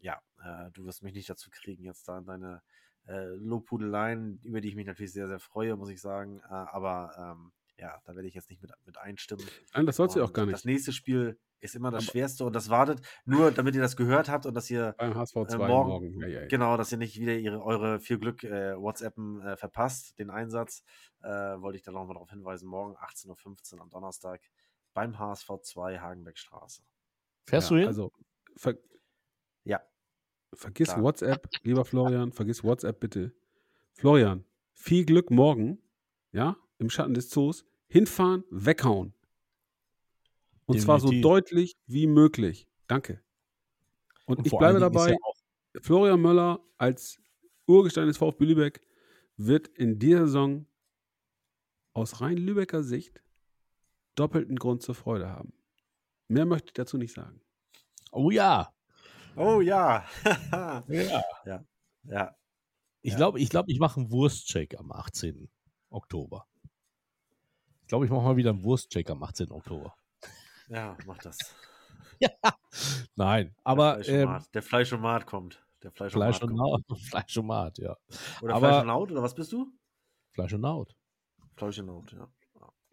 [0.00, 2.62] ja, äh, du wirst mich nicht dazu kriegen, jetzt da in deine
[3.06, 6.40] äh, Lobhudeleien, über die ich mich natürlich sehr, sehr freue, muss ich sagen.
[6.40, 9.44] Äh, aber ähm, ja, da werde ich jetzt nicht mit, mit einstimmen.
[9.74, 10.66] Nein, das sollst du auch gar Das nicht.
[10.66, 13.00] nächste Spiel ist immer das Aber- schwerste und das wartet.
[13.24, 16.20] Nur damit ihr das gehört habt und dass ihr Beim HSV 2 morgen- morgen.
[16.20, 16.46] Ja, ja, ja.
[16.48, 20.82] Genau, dass ihr nicht wieder ihre, eure viel Glück äh, WhatsAppen äh, verpasst, den Einsatz,
[21.22, 22.68] äh, wollte ich da nochmal darauf hinweisen.
[22.68, 24.40] Morgen 18.15 Uhr am Donnerstag
[24.92, 26.82] beim HSV 2 Hagenbeckstraße.
[27.46, 27.88] Fährst ja, du hin?
[27.88, 28.12] Also,
[29.64, 29.80] Ja,
[30.52, 31.02] vergiss Klar.
[31.02, 33.32] WhatsApp, lieber Florian, vergiss WhatsApp bitte.
[33.94, 35.78] Florian, viel Glück morgen,
[36.32, 37.64] ja, im Schatten des Zoos.
[37.88, 39.12] Hinfahren, weghauen.
[40.66, 41.22] Und zwar so Definitiv.
[41.22, 42.66] deutlich wie möglich.
[42.86, 43.20] Danke.
[44.24, 45.16] Und, Und ich bleibe dabei, ja
[45.80, 47.18] Florian Möller als
[47.66, 48.80] Urgestein des VfB Lübeck
[49.36, 50.66] wird in dieser Saison
[51.94, 53.22] aus rein Lübecker Sicht
[54.14, 55.52] doppelten Grund zur Freude haben.
[56.28, 57.40] Mehr möchte ich dazu nicht sagen.
[58.10, 58.72] Oh ja.
[59.36, 60.04] Oh ja.
[61.44, 61.64] ja.
[62.04, 62.36] ja.
[63.02, 63.16] Ich Ja.
[63.16, 65.48] glaube, ich, glaub, ich mache einen Wurstcheck am 18.
[65.90, 66.46] Oktober.
[67.82, 69.50] Ich glaube, ich mache mal wieder einen Wurstcheck am 18.
[69.50, 69.94] Oktober.
[70.68, 71.36] Ja, mach das.
[73.16, 74.54] Nein, Der aber ähm, Fleischomat.
[74.54, 75.64] Der Fleischomat kommt.
[75.82, 76.50] Der Fleischomat Fleisch.
[76.52, 76.82] Naut.
[77.10, 77.96] Fleisch und Naut, ja.
[78.40, 79.66] Oder aber- Fleisch und Laut, oder was bist du?
[80.30, 80.96] Fleisch und Naut.
[81.56, 82.28] Fleisch und Laut, ja.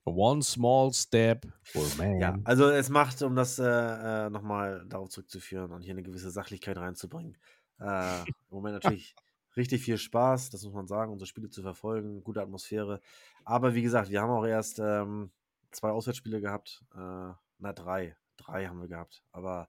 [0.10, 2.20] One small step for man.
[2.20, 6.32] Ja, also es macht, um das äh, äh, nochmal darauf zurückzuführen und hier eine gewisse
[6.32, 7.38] Sachlichkeit reinzubringen,
[7.80, 9.16] äh, im Moment natürlich
[9.56, 13.02] richtig viel Spaß, das muss man sagen, unsere Spiele zu verfolgen, gute Atmosphäre.
[13.46, 15.32] Aber wie gesagt, wir haben auch erst ähm,
[15.72, 19.24] zwei Auswärtsspiele gehabt, äh, na drei, drei haben wir gehabt.
[19.32, 19.68] Aber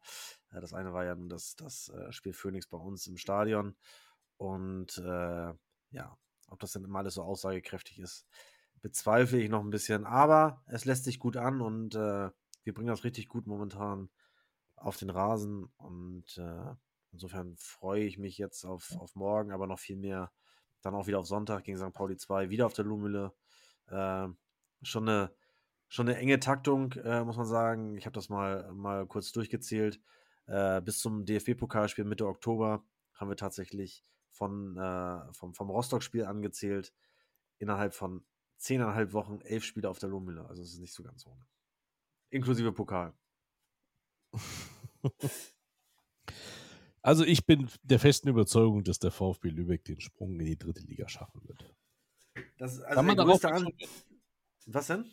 [0.52, 3.76] äh, das eine war ja nun das, das äh, Spiel Phoenix bei uns im Stadion.
[4.36, 5.52] Und äh,
[5.90, 6.18] ja,
[6.48, 8.26] ob das dann immer alles so aussagekräftig ist,
[8.82, 12.30] bezweifle ich noch ein bisschen, aber es lässt sich gut an und äh,
[12.64, 14.08] wir bringen das richtig gut momentan
[14.76, 16.74] auf den Rasen und äh,
[17.12, 20.30] insofern freue ich mich jetzt auf, auf morgen, aber noch viel mehr
[20.82, 21.92] dann auch wieder auf Sonntag gegen St.
[21.92, 23.32] Pauli 2, wieder auf der Lumülle.
[23.88, 24.28] Äh,
[24.82, 25.30] schon, eine,
[25.88, 27.96] schon eine enge Taktung, äh, muss man sagen.
[27.96, 30.00] Ich habe das mal, mal kurz durchgezählt.
[30.46, 32.82] Äh, bis zum DFB-Pokalspiel Mitte Oktober
[33.14, 36.94] haben wir tatsächlich von, äh, vom, vom Rostock-Spiel angezählt,
[37.58, 38.24] innerhalb von
[38.60, 40.46] zehneinhalb Wochen elf Spiele auf der Lohmühle.
[40.46, 41.46] Also es ist nicht so ganz ohne.
[42.30, 43.14] Inklusive Pokal.
[47.02, 50.82] Also ich bin der festen Überzeugung, dass der VfB Lübeck den Sprung in die dritte
[50.82, 51.74] Liga schaffen wird.
[52.58, 53.68] Das ist also Kann man, darauf An
[54.66, 55.06] Was denn?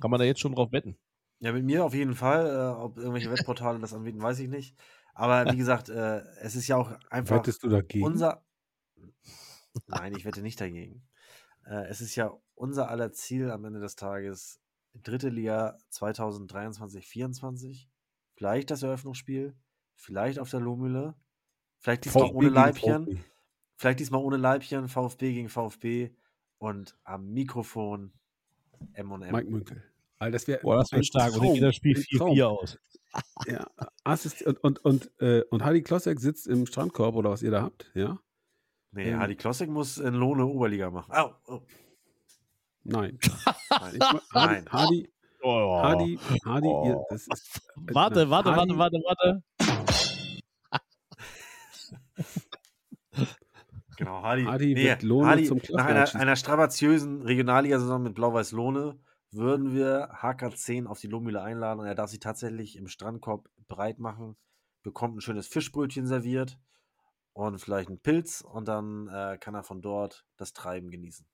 [0.00, 0.96] kann man da jetzt schon drauf wetten?
[1.40, 2.46] Ja, mit mir auf jeden Fall.
[2.46, 4.76] Äh, ob irgendwelche Wettportale das anbieten, weiß ich nicht.
[5.14, 8.04] Aber wie gesagt, äh, es ist ja auch einfach Wettest du dagegen?
[8.04, 8.46] unser.
[9.88, 11.06] Nein, ich wette nicht dagegen.
[11.66, 14.60] Äh, es ist ja unser aller Ziel am Ende des Tages,
[14.94, 17.88] dritte Liga 2023, 2024.
[18.34, 19.56] Vielleicht das Eröffnungsspiel,
[19.94, 21.14] vielleicht auf der Lohmühle,
[21.78, 23.24] vielleicht diesmal VfB ohne Leibchen,
[23.76, 26.10] vielleicht diesmal ohne Leibchen, VfB gegen VfB
[26.58, 28.12] und am Mikrofon
[28.92, 29.32] M&M.
[29.32, 29.82] Mike Münkel.
[30.18, 31.34] All das wäre Boah, das wird stark.
[31.34, 32.78] Und dann geht das Spiel 4-4 aus.
[33.46, 33.66] Ja,
[34.04, 37.62] Assist und, und, und, äh, und Heidi Klossek sitzt im Strandkorb oder was ihr da
[37.62, 38.18] habt, ja?
[38.96, 39.20] Nee, Ähm.
[39.20, 41.12] Hardy Klossek muss in Lohne Oberliga machen.
[41.12, 41.62] Au, au.
[42.84, 43.18] Nein.
[44.32, 44.64] Nein.
[44.70, 45.78] Hardy, Oh.
[45.82, 47.06] Hardy, Hardy, ihr, Oh.
[47.10, 47.60] das ist.
[47.92, 50.80] Warte, warte, Hardy- warte, warte, warte.
[53.98, 58.52] Genau, Hardy, Hardy nee, wird Lohne Hardy, zum nach einer, einer strapaziösen Regionalligasaison mit Blau-Weiß
[58.52, 58.98] Lohne
[59.30, 63.98] würden wir HK10 auf die Lohmühle einladen und er darf sich tatsächlich im Strandkorb breit
[63.98, 64.36] machen,
[64.82, 66.58] bekommt ein schönes Fischbrötchen serviert
[67.36, 71.26] und vielleicht einen Pilz und dann äh, kann er von dort das Treiben genießen.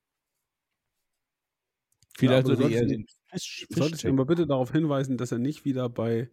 [2.16, 5.64] Vielleicht du sollte er solltest- den Fisch, Fisch aber bitte darauf hinweisen, dass er nicht
[5.64, 6.28] wieder bei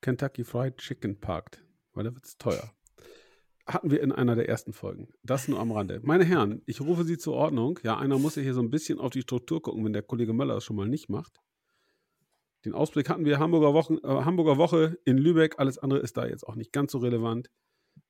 [0.00, 1.62] Kentucky Fried Chicken parkt,
[1.92, 2.72] weil da wird es teuer.
[3.66, 5.12] Hatten wir in einer der ersten Folgen.
[5.22, 6.00] Das nur am Rande.
[6.02, 7.78] Meine Herren, ich rufe Sie zur Ordnung.
[7.84, 10.32] Ja, einer muss ja hier so ein bisschen auf die Struktur gucken, wenn der Kollege
[10.32, 11.40] Möller es schon mal nicht macht.
[12.64, 15.58] Den Ausblick hatten wir Hamburger, Wochen, äh, Hamburger Woche in Lübeck.
[15.58, 17.50] Alles andere ist da jetzt auch nicht ganz so relevant.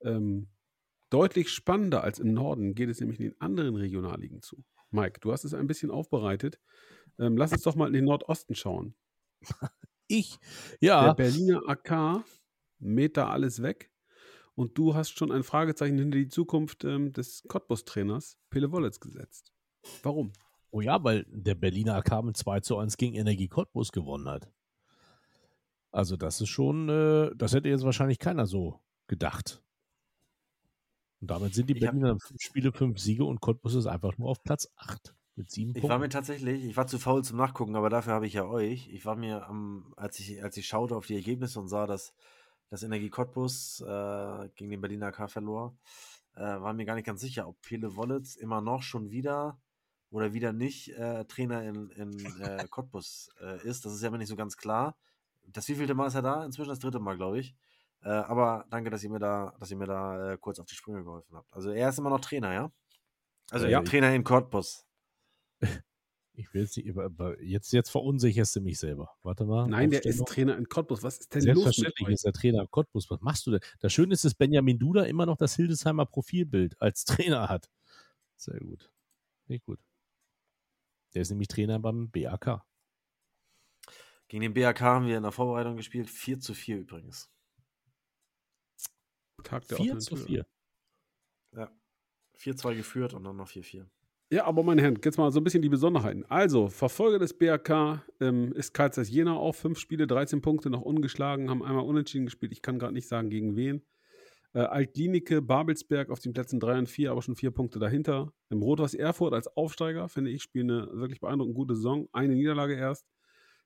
[0.02, 0.48] Ähm,
[1.11, 4.64] deutlich spannender als im Norden geht es nämlich in den anderen Regionalligen zu.
[4.90, 6.58] Mike, du hast es ein bisschen aufbereitet.
[7.18, 8.94] Ähm, lass uns doch mal in den Nordosten schauen.
[10.12, 10.38] Ich?
[10.82, 11.12] Der Ja.
[11.12, 12.24] Berliner AK
[12.80, 13.92] mäht da alles weg.
[14.56, 19.52] Und du hast schon ein Fragezeichen hinter die Zukunft ähm, des Cottbus-Trainers Pele Wollitz gesetzt.
[20.02, 20.32] Warum?
[20.72, 24.50] Oh ja, weil der Berliner AK mit 2 zu 1 gegen Energie Cottbus gewonnen hat.
[25.92, 29.62] Also das ist schon, äh, das hätte jetzt wahrscheinlich keiner so gedacht.
[31.20, 34.16] Und damit sind die Ich hab- Berliner fünf Spiele, fünf Siege und Cottbus ist einfach
[34.18, 36.10] nur auf Platz 8 mit sieben Ich war mir Punkten.
[36.10, 38.88] tatsächlich, ich war zu faul zum Nachgucken, aber dafür habe ich ja euch.
[38.88, 42.12] Ich war mir am, als ich, als ich schaute auf die Ergebnisse und sah, dass
[42.70, 45.76] das Energie Cottbus äh, gegen den Berliner AK verlor,
[46.36, 49.60] äh, war mir gar nicht ganz sicher, ob Pele Wollitz immer noch schon wieder
[50.10, 53.84] oder wieder nicht äh, Trainer in, in äh, Cottbus äh, ist.
[53.84, 54.96] Das ist ja immer nicht so ganz klar.
[55.46, 56.44] Das wievielte Mal ist er da?
[56.44, 57.54] Inzwischen das dritte Mal, glaube ich.
[58.03, 60.74] Äh, aber danke, dass ihr mir da, dass ihr mir da äh, kurz auf die
[60.74, 61.53] Sprünge geholfen habt.
[61.53, 62.72] Also er ist immer noch Trainer, ja?
[63.51, 63.82] Also Ja.
[63.82, 64.86] Trainer in Cottbus.
[66.32, 66.88] Ich will jetzt nicht,
[67.42, 69.11] jetzt, jetzt verunsicherst du mich selber.
[69.22, 69.66] Warte mal.
[69.66, 70.24] Nein, der ist.
[70.26, 71.03] Trainer in Cottbus.
[71.03, 72.14] Was ist denn los mit Selbstverständlich euch?
[72.14, 73.11] ist der Trainer Cottbus.
[73.11, 73.61] Was machst du denn?
[73.80, 77.68] Das Schöne ist, dass Benjamin Duda immer noch das Hildesheimer Profilbild als Trainer hat.
[78.36, 78.90] Sehr gut.
[79.48, 79.80] Nicht gut.
[81.12, 82.62] Der ist nämlich Trainer beim BAK.
[84.28, 86.09] Gegen den BAK haben wir in der Vorbereitung gespielt.
[86.09, 87.28] 4 zu 4 übrigens.
[89.43, 90.24] Tag der 4 offenen zu Tür.
[90.26, 90.47] 4.
[91.57, 91.70] Ja.
[92.38, 93.86] 4-2 geführt und dann noch 4-4.
[94.32, 96.24] Ja, aber meine Herren, jetzt mal so ein bisschen die Besonderheiten.
[96.26, 99.55] Also, Verfolger des BRK ähm, ist Karl Zeiss Jena auch.
[99.57, 102.53] Fünf Spiele, 13 Punkte, noch ungeschlagen, haben einmal unentschieden gespielt.
[102.53, 103.82] Ich kann gerade nicht sagen, gegen wen.
[104.53, 108.32] Äh, Altlinike, Babelsberg auf den Plätzen 3 und 4, aber schon vier Punkte dahinter.
[108.51, 112.09] Im Rot-Weiß Erfurt als Aufsteiger, finde ich, spielen eine wirklich beeindruckend gute Saison.
[112.12, 113.07] Eine Niederlage erst.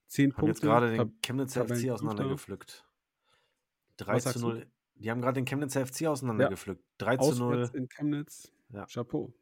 [0.07, 0.67] Zehn Haben jetzt Punkte.
[0.67, 2.87] gerade Tab- den Chemnitzer FC auseinandergepflückt.
[3.99, 4.49] 3 Was zu sagst du?
[4.49, 4.67] 0.
[4.97, 6.83] Die haben gerade den Chemnitzer FC auseinandergepflückt.
[6.99, 7.53] 3 zu 0.
[7.55, 8.53] Auswärts in Chemnitz.
[8.71, 8.87] Ja.
[8.87, 9.35] Chapeau.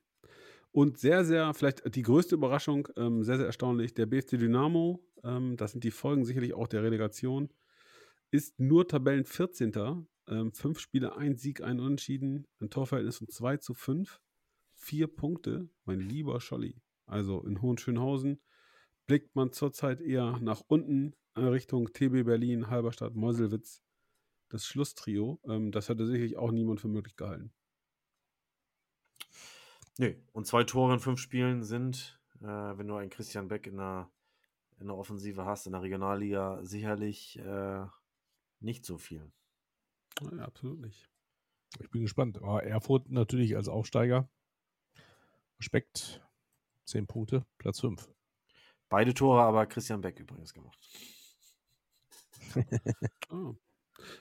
[0.73, 5.57] Und sehr, sehr, vielleicht die größte Überraschung, ähm, sehr, sehr erstaunlich, der BFC Dynamo, ähm,
[5.57, 7.51] das sind die Folgen sicherlich auch der Relegation,
[8.31, 10.07] ist nur Tabellen 14.
[10.29, 14.21] Ähm, fünf Spiele, ein Sieg, ein Unentschieden, ein Torverhältnis von 2 zu 5,
[14.73, 16.81] vier Punkte, mein lieber Scholli.
[17.07, 18.41] Also in Hohenschönhausen
[19.07, 23.83] blickt man zurzeit eher nach unten äh, Richtung TB Berlin, Halberstadt, Meuselwitz.
[24.53, 27.55] Das Schlusstrio, ähm, das hätte sicherlich auch niemand für möglich gehalten.
[29.97, 30.15] Nö.
[30.33, 34.11] Und zwei Tore in fünf Spielen sind, äh, wenn du einen Christian Beck in der,
[34.79, 37.87] in der Offensive hast, in der Regionalliga, sicherlich äh,
[38.61, 39.33] nicht so viel.
[40.21, 41.09] Ja, absolut nicht.
[41.81, 42.37] Ich bin gespannt.
[42.37, 44.29] Aber Erfurt natürlich als Aufsteiger.
[45.59, 46.23] Respekt.
[46.85, 48.07] 10 Punkte, Platz 5.
[48.91, 50.79] Beide Tore aber Christian Beck übrigens gemacht.
[53.31, 53.55] Ah.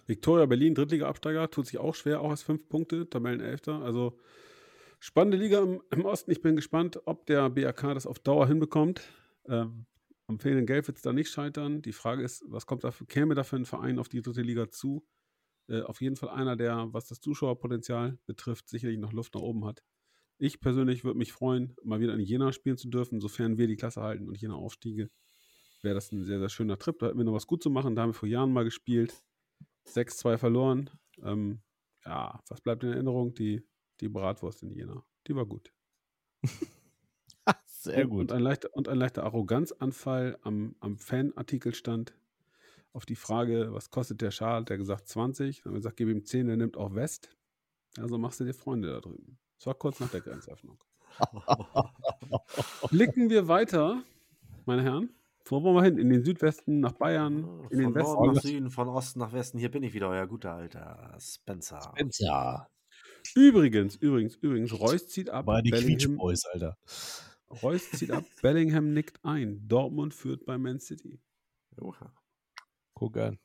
[0.06, 3.82] Viktoria Berlin, Drittliga-Absteiger, tut sich auch schwer, auch als fünf Punkte, Tabellenelfter.
[3.82, 4.20] Also
[5.00, 6.32] spannende Liga im, im Osten.
[6.32, 9.02] Ich bin gespannt, ob der BAK das auf Dauer hinbekommt.
[9.48, 9.86] Ähm,
[10.28, 11.82] am fehlenden Geld wird es da nicht scheitern.
[11.82, 15.06] Die Frage ist, was kommt dafür, käme dafür ein Verein auf die dritte Liga zu?
[15.68, 19.66] Äh, auf jeden Fall einer, der, was das Zuschauerpotenzial betrifft, sicherlich noch Luft nach oben
[19.66, 19.84] hat.
[20.38, 23.76] Ich persönlich würde mich freuen, mal wieder in Jena spielen zu dürfen, sofern wir die
[23.76, 25.10] Klasse halten und Jena aufstiege.
[25.82, 26.98] Wäre das ein sehr, sehr schöner Trip.
[27.00, 27.96] Da hätten wir noch was gut zu machen.
[27.96, 29.14] Da haben wir vor Jahren mal gespielt.
[29.88, 30.90] 6-2 verloren.
[31.24, 31.62] Ähm,
[32.06, 33.34] ja, was bleibt in Erinnerung?
[33.36, 33.66] Die,
[34.00, 35.04] die Bratwurst in Jena.
[35.28, 35.72] Die war gut.
[37.66, 38.22] Sehr gut.
[38.22, 42.14] Und ein leichter, und ein leichter Arroganzanfall am, am Fanartikel stand.
[42.94, 45.58] Auf die Frage, was kostet der Schal, hat er gesagt 20.
[45.58, 47.36] Dann haben wir gesagt, gib ihm 10, der nimmt auch West.
[47.98, 49.40] Also machst du dir Freunde da drüben.
[49.58, 50.84] Das war kurz nach der Grenzöffnung.
[52.90, 54.04] Blicken wir weiter,
[54.66, 55.10] meine Herren.
[55.46, 55.98] Wo wollen wir hin?
[55.98, 58.14] In den Südwesten, nach Bayern, in den von Westen.
[58.14, 59.58] Norden nach Süden, von Osten nach Westen.
[59.58, 61.82] Hier bin ich wieder, euer guter alter Spencer.
[61.82, 62.68] Spencer.
[63.36, 65.46] Übrigens, übrigens, übrigens, Reus zieht ab.
[65.46, 66.78] Bei die Bellingham, Quietschboys, Alter.
[67.62, 68.24] Reus zieht ab.
[68.42, 69.68] Bellingham nickt ein.
[69.68, 71.20] Dortmund führt bei Man City.
[71.80, 72.14] Oha.
[72.94, 73.38] Guck an.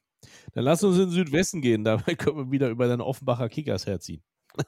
[0.52, 1.84] Dann lass uns in den Südwesten gehen.
[1.84, 4.22] Dabei können wir wieder über deine Offenbacher Kickers herziehen.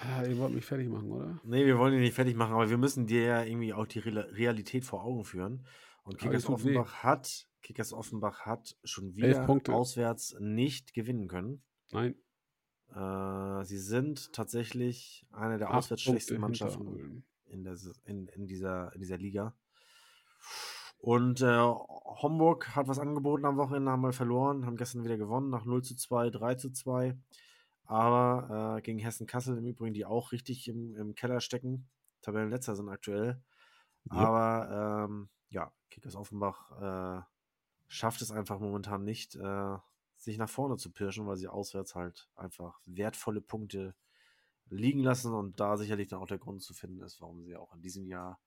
[0.00, 1.40] Ah, ihr wollt mich fertig machen, oder?
[1.42, 3.98] Nee, wir wollen ihn nicht fertig machen, aber wir müssen dir ja irgendwie auch die
[3.98, 5.66] Real- Realität vor Augen führen.
[6.08, 6.70] Und Kickers tut weh.
[6.70, 9.74] Offenbach hat, Kickers Offenbach hat schon wieder Punkte.
[9.74, 11.62] auswärts nicht gewinnen können.
[11.92, 12.14] Nein.
[12.94, 18.90] Äh, sie sind tatsächlich eine der acht auswärts hinter Mannschaften in, der, in, in, dieser,
[18.94, 19.54] in dieser Liga.
[20.96, 25.50] Und äh, Homburg hat was angeboten am Wochenende, haben wir verloren, haben gestern wieder gewonnen,
[25.50, 27.18] nach 0 zu 2, 3 zu 2.
[27.84, 31.86] Aber äh, gegen Hessen-Kassel im Übrigen, die auch richtig im, im Keller stecken.
[32.22, 33.42] Tabellenletzter sind aktuell.
[34.06, 34.12] Yep.
[34.12, 37.22] Aber ähm, ja, Kickers Offenbach äh,
[37.86, 39.76] schafft es einfach momentan nicht, äh,
[40.16, 43.94] sich nach vorne zu pirschen, weil sie auswärts halt einfach wertvolle Punkte
[44.68, 47.74] liegen lassen und da sicherlich dann auch der Grund zu finden ist, warum sie auch
[47.74, 48.40] in diesem Jahr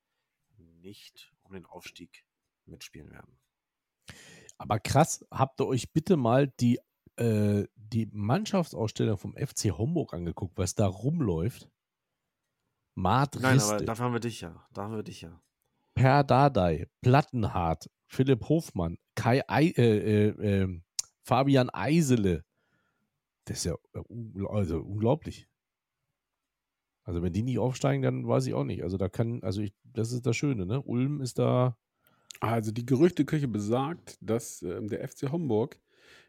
[0.57, 2.25] nicht um den Aufstieg
[2.65, 3.39] mitspielen werden.
[4.57, 6.79] Aber krass, habt ihr euch bitte mal die,
[7.15, 11.69] äh, die Mannschaftsausstellung vom FC Homburg angeguckt, was da rumläuft?
[12.93, 14.67] Mart Nein, aber dafür haben wir dich ja.
[14.73, 15.41] Da haben wir dich ja.
[15.95, 20.81] Per Dardai, Plattenhardt, Philipp Hofmann, Kai Ei, äh, äh, äh,
[21.23, 22.43] Fabian Eisele.
[23.45, 25.47] Das ist ja äh, also unglaublich.
[27.03, 28.83] Also wenn die nicht aufsteigen, dann weiß ich auch nicht.
[28.83, 30.81] Also da kann, also ich, das ist das Schöne, ne?
[30.81, 31.77] Ulm ist da,
[32.39, 35.79] Also die Gerüchteküche besagt, dass ähm, der FC Homburg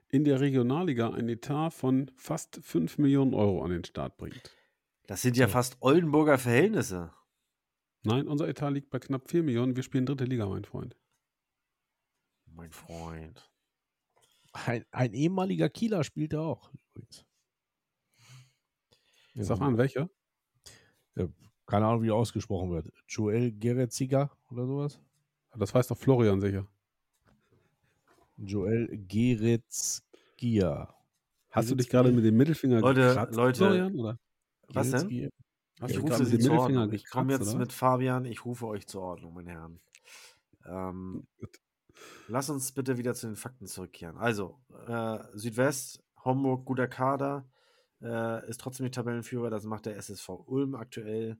[0.08, 4.56] in der Regionalliga ein Etat von fast 5 Millionen Euro an den Start bringt.
[5.06, 5.52] Das sind ja So.
[5.52, 7.12] fast Oldenburger Verhältnisse.
[8.04, 9.76] Nein, unser Etat liegt bei knapp 4 Millionen.
[9.76, 10.96] Wir spielen dritte Liga, mein Freund.
[12.46, 13.50] Mein Freund.
[14.52, 17.24] ein, ein ehemaliger Kieler spielt da auch übrigens.
[19.34, 20.10] Ja, Sag an, welcher?
[21.66, 22.92] Keine Ahnung, wie er ausgesprochen wird.
[23.08, 25.00] Joel Geretziger oder sowas?
[25.56, 26.66] Das weiß doch Florian sicher.
[28.36, 30.94] Joel Geretzgia.
[31.50, 33.58] Hast du dich gerade mit dem Mittelfinger Leute, gekratzt, Leute.
[33.58, 33.94] Florian?
[33.94, 34.18] Oder?
[34.68, 35.30] Was denn?
[35.82, 36.92] Hast Ich rufe Sie zur Mittelfinger Ordnung.
[36.92, 38.24] Ich komme gekratzt, jetzt oder mit Fabian.
[38.24, 39.80] Ich rufe euch zur Ordnung, meine Herren.
[40.64, 41.58] Ähm, Gut.
[42.28, 44.16] lass uns bitte wieder zu den Fakten zurückkehren.
[44.16, 47.50] Also, äh, Südwest, Homburg, guter Kader,
[48.00, 49.50] äh, ist trotzdem die Tabellenführer.
[49.50, 51.36] Das macht der SSV Ulm aktuell,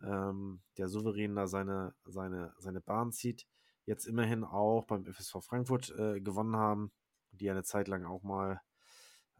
[0.00, 3.48] ähm, der souverän da seine, seine, seine Bahn zieht.
[3.84, 6.92] Jetzt immerhin auch beim FSV Frankfurt äh, gewonnen haben,
[7.32, 8.60] die eine Zeit lang auch mal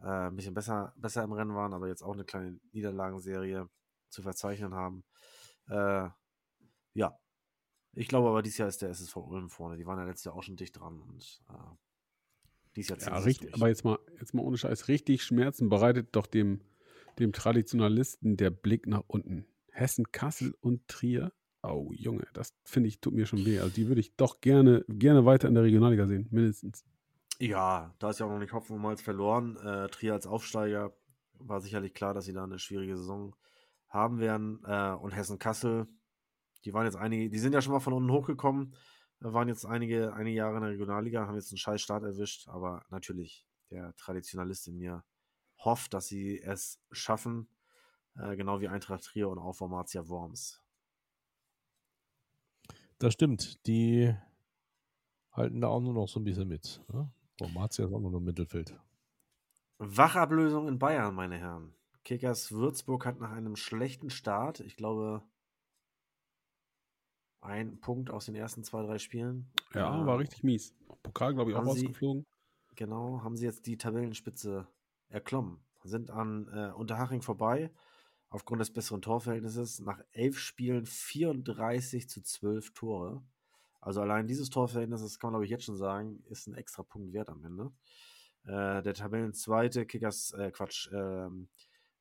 [0.00, 3.68] äh, ein bisschen besser, besser im Rennen waren, aber jetzt auch eine kleine Niederlagenserie
[4.12, 5.04] zu verzeichnen haben.
[5.68, 6.08] Äh,
[6.94, 7.18] ja,
[7.94, 9.76] ich glaube aber, dieses Jahr ist der SSV Ulm vorne.
[9.76, 11.54] Die waren ja letztes Jahr auch schon dicht dran und äh,
[12.76, 16.26] dieses Jahr Ja, richtig, aber jetzt mal, jetzt mal ohne Scheiß, richtig Schmerzen bereitet doch
[16.26, 16.60] dem,
[17.18, 19.46] dem Traditionalisten der Blick nach unten.
[19.70, 21.32] Hessen, Kassel und Trier.
[21.62, 23.60] Oh, Junge, das finde ich, tut mir schon weh.
[23.60, 26.84] Also die würde ich doch gerne, gerne weiter in der Regionalliga sehen, mindestens.
[27.38, 29.56] Ja, da ist ja auch noch nicht Hopfen und Malz verloren.
[29.56, 30.96] Äh, Trier als Aufsteiger
[31.34, 33.34] war sicherlich klar, dass sie da eine schwierige Saison
[33.92, 34.62] haben werden.
[34.64, 35.86] Äh, und Hessen-Kassel,
[36.64, 38.74] die waren jetzt einige, die sind ja schon mal von unten hochgekommen,
[39.20, 42.48] äh, waren jetzt einige, einige Jahre in der Regionalliga, haben jetzt einen scheiß Start erwischt,
[42.48, 45.04] aber natürlich, der Traditionalist in mir
[45.58, 47.48] hofft, dass sie es schaffen,
[48.16, 50.62] äh, genau wie Eintracht Trier und auch Formatia Worms.
[52.98, 53.66] Das stimmt.
[53.66, 54.14] Die
[55.32, 56.80] halten da auch nur noch so ein bisschen mit.
[56.92, 57.10] Ne?
[57.38, 58.78] Formatia ist auch nur noch im Mittelfeld.
[59.78, 61.74] Wachablösung in Bayern, meine Herren.
[62.04, 65.22] Kickers Würzburg hat nach einem schlechten Start, ich glaube,
[67.40, 69.50] ein Punkt aus den ersten zwei, drei Spielen.
[69.74, 70.74] Ja, äh, war richtig mies.
[71.02, 72.26] Pokal, glaube ich, auch sie- rausgeflogen.
[72.74, 74.66] Genau, haben sie jetzt die Tabellenspitze
[75.08, 75.58] erklommen.
[75.84, 77.70] Sind an äh, Unterhaching vorbei,
[78.30, 79.80] aufgrund des besseren Torverhältnisses.
[79.80, 83.22] Nach elf Spielen 34 zu 12 Tore.
[83.80, 86.82] Also allein dieses Torverhältnis, das kann man glaube ich jetzt schon sagen, ist ein extra
[86.84, 87.72] Punkt wert am Ende.
[88.44, 91.48] Äh, der Tabellenzweite, Kickers, äh, Quatsch, ähm,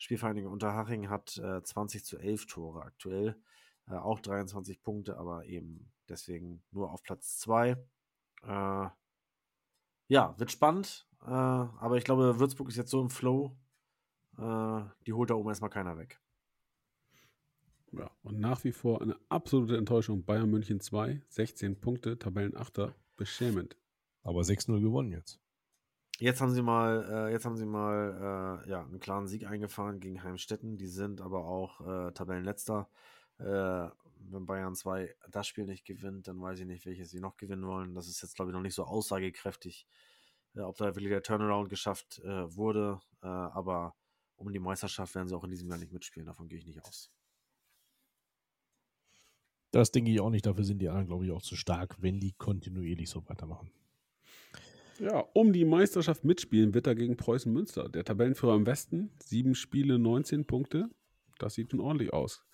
[0.02, 3.40] Spielvereinigung Unterhaching hat äh, 20 zu 11 Tore aktuell.
[3.88, 7.78] Äh, auch 23 Punkte, aber eben deswegen nur auf Platz 2.
[8.42, 8.88] Äh,
[10.08, 11.08] ja, wird spannend.
[11.22, 13.56] Äh, aber ich glaube, Würzburg ist jetzt so im Flow.
[14.40, 16.20] Äh, die holt da oben erstmal keiner weg.
[17.92, 20.26] Ja, und nach wie vor eine absolute Enttäuschung.
[20.26, 23.78] Bayern München 2, 16 Punkte, Tabellenachter, beschämend.
[24.24, 25.41] Aber 6-0 gewonnen jetzt.
[26.22, 30.00] Jetzt haben sie mal, äh, jetzt haben sie mal äh, ja, einen klaren Sieg eingefahren
[30.00, 30.78] gegen Heimstetten.
[30.78, 32.88] Die sind aber auch äh, Tabellenletzter.
[33.40, 33.44] Äh,
[34.30, 37.66] wenn Bayern 2 das Spiel nicht gewinnt, dann weiß ich nicht, welches sie noch gewinnen
[37.66, 37.96] wollen.
[37.96, 39.88] Das ist jetzt, glaube ich, noch nicht so aussagekräftig,
[40.54, 43.02] äh, ob da wirklich der Turnaround geschafft äh, wurde.
[43.22, 43.96] aber
[44.36, 46.28] um die Meisterschaft werden sie auch in diesem Jahr nicht mitspielen.
[46.28, 47.10] Davon gehe ich nicht aus.
[49.72, 50.46] Das denke ich auch nicht.
[50.46, 53.72] Dafür sind die anderen, glaube ich, auch zu stark, wenn die kontinuierlich so weitermachen.
[55.02, 57.90] Ja, um die Meisterschaft mitspielen wird er gegen Preußen Münster.
[57.90, 60.92] Der Tabellenführer im Westen, sieben Spiele, 19 Punkte.
[61.40, 62.46] Das sieht schon ordentlich aus.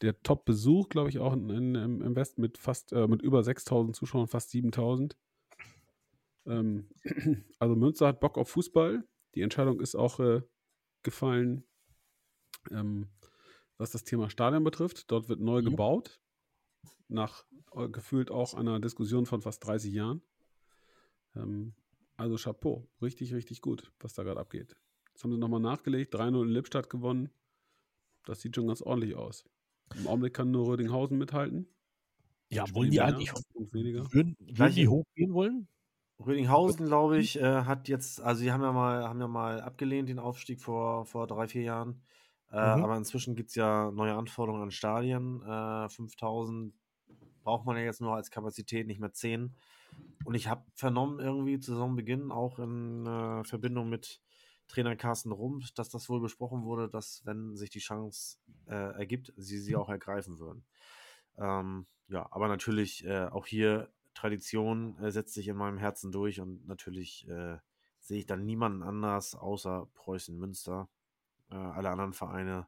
[0.00, 3.96] Der Top-Besuch, glaube ich, auch in, in, im Westen mit fast äh, mit über 6000
[3.96, 5.16] Zuschauern, fast 7000.
[6.46, 6.88] Ähm,
[7.58, 9.02] also Münster hat Bock auf Fußball.
[9.34, 10.42] Die Entscheidung ist auch äh,
[11.02, 11.64] gefallen,
[12.70, 13.08] ähm,
[13.76, 15.10] was das Thema Stadion betrifft.
[15.10, 15.68] Dort wird neu ja.
[15.68, 16.20] gebaut
[17.08, 17.44] nach
[17.74, 20.22] äh, gefühlt auch einer Diskussion von fast 30 Jahren.
[21.34, 21.74] Ähm,
[22.18, 24.76] also Chapeau, richtig, richtig gut, was da gerade abgeht.
[25.12, 27.30] Jetzt haben sie nochmal nachgelegt, 3-0 in Lippstadt gewonnen.
[28.24, 29.44] Das sieht schon ganz ordentlich aus.
[29.96, 31.66] Im Augenblick kann nur Rödinghausen mithalten.
[32.50, 33.32] Ja, wollen die eigentlich
[33.72, 34.12] weniger.
[34.12, 35.68] Würden, würden die hochgehen wollen?
[36.18, 40.08] Rödinghausen, glaube ich, äh, hat jetzt, also sie haben ja mal, haben ja mal abgelehnt
[40.08, 42.02] den Aufstieg vor, vor drei, vier Jahren.
[42.50, 42.84] Äh, mhm.
[42.84, 45.42] Aber inzwischen gibt es ja neue Anforderungen an Stadien.
[45.42, 46.74] Äh, 5000
[47.44, 49.54] braucht man ja jetzt nur als Kapazität, nicht mehr 10.
[50.24, 54.20] Und ich habe vernommen, irgendwie zu Saisonbeginn, auch in äh, Verbindung mit
[54.68, 58.36] Trainer Carsten Rumpf, dass das wohl besprochen wurde, dass, wenn sich die Chance
[58.66, 60.64] äh, ergibt, sie sie auch ergreifen würden.
[61.38, 66.40] Ähm, ja, aber natürlich äh, auch hier Tradition äh, setzt sich in meinem Herzen durch
[66.40, 67.58] und natürlich äh,
[68.00, 70.88] sehe ich dann niemanden anders außer Preußen Münster.
[71.50, 72.66] Äh, alle anderen Vereine,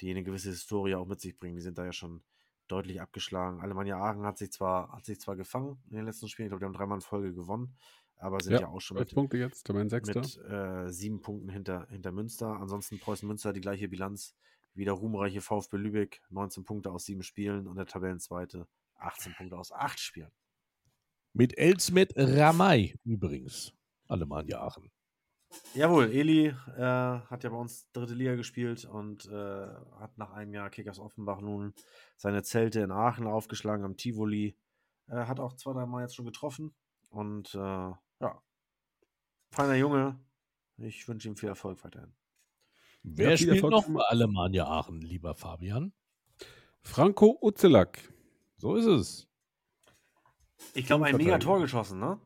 [0.00, 2.22] die eine gewisse Historie auch mit sich bringen, die sind da ja schon
[2.68, 3.60] deutlich abgeschlagen.
[3.60, 6.60] Alemannia Aachen hat sich zwar, hat sich zwar gefangen in den letzten Spielen, ich glaube,
[6.60, 7.74] die haben dreimal in Folge gewonnen,
[8.16, 12.12] aber sind ja, ja auch schon mit, Punkte jetzt, mit äh, sieben Punkten hinter, hinter
[12.12, 12.60] Münster.
[12.60, 14.34] Ansonsten Preußen Münster die gleiche Bilanz
[14.74, 18.68] wie der ruhmreiche VfB Lübeck, 19 Punkte aus sieben Spielen und der Tabellenzweite
[18.98, 20.30] 18 Punkte aus acht Spielen.
[21.32, 23.72] Mit Elsmet Ramay übrigens,
[24.06, 24.90] Alemannia Aachen.
[25.74, 29.66] Jawohl, Eli äh, hat ja bei uns dritte Liga gespielt und äh,
[29.98, 31.74] hat nach einem Jahr Kickers Offenbach nun
[32.16, 34.56] seine Zelte in Aachen aufgeschlagen am Tivoli.
[35.06, 36.74] Er hat auch zwei, drei Mal jetzt schon getroffen
[37.10, 38.42] und äh, ja,
[39.50, 40.18] feiner Junge.
[40.76, 42.14] Ich wünsche ihm viel Erfolg weiterhin.
[43.02, 45.92] Wer ja, spielt Erfolg noch bei Alemannia Aachen, lieber Fabian?
[46.82, 48.12] Franco Uzelak.
[48.56, 49.28] So ist es.
[50.74, 52.20] Ich glaube, ein mega Tor geschossen, ne?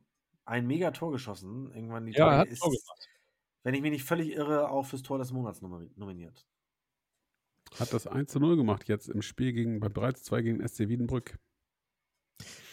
[0.44, 1.70] Ein mega Tor geschossen.
[1.74, 2.62] Irgendwann die ja, Tor hat ist,
[3.62, 6.46] wenn ich mich nicht völlig irre, auch fürs Tor des Monats nominiert.
[7.78, 10.88] Hat das 1 zu 0 gemacht jetzt im Spiel gegen, bei bereits 2 gegen SC
[10.88, 11.38] Wiedenbrück.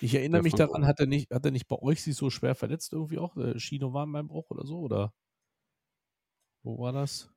[0.02, 2.56] Ich erinnere mich daran, hat er, nicht, hat er nicht bei euch sich so schwer
[2.56, 3.38] verletzt irgendwie auch?
[3.38, 4.80] Äh, Chino war beim Bruch oder so?
[4.80, 5.14] Oder
[6.64, 7.32] wo war das?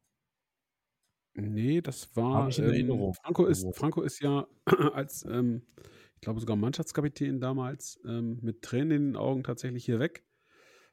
[1.35, 2.49] Nee, das war.
[2.49, 3.15] Ich in ähm.
[3.15, 4.47] Franco, ist, Franco ist ja
[4.93, 5.63] als, ähm,
[6.15, 10.25] ich glaube sogar Mannschaftskapitän damals, ähm, mit Tränen in den Augen tatsächlich hier weg.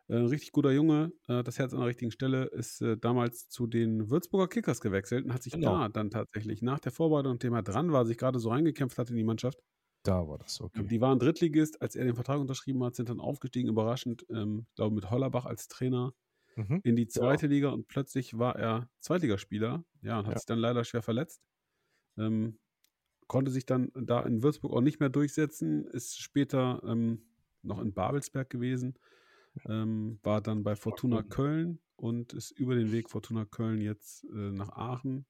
[0.10, 3.68] Äh, richtig guter Junge, äh, das Herz an der richtigen Stelle, ist äh, damals zu
[3.68, 5.78] den Würzburger Kickers gewechselt und hat sich genau.
[5.78, 9.12] da dann tatsächlich nach der Vorbereitung, dem er dran war, sich gerade so reingekämpft hat
[9.12, 9.60] in die Mannschaft.
[10.02, 10.84] Da war das okay.
[10.88, 14.76] Die waren Drittligist, als er den Vertrag unterschrieben hat, sind dann aufgestiegen, überraschend, ähm, ich
[14.76, 16.16] glaube mit Hollerbach als Trainer
[16.56, 16.80] mhm.
[16.84, 17.52] in die zweite ja.
[17.52, 20.40] Liga und plötzlich war er Zweitligaspieler, ja, und hat ja.
[20.40, 21.40] sich dann leider schwer verletzt.
[22.18, 22.58] Ähm,
[23.28, 27.28] konnte sich dann da in Würzburg auch nicht mehr durchsetzen, ist später ähm,
[27.62, 28.98] noch in Babelsberg gewesen
[29.68, 34.52] ähm, war dann bei Fortuna Köln und ist über den Weg Fortuna Köln jetzt äh,
[34.52, 35.26] nach Aachen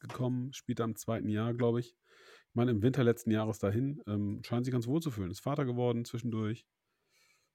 [0.00, 1.96] gekommen, spielt am zweiten Jahr, glaube ich.
[2.48, 5.30] Ich meine, im Winter letzten Jahres dahin, ähm, scheint sich ganz wohl zu fühlen.
[5.30, 6.66] Ist Vater geworden zwischendurch.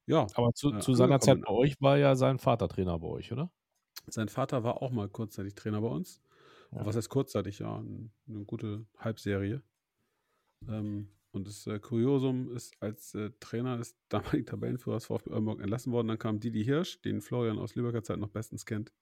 [0.06, 0.28] Ja.
[0.36, 3.32] Aber zu, äh, zu seiner Zeit bei euch war ja sein Vater Trainer bei euch,
[3.32, 3.52] oder?
[4.08, 6.22] Sein Vater war auch mal kurzzeitig Trainer bei uns.
[6.72, 6.86] Ja.
[6.86, 7.60] Was heißt kurzzeitig?
[7.60, 9.62] Ja, eine, gute Halbserie.
[10.68, 15.92] Ähm, und das äh, Kuriosum ist, als äh, Trainer des damaligen Tabellenführers VfB Oldenburg entlassen
[15.92, 16.08] worden.
[16.08, 18.94] Dann kam Didi Hirsch, den Florian aus Lübecker Zeit noch bestens kennt.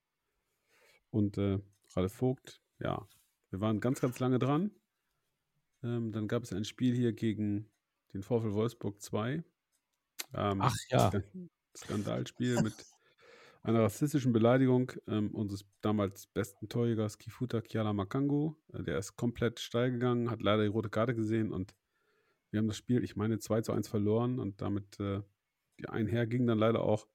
[1.10, 1.60] Und äh,
[1.94, 3.06] Ralf Vogt, ja,
[3.50, 4.72] wir waren ganz, ganz lange dran.
[5.84, 7.70] Ähm, dann gab es ein Spiel hier gegen
[8.14, 9.44] den VfL Wolfsburg 2.
[10.34, 11.12] Ähm, Ach ja.
[11.76, 12.74] Skandalspiel mit
[13.64, 18.56] einer rassistischen Beleidigung ähm, unseres damals besten Torjägers Kifuta Kiala Makango.
[18.74, 21.76] Äh, der ist komplett steil gegangen, hat leider die rote Karte gesehen und
[22.52, 25.22] wir haben das Spiel, ich meine, 2 zu 1 verloren und damit äh,
[25.80, 27.08] die einher ging dann leider auch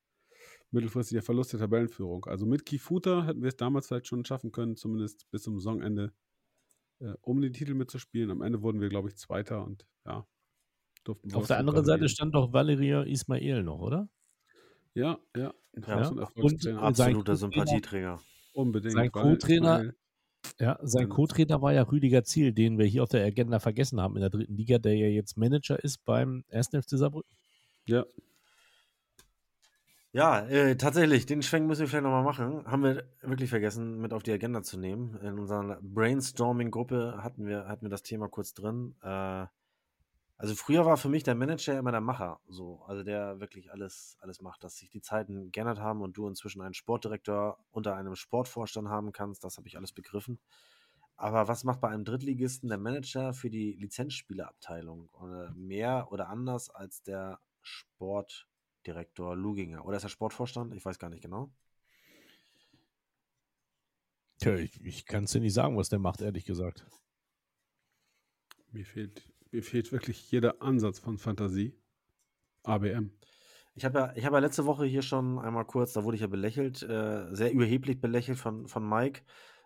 [0.71, 2.25] mittelfristig der Verlust der Tabellenführung.
[2.27, 6.13] Also mit Kifuta hätten wir es damals vielleicht schon schaffen können, zumindest bis zum Saisonende
[6.99, 8.31] äh, um den Titel mitzuspielen.
[8.31, 10.27] Am Ende wurden wir, glaube ich, Zweiter und ja,
[11.05, 14.09] durften Auf der anderen Seite stand doch Valeria Ismail noch, oder?
[14.95, 15.55] Ja, ja.
[15.87, 16.09] Ja.
[16.35, 18.21] Und- Absoluter Sympathieträger.
[18.55, 18.95] Unbedingt.
[18.95, 19.93] sein Co-Trainer-
[20.59, 24.01] Ja, sein Und- Co-Trainer war ja Rüdiger Ziel, den wir hier auf der Agenda vergessen
[24.01, 26.71] haben in der dritten Liga, der ja jetzt Manager ist beim 1.
[26.83, 27.31] FC Saarbrücken.
[27.87, 28.05] Ja,
[30.13, 32.65] Ja, äh, tatsächlich, den Schwenk müssen wir vielleicht nochmal machen.
[32.67, 35.15] Haben wir wirklich vergessen, mit auf die Agenda zu nehmen.
[35.21, 38.95] In unserer Brainstorming-Gruppe hatten wir, hatten wir das Thema kurz drin.
[39.03, 39.45] Äh,
[40.39, 44.17] also früher war für mich der Manager immer der Macher, so, also der wirklich alles,
[44.21, 48.15] alles macht, dass sich die Zeiten geändert haben und du inzwischen einen Sportdirektor unter einem
[48.17, 50.39] Sportvorstand haben kannst, das habe ich alles begriffen.
[51.17, 55.09] Aber was macht bei einem Drittligisten der Manager für die Lizenzspielerabteilung?
[55.55, 59.87] Mehr oder anders als der Sportdirektor Luginger?
[59.87, 60.75] Oder ist er Sportvorstand?
[60.75, 61.51] Ich weiß gar nicht genau.
[64.39, 66.85] Tja, ich, ich kann es dir nicht sagen, was der macht, ehrlich gesagt.
[68.73, 71.75] mir fehlt, mir fehlt wirklich jeder Ansatz von Fantasie.
[72.63, 73.11] ABM.
[73.75, 76.27] Ich habe ja, habe ja letzte Woche hier schon einmal kurz, da wurde ich ja
[76.27, 79.23] belächelt, äh, sehr überheblich belächelt von, von Mike,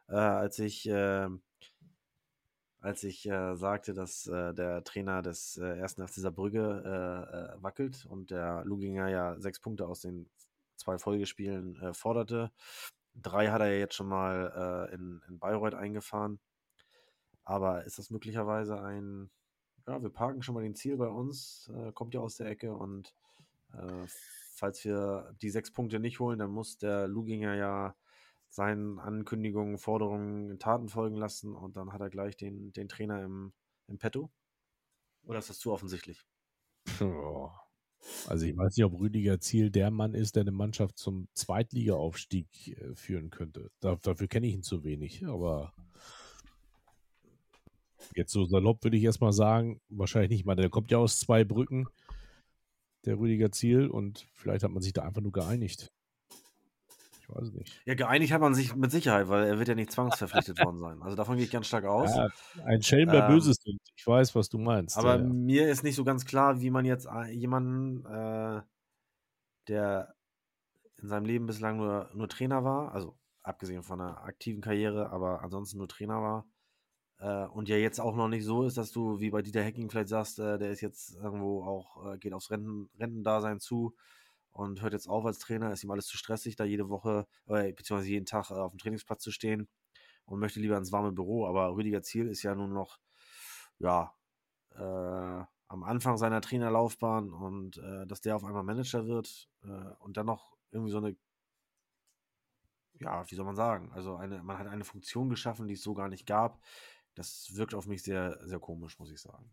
[0.09, 1.29] äh, als ich, äh,
[2.79, 8.31] als ich äh, sagte, dass äh, der Trainer des äh, ersten FC Saarbrücke wackelt und
[8.31, 10.29] der Luginger ja sechs Punkte aus den
[10.77, 12.53] zwei Folgespielen forderte.
[13.15, 16.39] Drei hat er ja jetzt schon mal in, in Bayreuth eingefahren.
[17.45, 19.31] Aber ist das möglicherweise ein,
[19.87, 22.75] ja, wir parken schon mal den Ziel bei uns, äh, kommt ja aus der Ecke
[22.75, 23.15] und
[23.73, 24.07] äh,
[24.53, 27.97] falls wir die sechs Punkte nicht holen, dann muss der Luginger ja
[28.49, 33.53] seinen Ankündigungen, Forderungen Taten folgen lassen und dann hat er gleich den, den Trainer im,
[33.87, 34.31] im Petto.
[35.25, 36.25] Oder ist das zu offensichtlich?
[38.27, 42.69] Also ich weiß nicht, ob Rüdiger Ziel der Mann ist, der eine Mannschaft zum Zweitligaaufstieg
[42.69, 43.71] äh, führen könnte.
[43.81, 45.75] Da, dafür kenne ich ihn zu wenig, aber
[48.15, 50.57] jetzt so salopp würde ich erstmal sagen, wahrscheinlich nicht mal.
[50.57, 51.87] Der kommt ja aus zwei Brücken,
[53.05, 55.91] der Rüdiger Ziel, und vielleicht hat man sich da einfach nur geeinigt.
[57.21, 57.81] Ich weiß es nicht.
[57.87, 61.01] Ja, geeinigt hat man sich mit Sicherheit, weil er wird ja nicht zwangsverpflichtet worden sein.
[61.01, 62.15] Also davon gehe ich ganz stark aus.
[62.15, 62.29] Ja,
[62.65, 63.79] ein Schelm, der Ähm, Böses tut.
[63.97, 64.97] Ich weiß, was du meinst.
[64.99, 65.29] Aber ja, ja.
[65.29, 68.63] mir ist nicht so ganz klar, wie man jetzt ein- jemanden, äh,
[69.69, 70.15] der
[71.01, 75.43] in seinem Leben bislang nur, nur Trainer war, also abgesehen von einer aktiven Karriere, aber
[75.43, 76.47] ansonsten nur Trainer war,
[77.21, 79.91] äh, und ja jetzt auch noch nicht so ist, dass du wie bei Dieter Hecking
[79.91, 83.95] vielleicht sagst, äh, der ist jetzt irgendwo auch, äh, geht aufs Renten, Rentendasein zu
[84.53, 87.73] und hört jetzt auf als Trainer, ist ihm alles zu stressig, da jede Woche, äh,
[87.73, 89.69] beziehungsweise jeden Tag äh, auf dem Trainingsplatz zu stehen
[90.25, 91.47] und möchte lieber ins warme Büro.
[91.47, 92.99] Aber Rüdiger Ziel ist ja nun noch,
[93.79, 94.15] ja,
[94.75, 99.49] äh, am Anfang seiner Trainerlaufbahn und äh, dass der auf einmal Manager wird
[100.01, 101.17] und dann noch irgendwie so eine,
[102.95, 105.95] ja, wie soll man sagen, also eine, man hat eine Funktion geschaffen, die es so
[105.95, 106.61] gar nicht gab.
[107.15, 109.53] Das wirkt auf mich sehr, sehr komisch, muss ich sagen.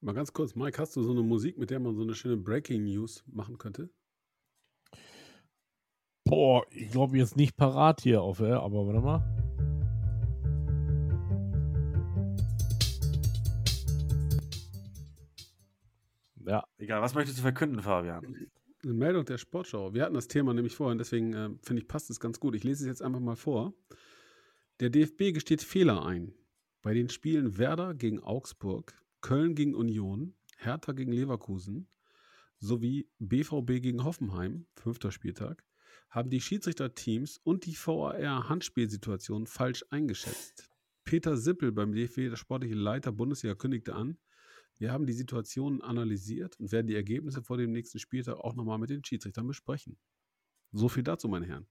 [0.00, 2.36] Mal ganz kurz, Mike, hast du so eine Musik, mit der man so eine schöne
[2.36, 3.90] Breaking News machen könnte?
[6.24, 9.44] Boah, ich glaube jetzt nicht parat hier auf, äh, aber warte mal.
[16.46, 18.48] Ja, Egal, was möchtest du verkünden, Fabian?
[18.82, 19.94] Eine Meldung der Sportschau.
[19.94, 22.54] Wir hatten das Thema nämlich vorhin, deswegen äh, finde ich, passt es ganz gut.
[22.54, 23.72] Ich lese es jetzt einfach mal vor.
[24.80, 26.34] Der DFB gesteht Fehler ein.
[26.84, 28.92] Bei den Spielen Werder gegen Augsburg,
[29.22, 31.88] Köln gegen Union, Hertha gegen Leverkusen
[32.58, 35.64] sowie BVB gegen Hoffenheim, fünfter Spieltag,
[36.10, 40.68] haben die Schiedsrichterteams und die VAR Handspielsituation falsch eingeschätzt.
[41.04, 44.18] Peter Sippel beim DFB, der sportliche Leiter Bundesliga, kündigte an,
[44.76, 48.78] wir haben die Situation analysiert und werden die Ergebnisse vor dem nächsten Spieltag auch nochmal
[48.78, 49.96] mit den Schiedsrichtern besprechen.
[50.72, 51.66] So viel dazu, meine Herren.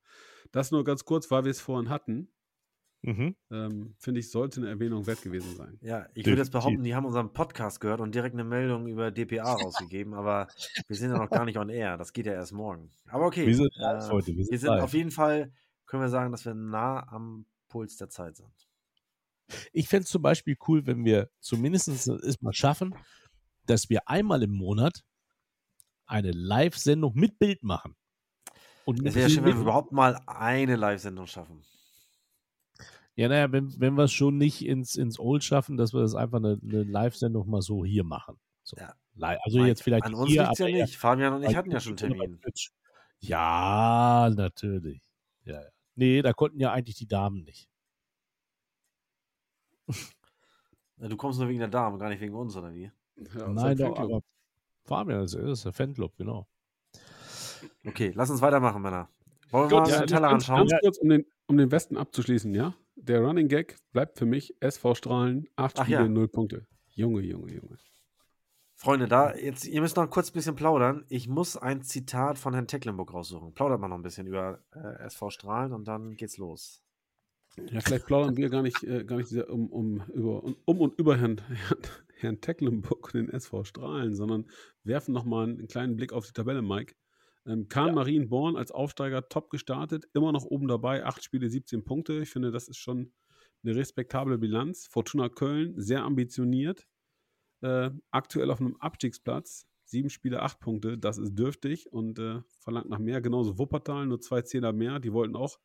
[0.52, 2.30] Das nur ganz kurz, weil wir es vorhin hatten.
[3.04, 3.36] Mhm.
[3.52, 5.78] Ähm, Finde ich, sollte eine Erwähnung wert gewesen sein.
[5.82, 9.12] Ja, ich würde jetzt behaupten, die haben unseren Podcast gehört und direkt eine Meldung über
[9.12, 10.48] DPA rausgegeben, aber
[10.88, 11.98] wir sind ja noch gar nicht on air.
[11.98, 12.92] Das geht ja erst morgen.
[13.08, 13.46] Aber okay.
[13.46, 14.28] wir sind live äh, heute.
[14.36, 15.52] Wir sind, Wir sind auf jeden Fall,
[15.86, 18.52] können wir sagen, dass wir nah am Puls der Zeit sind.
[19.72, 22.96] Ich fände es zum Beispiel cool, wenn wir zumindest es mal schaffen,
[23.66, 25.04] dass wir einmal im Monat
[26.06, 27.96] eine Live-Sendung mit Bild machen.
[28.86, 31.64] Und Es wäre schön, wenn wir überhaupt mal eine Live-Sendung schaffen.
[33.16, 36.16] Ja, naja, wenn, wenn wir es schon nicht ins, ins Old schaffen, dass wir das
[36.16, 38.40] einfach eine, eine Live-Sendung mal so hier machen.
[38.64, 38.78] So.
[38.78, 38.96] Ja.
[39.44, 40.98] Also Mike, jetzt vielleicht An uns liegt es ja nicht.
[40.98, 42.40] Fabian und ich hatten ja schon Termin.
[43.20, 45.02] Ja, natürlich.
[45.44, 45.70] Ja, ja.
[45.96, 47.70] Nee, da konnten ja eigentlich die Damen nicht.
[50.98, 52.92] Du kommst nur wegen der Dame, gar nicht wegen uns, oder wie?
[53.36, 54.22] Ja, Nein, doch, aber
[54.86, 56.48] Fabian, das ist der Fanclub, genau.
[57.86, 59.10] Okay, lass uns weitermachen, Männer.
[59.50, 60.68] Wollen wir Gut, mal ja, den Teller anschauen?
[60.68, 62.74] ganz kurz, um den, um den Westen abzuschließen, ja?
[62.96, 66.08] Der Running Gag bleibt für mich SV Strahlen, acht Ach Spiele, ja.
[66.08, 66.66] null Punkte.
[66.92, 67.78] Junge, Junge, Junge.
[68.76, 71.06] Freunde, da jetzt, ihr müsst noch kurz ein bisschen plaudern.
[71.08, 73.54] Ich muss ein Zitat von Herrn Tecklenburg raussuchen.
[73.54, 76.82] Plaudert mal noch ein bisschen über äh, SV Strahlen und dann geht's los.
[77.56, 81.00] Ja, vielleicht plaudern wir gar nicht, äh, gar nicht sehr um, um, über, um und
[81.00, 81.80] über Herrn, Herrn,
[82.16, 84.50] Herrn Tecklenburg, den SV Strahlen, sondern
[84.84, 86.96] werfen nochmal einen kleinen Blick auf die Tabelle, Mike.
[87.46, 92.22] Ähm, Kahn Marienborn als Aufsteiger top gestartet, immer noch oben dabei, acht Spiele, 17 Punkte.
[92.22, 93.12] Ich finde, das ist schon
[93.64, 94.88] eine respektable Bilanz.
[94.88, 96.88] Fortuna Köln, sehr ambitioniert,
[97.62, 99.68] äh, aktuell auf einem Abstiegsplatz.
[99.86, 103.22] Sieben Spiele, acht Punkte, das ist dürftig und äh, verlangt nach mehr.
[103.22, 105.00] Genauso Wuppertal, nur zwei Zehner mehr.
[105.00, 105.60] Die wollten auch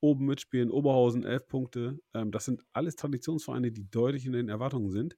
[0.00, 0.70] oben mitspielen.
[0.70, 2.00] Oberhausen, elf Punkte.
[2.14, 5.16] Ähm, das sind alles Traditionsvereine, die deutlich in den Erwartungen sind.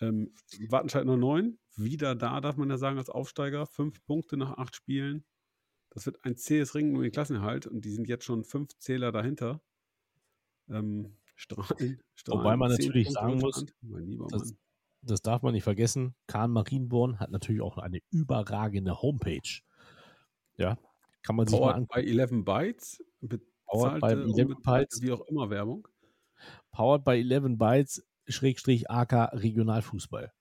[0.00, 0.32] Ähm,
[0.68, 3.66] Wattenscheid 09, wieder da, darf man ja sagen, als Aufsteiger.
[3.66, 5.24] Fünf Punkte nach acht Spielen.
[5.90, 9.12] Das wird ein zähes Ringen um den Klassenerhalt und die sind jetzt schon fünf Zähler
[9.12, 9.60] dahinter.
[10.68, 13.74] Ähm, Strahlen, Strahlen, Wobei man natürlich Punkte sagen muss, Rückstand.
[13.80, 14.54] Mein lieber das-.
[15.02, 16.14] Das darf man nicht vergessen.
[16.26, 19.62] Kahn Marienborn hat natürlich auch eine überragende Homepage.
[20.58, 20.76] Ja,
[21.22, 22.06] kann man sich mal Powered angucken.
[22.06, 23.04] by 11 Bytes.
[23.66, 25.02] Powered by Bezahlte, 11 unbezahlte, Bytes.
[25.02, 25.88] Wie auch immer Werbung.
[26.72, 30.32] Powered by 11 Bytes, Schrägstrich AK Regionalfußball.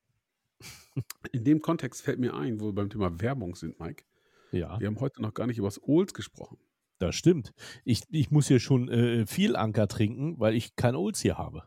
[1.31, 4.03] In dem Kontext fällt mir ein, wo wir beim Thema Werbung sind, Mike.
[4.51, 6.57] Ja, Wir haben heute noch gar nicht über das Olds gesprochen.
[6.97, 7.53] das stimmt.
[7.85, 11.63] Ich, ich muss hier schon äh, viel Anker trinken, weil ich kein Olds hier habe.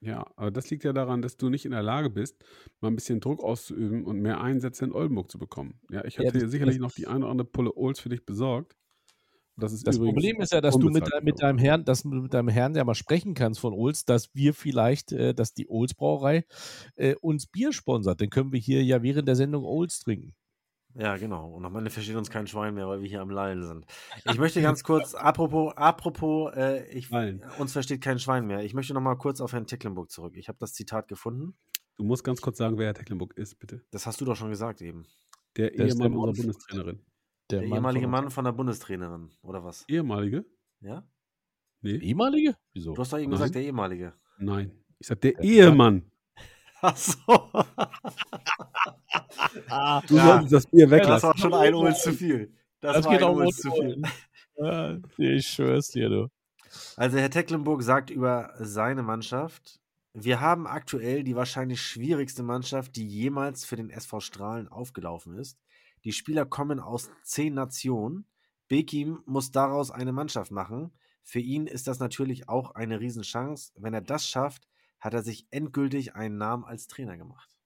[0.00, 2.44] Ja, aber das liegt ja daran, dass du nicht in der Lage bist,
[2.80, 5.80] mal ein bisschen Druck auszuüben und mehr Einsätze in Oldenburg zu bekommen.
[5.90, 8.10] Ja, ich Ja, hätte das- dir sicherlich noch die eine oder andere Pulle Olds für
[8.10, 8.76] dich besorgt.
[9.56, 11.36] Das ist Das Problem ist ja, dass du mit, mit Werbung.
[11.36, 14.52] deinem Herrn, dass du mit deinem Herrn ja mal sprechen kannst von Olds, dass wir
[14.52, 16.44] vielleicht, äh, dass die Olds Brauerei
[16.96, 18.20] äh, uns Bier sponsert.
[18.20, 20.34] Dann können wir hier ja während der Sendung Olds trinken.
[20.96, 21.50] Ja, genau.
[21.50, 23.86] Und am Ende versteht uns kein Schwein mehr, weil wir hier am Lallen sind.
[24.30, 27.10] Ich möchte ganz kurz, apropos, apropos, äh, ich,
[27.58, 28.62] uns versteht kein Schwein mehr.
[28.62, 30.36] Ich möchte noch mal kurz auf Herrn Tecklenburg zurück.
[30.36, 31.56] Ich habe das Zitat gefunden.
[31.96, 33.82] Du musst ganz kurz sagen, wer Herr Tecklenburg ist, bitte.
[33.90, 35.04] Das hast du doch schon gesagt eben.
[35.56, 37.00] Der Der ist der Ehemann Mann unserer Bundestrainerin.
[37.50, 39.84] Der, Mann ehemalige von- Mann von der Bundestrainerin, oder was?
[39.88, 40.44] Ehemalige?
[40.80, 41.06] Ja?
[41.82, 41.96] Nee.
[41.96, 42.56] Ehemalige?
[42.72, 42.94] Wieso?
[42.94, 43.38] Du hast doch eben Nein.
[43.38, 44.14] gesagt, der ehemalige.
[44.38, 44.72] Nein.
[44.98, 46.10] Ich sag, der Der Ehemann.
[46.80, 47.16] Ach so.
[50.08, 50.24] Du Ja.
[50.26, 51.28] solltest das Bier das weglassen.
[51.28, 52.52] war schon ein Olds zu viel.
[52.80, 54.02] Das, Das war geht ein auch Olds zu viel.
[54.56, 56.28] Ja, ich schwör's dir, du.
[56.96, 59.80] Also Herr Tecklenburg sagt über seine Mannschaft,
[60.12, 65.58] wir haben aktuell die wahrscheinlich schwierigste Mannschaft, die jemals für den SV Strahlen aufgelaufen ist.
[66.04, 68.26] Die Spieler kommen aus zehn Nationen.
[68.68, 70.92] Bekim muss daraus eine Mannschaft machen.
[71.22, 73.72] Für ihn ist das natürlich auch eine Riesenchance.
[73.76, 74.68] Wenn er das schafft,
[75.00, 77.56] hat er sich endgültig einen Namen als Trainer gemacht.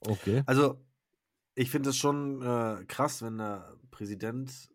[0.00, 0.42] Okay.
[0.46, 0.84] Also,
[1.54, 4.70] ich finde es schon äh, krass, wenn der Präsident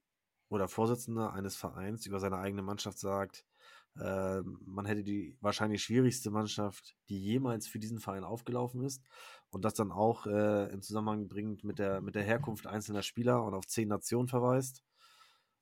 [0.47, 3.45] oder Vorsitzender eines Vereins über seine eigene Mannschaft sagt,
[3.99, 9.03] äh, man hätte die wahrscheinlich schwierigste Mannschaft, die jemals für diesen Verein aufgelaufen ist.
[9.49, 13.43] Und das dann auch äh, in Zusammenhang bringt mit der, mit der Herkunft einzelner Spieler
[13.43, 14.84] und auf zehn Nationen verweist.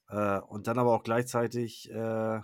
[0.10, 2.42] Äh, und dann aber auch gleichzeitig, äh,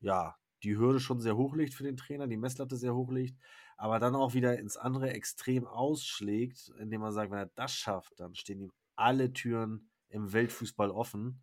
[0.00, 3.38] ja, die Hürde schon sehr hoch legt für den Trainer, die Messlatte sehr hoch legt,
[3.76, 8.18] aber dann auch wieder ins andere Extrem ausschlägt, indem man sagt, wenn er das schafft,
[8.20, 11.42] dann stehen ihm alle Türen im Weltfußball offen.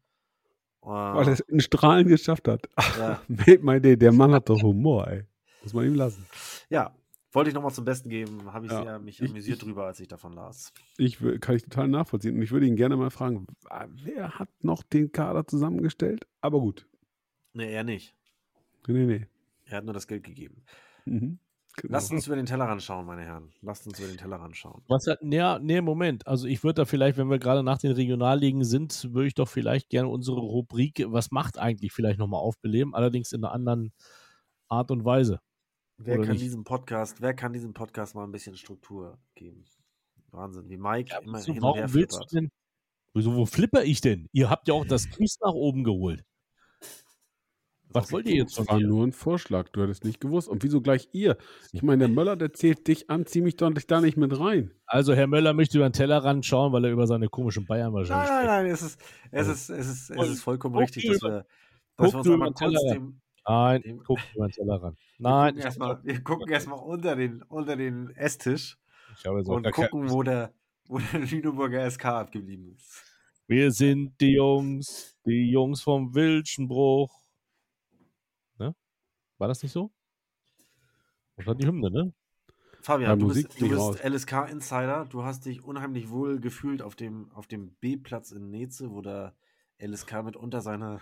[0.83, 2.67] Äh, Weil er es in Strahlen geschafft hat.
[2.97, 3.97] ja, Made my day.
[3.97, 5.23] Der Mann hat doch Humor, ey.
[5.63, 6.25] Muss man ihm lassen.
[6.69, 6.95] ja,
[7.33, 9.85] wollte ich nochmal zum Besten geben, habe ich Ja, sehr mich ich- amüsiert ich- drüber,
[9.85, 10.71] als ich davon las.
[10.97, 12.35] Ich kann ich total nachvollziehen.
[12.35, 16.25] Und ich würde ihn gerne mal fragen, ah, wer hat noch den Kader zusammengestellt?
[16.41, 16.87] Aber gut.
[17.53, 18.15] Nee, er nicht.
[18.87, 19.25] Nee, nee.
[19.65, 20.63] Er hat nur das Geld gegeben.
[21.05, 21.39] Mhm.
[21.79, 21.93] Genau.
[21.93, 23.51] Lasst uns über den Tellerrand schauen, meine Herren.
[23.61, 24.81] Lasst uns über den Tellerrand schauen.
[24.87, 26.25] Was hat, ja, nee, Moment.
[26.25, 29.47] Also ich würde da vielleicht, wenn wir gerade nach den Regionalligen sind, würde ich doch
[29.47, 33.93] vielleicht gerne unsere Rubrik, was macht eigentlich vielleicht nochmal aufbeleben, allerdings in einer anderen
[34.69, 35.39] Art und Weise.
[35.97, 36.41] Wer Oder kann nicht?
[36.41, 39.63] diesem Podcast, wer kann diesem Podcast mal ein bisschen Struktur geben?
[40.31, 42.33] Wahnsinn, wie Mike Ja, immer wieso, hin und her warum willst du flippert.
[42.33, 42.49] denn?
[43.13, 44.27] Wieso, wo flipper ich denn?
[44.31, 46.23] Ihr habt ja auch das Quiz nach oben geholt.
[47.89, 49.69] Was wollt ihr jetzt von Das war nur ein Vorschlag.
[49.69, 50.47] Du hättest nicht gewusst.
[50.49, 51.37] Und wieso gleich ihr?
[51.71, 54.37] Ich meine, der Möller, der zählt dich an, zieh mich doch nicht da nicht mit
[54.39, 54.71] rein.
[54.85, 58.29] Also Herr Möller möchte über den Tellerrand schauen, weil er über seine komischen Bayern wahrscheinlich
[58.29, 59.01] Nein, nein, nein, es ist,
[59.31, 61.45] es ist, es ist, es ist vollkommen richtig, dass über- wir,
[61.97, 62.95] dass guck wir uns dir einmal über den kurz Tellerrand.
[62.95, 64.99] dem, Nein, dem- guck über den Tellerrand.
[65.19, 68.77] Nein, erstmal, wir gucken erstmal unter den, unter den Esstisch
[69.17, 70.51] ich habe jetzt auch und gar kein- gucken, wo der,
[70.87, 73.03] wo der Lüneburger SK abgeblieben ist.
[73.47, 77.09] Wir sind die Jungs, die Jungs vom Wilschenbruch.
[79.39, 79.91] War das nicht so?
[81.35, 82.13] Das war die Hymne, ne?
[82.81, 85.05] Fabian, Ja, du Musik bist, du bist LSK-Insider.
[85.09, 89.35] Du hast dich unheimlich wohl gefühlt auf dem, auf dem B-Platz in Neze, wo der
[89.79, 91.01] LSK mitunter seine,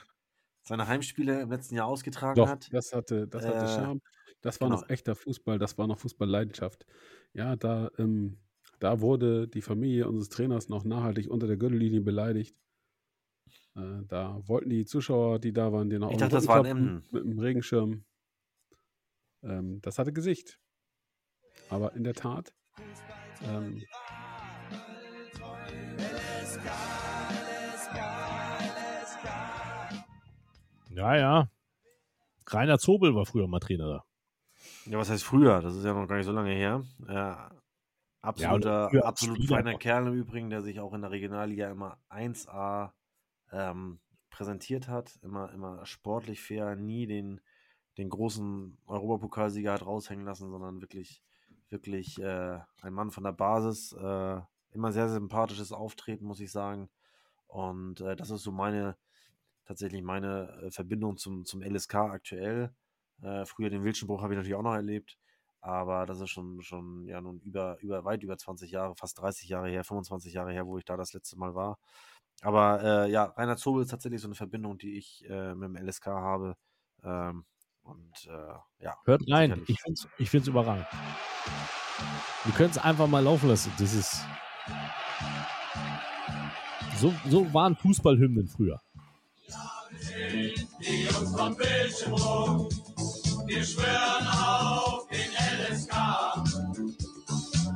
[0.64, 2.74] seine Heimspiele im letzten Jahr ausgetragen Doch, hat.
[2.74, 4.02] das hatte, das hatte Äh, Charme.
[4.42, 4.82] Das war genau.
[4.82, 6.86] noch echter Fußball, das war noch Fußballleidenschaft.
[7.34, 8.38] Ja, da, ähm,
[8.80, 12.56] da wurde die Familie unseres Trainers noch nachhaltig unter der Gürtellinie beleidigt.
[13.76, 16.64] Äh, da wollten die Zuschauer, die da waren, den auch Ich dachte, das war in
[16.64, 17.04] klopfen Emden.
[17.12, 18.06] mit dem Regenschirm.
[19.46, 20.60] Ähm, das hatte Gesicht.
[21.70, 22.54] Aber in der Tat,
[23.44, 23.82] ähm,
[30.96, 31.50] Ja, ja.
[32.48, 34.06] Rainer Zobel war früher mal Trainer da.
[34.86, 35.62] Ja, was heißt früher?
[35.62, 36.84] Das ist ja noch gar nicht so lange her.
[37.08, 37.36] Äh,
[38.22, 39.80] absoluter, als absolut Spieler feiner noch.
[39.80, 42.94] Kerl im Übrigen, der sich auch in der Regionalliga immer 1A
[43.52, 44.00] ähm,
[44.30, 45.20] präsentiert hat.
[45.22, 47.42] Immer, immer sportlich fair, nie den,
[47.98, 51.24] den großen Europapokalsieger hat raushängen lassen, sondern wirklich,
[51.70, 53.94] wirklich äh, ein Mann von der Basis.
[53.94, 54.42] Äh,
[54.76, 56.90] immer sehr sympathisches Auftreten, muss ich sagen.
[57.48, 58.98] Und äh, das ist so meine,
[59.66, 62.76] tatsächlich meine äh, Verbindung zum, zum LSK aktuell.
[63.22, 65.18] Äh, früher den Wildschenbruch habe ich natürlich auch noch erlebt,
[65.62, 69.48] aber das ist schon, schon ja nun über, über, weit über 20 Jahre, fast 30
[69.48, 71.80] Jahre her, 25 Jahre her, wo ich da das letzte Mal war.
[72.42, 76.08] Aber äh, ja, Rainer Zobel ist tatsächlich so eine Verbindung, die ich mit dem LSK
[76.08, 76.58] habe.
[77.02, 77.46] Ähm,
[77.86, 79.64] und äh, ja, Hört rein.
[79.68, 80.88] Ich finde es ich find's überragend.
[82.44, 83.72] Wir können es einfach mal laufen lassen.
[83.80, 84.26] Das ist.
[86.98, 88.82] So, so waren Fußballhymnen früher.
[90.82, 92.70] Die Jungs vom Bildschirmdruck,
[93.46, 95.32] wir schwören auf den
[95.72, 95.94] LSK.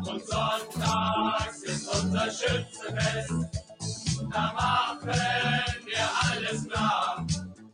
[0.08, 3.32] Und sonntags ist unser Schützenfest,
[4.32, 7.28] da machen wir alles klar.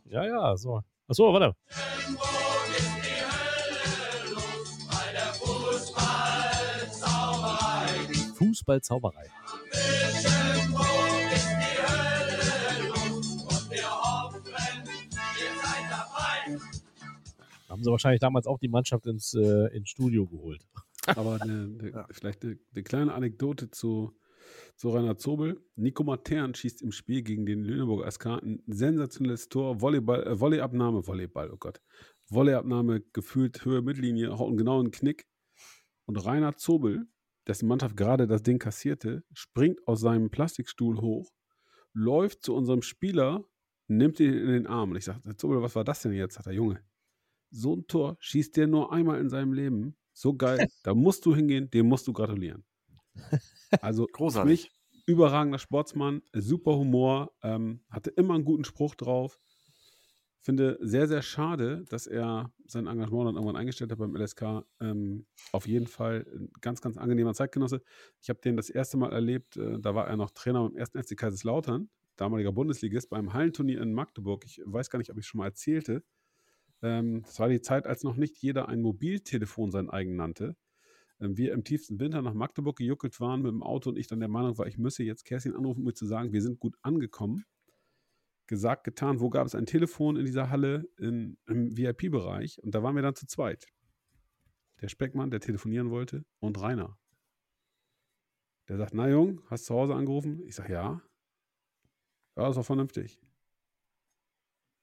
[0.06, 0.82] Ja, ja, so.
[1.08, 1.54] Achso, warte.
[2.08, 2.25] Wo
[8.66, 9.30] dabei.
[17.66, 20.66] Da haben sie wahrscheinlich damals auch die Mannschaft ins, äh, ins Studio geholt.
[21.06, 24.16] Aber eine, eine, vielleicht eine, eine kleine Anekdote zu,
[24.76, 25.60] zu Rainer Zobel.
[25.76, 29.80] Nico Matern schießt im Spiel gegen den Lüneburger SK ein sensationelles Tor.
[29.80, 31.80] Volleyball, äh, Volleyabnahme, Volleyball, oh Gott.
[32.28, 35.26] Volleyabnahme gefühlt Höhe Mittellinie, haut einen genauen Knick.
[36.06, 37.06] Und Rainer Zobel,
[37.46, 41.32] dessen Mannschaft gerade das Ding kassierte, springt aus seinem Plastikstuhl hoch,
[41.92, 43.44] läuft zu unserem Spieler,
[43.88, 44.90] nimmt ihn in den Arm.
[44.90, 46.34] Und ich sage, Herr Zobel, was war das denn jetzt?
[46.34, 46.80] Sagt der Junge.
[47.50, 49.96] So ein Tor schießt der nur einmal in seinem Leben.
[50.12, 50.66] So geil.
[50.82, 52.64] Da musst du hingehen, dem musst du gratulieren.
[53.80, 54.42] Also Großartig.
[54.42, 54.72] für mich
[55.06, 59.38] überragender Sportsmann, super Humor, ähm, hatte immer einen guten Spruch drauf.
[60.46, 64.64] Finde sehr, sehr schade, dass er sein Engagement dann irgendwann eingestellt hat beim LSK.
[64.80, 67.82] Ähm, auf jeden Fall ein ganz, ganz angenehmer Zeitgenosse.
[68.22, 70.90] Ich habe den das erste Mal erlebt, äh, da war er noch Trainer beim 1.
[70.90, 74.44] FC Kaiserslautern, damaliger Bundesligist, beim Hallenturnier in Magdeburg.
[74.44, 76.04] Ich weiß gar nicht, ob ich es schon mal erzählte.
[76.80, 80.54] Ähm, das war die Zeit, als noch nicht jeder ein Mobiltelefon sein eigen nannte.
[81.18, 84.20] Ähm, wir im tiefsten Winter nach Magdeburg gejuckelt waren mit dem Auto und ich dann
[84.20, 86.76] der Meinung war, ich müsse jetzt Kerstin anrufen, um mir zu sagen, wir sind gut
[86.82, 87.44] angekommen.
[88.46, 92.82] Gesagt, getan, wo gab es ein Telefon in dieser Halle in, im VIP-Bereich und da
[92.82, 93.66] waren wir dann zu zweit.
[94.80, 96.98] Der Speckmann, der telefonieren wollte und Rainer.
[98.68, 100.42] Der sagt, na Jung, hast du zu Hause angerufen?
[100.46, 101.02] Ich sage, ja.
[102.36, 103.20] Ja, ist auch vernünftig.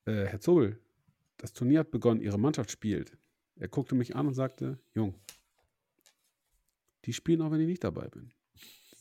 [0.06, 0.80] Äh, Herr Zobel,
[1.38, 3.18] das Turnier hat begonnen, Ihre Mannschaft spielt.
[3.56, 5.16] Er guckte mich an und sagte, Jung,
[7.06, 8.34] die spielen auch, wenn ich nicht dabei bin.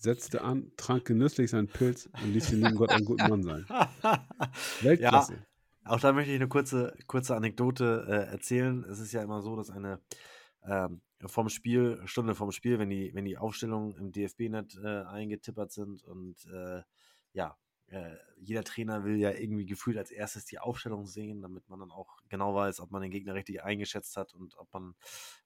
[0.03, 3.65] Setzte an, trank genüsslich seinen Pilz und ließ den lieben Gott einen guten Mann sein.
[4.81, 5.35] Weltklasse.
[5.35, 8.85] Ja, auch da möchte ich eine kurze, kurze Anekdote äh, erzählen.
[8.85, 10.01] Es ist ja immer so, dass eine
[10.65, 15.71] ähm, vom Spiel, Stunde vom Spiel, wenn die, wenn die Aufstellungen im DFB-Net äh, eingetippert
[15.71, 16.83] sind und äh,
[17.33, 17.57] ja,
[17.93, 21.91] äh, jeder Trainer will ja irgendwie gefühlt als erstes die Aufstellung sehen, damit man dann
[21.91, 24.95] auch genau weiß, ob man den Gegner richtig eingeschätzt hat und ob man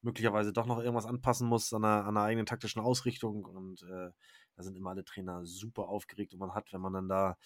[0.00, 3.44] möglicherweise doch noch irgendwas anpassen muss an einer, an einer eigenen taktischen Ausrichtung.
[3.44, 4.10] Und äh,
[4.56, 7.36] da sind immer alle Trainer super aufgeregt und man hat, wenn man dann da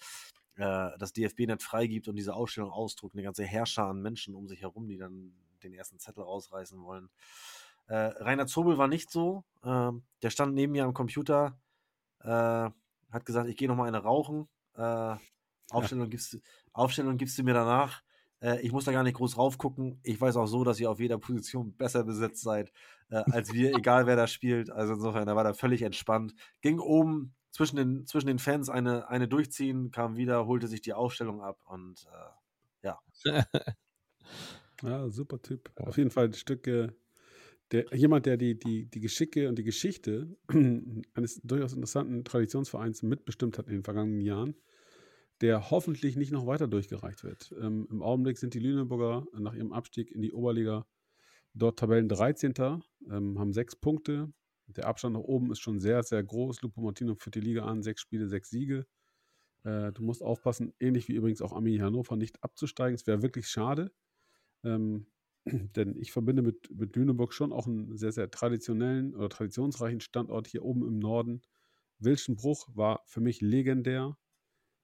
[0.55, 4.61] äh, das DFB-Net freigibt und diese Ausstellung ausdruckt, eine ganze Herrscher an Menschen um sich
[4.61, 5.33] herum, die dann
[5.63, 7.09] den ersten Zettel rausreißen wollen.
[7.87, 9.43] Äh, Rainer Zobel war nicht so.
[9.63, 11.59] Ähm, der stand neben mir am Computer,
[12.21, 14.47] äh, hat gesagt, ich gehe noch mal eine rauchen.
[14.75, 15.15] Äh,
[15.71, 16.39] Aufstellung, gibst, du-
[16.73, 18.03] Aufstellung gibst du mir danach.
[18.41, 19.99] Äh, ich muss da gar nicht groß raufgucken.
[20.03, 22.71] Ich weiß auch so, dass ihr auf jeder Position besser besetzt seid
[23.11, 24.71] äh, als wir, egal wer da spielt.
[24.71, 26.33] Also insofern, da war er völlig entspannt.
[26.61, 30.93] Ging oben zwischen den, zwischen den Fans eine, eine durchziehen, kam wieder, holte sich die
[30.93, 32.87] Aufstellung ab und äh,
[34.81, 35.71] Ja, super Typ.
[35.75, 36.87] Auf jeden Fall ein Stück, äh,
[37.71, 40.35] der, jemand, der die, die, die Geschicke und die Geschichte
[41.13, 44.55] eines durchaus interessanten Traditionsvereins mitbestimmt hat in den vergangenen Jahren.
[45.41, 47.53] Der hoffentlich nicht noch weiter durchgereicht wird.
[47.59, 50.85] Ähm, Im Augenblick sind die Lüneburger nach ihrem Abstieg in die Oberliga
[51.53, 52.53] dort Tabellen 13.
[53.09, 54.31] Ähm, haben sechs Punkte.
[54.67, 56.61] Der Abstand nach oben ist schon sehr, sehr groß.
[56.61, 58.85] Lupo Martino führt die Liga an, sechs Spiele, sechs Siege.
[59.63, 62.95] Äh, du musst aufpassen, ähnlich wie übrigens auch Arminia Hannover, nicht abzusteigen.
[62.95, 63.91] Es wäre wirklich schade.
[64.63, 65.07] Ähm,
[65.45, 70.47] denn ich verbinde mit, mit Lüneburg schon auch einen sehr, sehr traditionellen oder traditionsreichen Standort
[70.47, 71.41] hier oben im Norden.
[71.99, 74.17] Wilschenbruch war für mich legendär.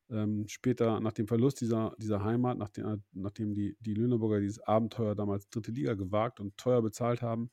[0.09, 5.15] Ähm, später, nach dem Verlust dieser, dieser Heimat, nachdem, nachdem die, die Lüneburger dieses Abenteuer
[5.15, 7.51] damals dritte Liga gewagt und teuer bezahlt haben,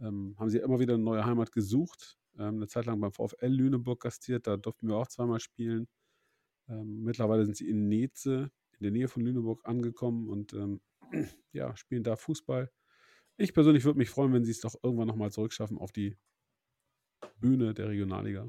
[0.00, 2.18] ähm, haben sie immer wieder eine neue Heimat gesucht.
[2.38, 5.86] Ähm, eine Zeit lang beim VfL Lüneburg gastiert, da durften wir auch zweimal spielen.
[6.68, 10.80] Ähm, mittlerweile sind sie in Neze, in der Nähe von Lüneburg, angekommen und ähm,
[11.52, 12.70] ja, spielen da Fußball.
[13.36, 16.16] Ich persönlich würde mich freuen, wenn sie es doch irgendwann nochmal zurückschaffen auf die
[17.40, 18.48] Bühne der Regionalliga.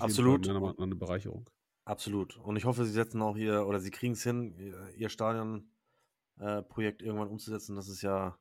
[0.00, 0.46] Absolut.
[0.46, 1.48] Nach eine Bereicherung.
[1.88, 2.36] Absolut.
[2.36, 7.00] Und ich hoffe, sie setzen auch hier, oder sie kriegen es hin, ihr, ihr Stadionprojekt
[7.00, 7.76] irgendwann umzusetzen.
[7.76, 8.36] Das ist ja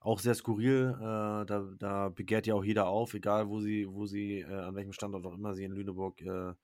[0.00, 0.96] auch sehr skurril.
[0.96, 4.74] Äh, da, da begehrt ja auch jeder auf, egal wo sie, wo sie, äh, an
[4.74, 6.54] welchem Standort auch immer sie in Lüneburg äh,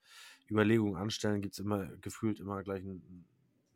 [0.51, 3.25] Überlegungen anstellen, gibt es immer gefühlt immer gleich ein,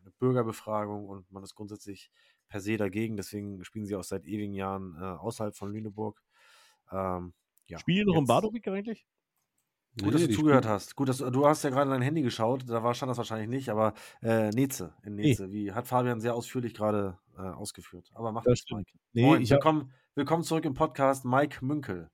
[0.02, 2.12] eine Bürgerbefragung und man ist grundsätzlich
[2.49, 3.16] per se dagegen.
[3.16, 6.22] Deswegen spielen sie auch seit ewigen Jahren äh, außerhalb von Lüneburg.
[6.91, 7.34] Ähm,
[7.68, 9.08] ja, Spielen noch im Badowik eigentlich?
[10.03, 10.95] Gut, dass Nee, du zugehört spielen- hast.
[10.95, 13.49] Gut, dass du, du hast ja gerade dein Handy geschaut, da war, stand das wahrscheinlich
[13.49, 15.24] nicht, aber äh, Neze, in Nee.
[15.30, 18.10] Neze, wie hat Fabian sehr ausführlich gerade äh, ausgeführt.
[18.14, 18.64] Aber mach Das.
[18.72, 18.91] Mike.
[19.14, 22.10] Nee, Moin, ich willkommen, willkommen zurück im Podcast, Mike Münkel.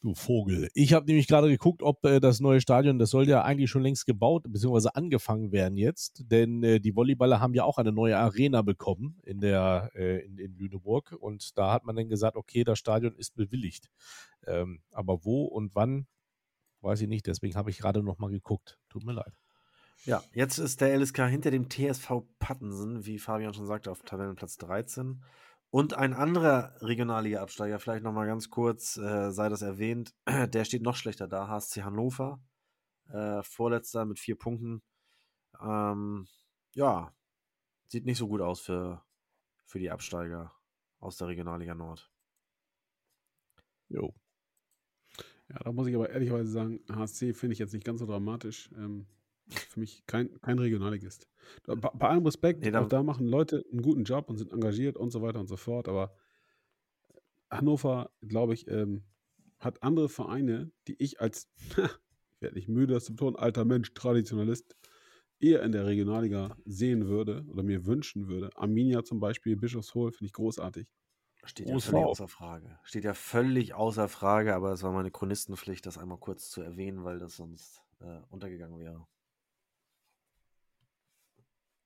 [0.00, 0.68] du Vogel.
[0.74, 3.82] Ich habe nämlich gerade geguckt, ob äh, das neue Stadion, das soll ja eigentlich schon
[3.82, 4.90] längst gebaut bzw.
[4.94, 9.40] angefangen werden jetzt, denn äh, die Volleyballer haben ja auch eine neue Arena bekommen in
[9.40, 13.34] der äh, in, in Lüneburg und da hat man dann gesagt, okay, das Stadion ist
[13.34, 13.88] bewilligt.
[14.46, 16.06] Ähm, aber wo und wann,
[16.80, 17.26] weiß ich nicht.
[17.26, 18.78] Deswegen habe ich gerade noch mal geguckt.
[18.88, 19.34] Tut mir leid.
[20.04, 24.56] Ja, jetzt ist der LSK hinter dem TSV Pattensen, wie Fabian schon sagte, auf Tabellenplatz
[24.58, 25.22] 13.
[25.70, 30.96] Und ein anderer Regionalliga-Absteiger, vielleicht nochmal ganz kurz, äh, sei das erwähnt, der steht noch
[30.96, 32.40] schlechter da, HSC Hannover,
[33.08, 34.82] äh, vorletzter mit vier Punkten.
[35.60, 36.26] Ähm,
[36.72, 37.12] ja,
[37.88, 39.04] sieht nicht so gut aus für,
[39.66, 40.52] für die Absteiger
[41.00, 42.10] aus der Regionalliga Nord.
[43.88, 44.14] Jo.
[45.50, 48.70] Ja, da muss ich aber ehrlicherweise sagen, HSC finde ich jetzt nicht ganz so dramatisch.
[48.76, 49.06] Ähm,
[49.48, 51.26] für mich kein, kein Regionalligist.
[51.66, 54.52] Bei, bei allem Respekt, Nee, da- auch da machen Leute einen guten Job und sind
[54.52, 56.12] engagiert und so weiter und so fort, aber
[57.50, 59.04] Hannover, glaube ich, ähm,
[59.58, 63.94] hat andere Vereine, die ich als, ich werde nicht müde, das zu betonen, alter Mensch,
[63.94, 64.76] Traditionalist,
[65.40, 68.50] eher in der Regionalliga sehen würde oder mir wünschen würde.
[68.56, 70.88] Arminia zum Beispiel, Bischofshohl, finde ich großartig.
[71.44, 71.90] Steht ja OSV.
[71.90, 72.78] völlig außer Frage.
[72.82, 77.04] Steht ja völlig außer Frage, aber es war meine Chronistenpflicht, das einmal kurz zu erwähnen,
[77.04, 79.06] weil das sonst äh, untergegangen wäre.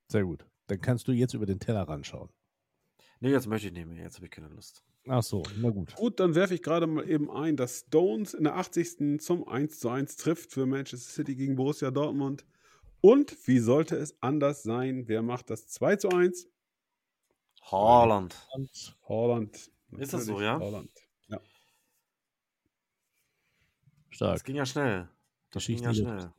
[0.09, 0.47] Sehr gut.
[0.67, 2.31] Dann kannst du jetzt über den Teller ranschauen.
[3.21, 4.03] Nee, jetzt möchte ich nicht mehr.
[4.03, 4.83] Jetzt habe ich keine Lust.
[5.09, 5.95] Ach so, na gut.
[5.95, 9.21] Gut, dann werfe ich gerade mal eben ein, dass Stones in der 80.
[9.21, 12.45] zum 1 zu 1 trifft für Manchester City gegen Borussia Dortmund.
[13.01, 15.09] Und wie sollte es anders sein?
[15.09, 16.49] Wer macht das 2 zu 1?
[17.71, 18.37] Holland.
[18.55, 19.71] Und Holland.
[19.99, 20.59] Ist das so, ja?
[20.59, 20.91] Holland.
[21.29, 21.41] Ja.
[24.11, 24.35] stark.
[24.35, 25.09] Das ging ja schnell.
[25.51, 26.33] Das ging Geschichte ja der schnell.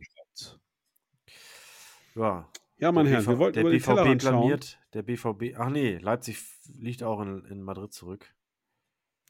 [2.16, 2.50] Ja.
[2.78, 4.32] Ja, meine Der Herren, wir wollten der über den BVB Tellerrand schauen.
[4.40, 4.80] blamiert.
[4.94, 5.56] Der BVB.
[5.58, 6.38] Ach nee, Leipzig
[6.78, 8.34] liegt auch in, in Madrid zurück.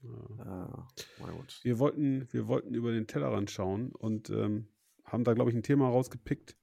[0.01, 0.87] Ja.
[1.19, 1.59] Äh, gut.
[1.63, 4.67] Wir wollten, wir wollten über den Tellerrand schauen und ähm,
[5.05, 6.57] haben da, glaube ich, ein Thema rausgepickt,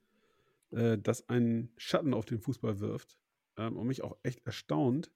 [0.73, 3.19] äh, das einen Schatten auf den Fußball wirft
[3.57, 5.11] ähm, und mich auch echt erstaunt.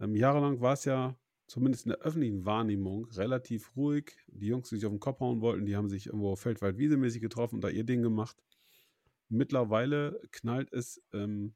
[0.00, 1.16] Ähm, jahrelang war es ja
[1.46, 4.16] zumindest in der öffentlichen Wahrnehmung relativ ruhig.
[4.28, 7.56] Die Jungs, die sich auf den Kopf hauen wollten, die haben sich irgendwo feldwald-wiesemäßig getroffen
[7.56, 8.42] und da ihr Ding gemacht.
[9.28, 11.54] Mittlerweile knallt es ähm,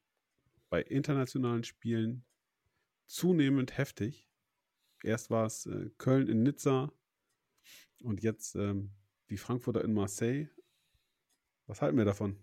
[0.68, 2.24] bei internationalen Spielen
[3.06, 4.28] zunehmend heftig.
[5.02, 6.92] Erst war es äh, Köln in Nizza
[8.02, 8.92] und jetzt ähm,
[9.30, 10.48] die Frankfurter in Marseille.
[11.66, 12.36] Was halten wir davon?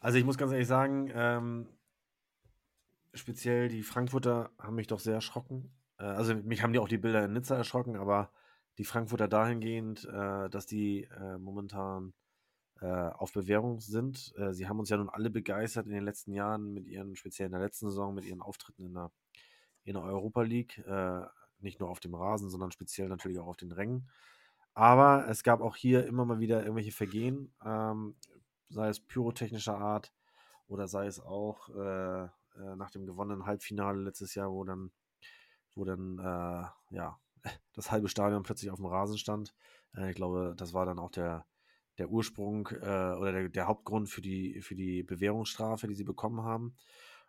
[0.00, 1.68] Also ich muss ganz ehrlich sagen, ähm,
[3.18, 5.72] speziell die Frankfurter haben mich doch sehr erschrocken.
[5.98, 8.30] Äh, also mich haben die auch die Bilder in Nizza erschrocken, aber
[8.78, 12.12] die Frankfurter dahingehend, äh, dass die äh, momentan
[12.78, 14.34] auf Bewährung sind.
[14.50, 17.52] Sie haben uns ja nun alle begeistert in den letzten Jahren mit ihren, speziell in
[17.52, 19.10] der letzten Saison, mit ihren Auftritten in der,
[19.84, 20.84] in der Europa League.
[21.58, 24.10] Nicht nur auf dem Rasen, sondern speziell natürlich auch auf den Rängen.
[24.74, 28.14] Aber es gab auch hier immer mal wieder irgendwelche Vergehen, ähm,
[28.68, 30.12] sei es pyrotechnischer Art
[30.66, 34.90] oder sei es auch äh, äh, nach dem gewonnenen Halbfinale letztes Jahr, wo dann,
[35.74, 37.18] wo dann äh, ja,
[37.74, 39.54] das halbe Stadion plötzlich auf dem Rasen stand.
[39.96, 41.46] Äh, ich glaube, das war dann auch der,
[41.98, 46.42] der Ursprung äh, oder der, der Hauptgrund für die, für die Bewährungsstrafe, die sie bekommen
[46.42, 46.76] haben.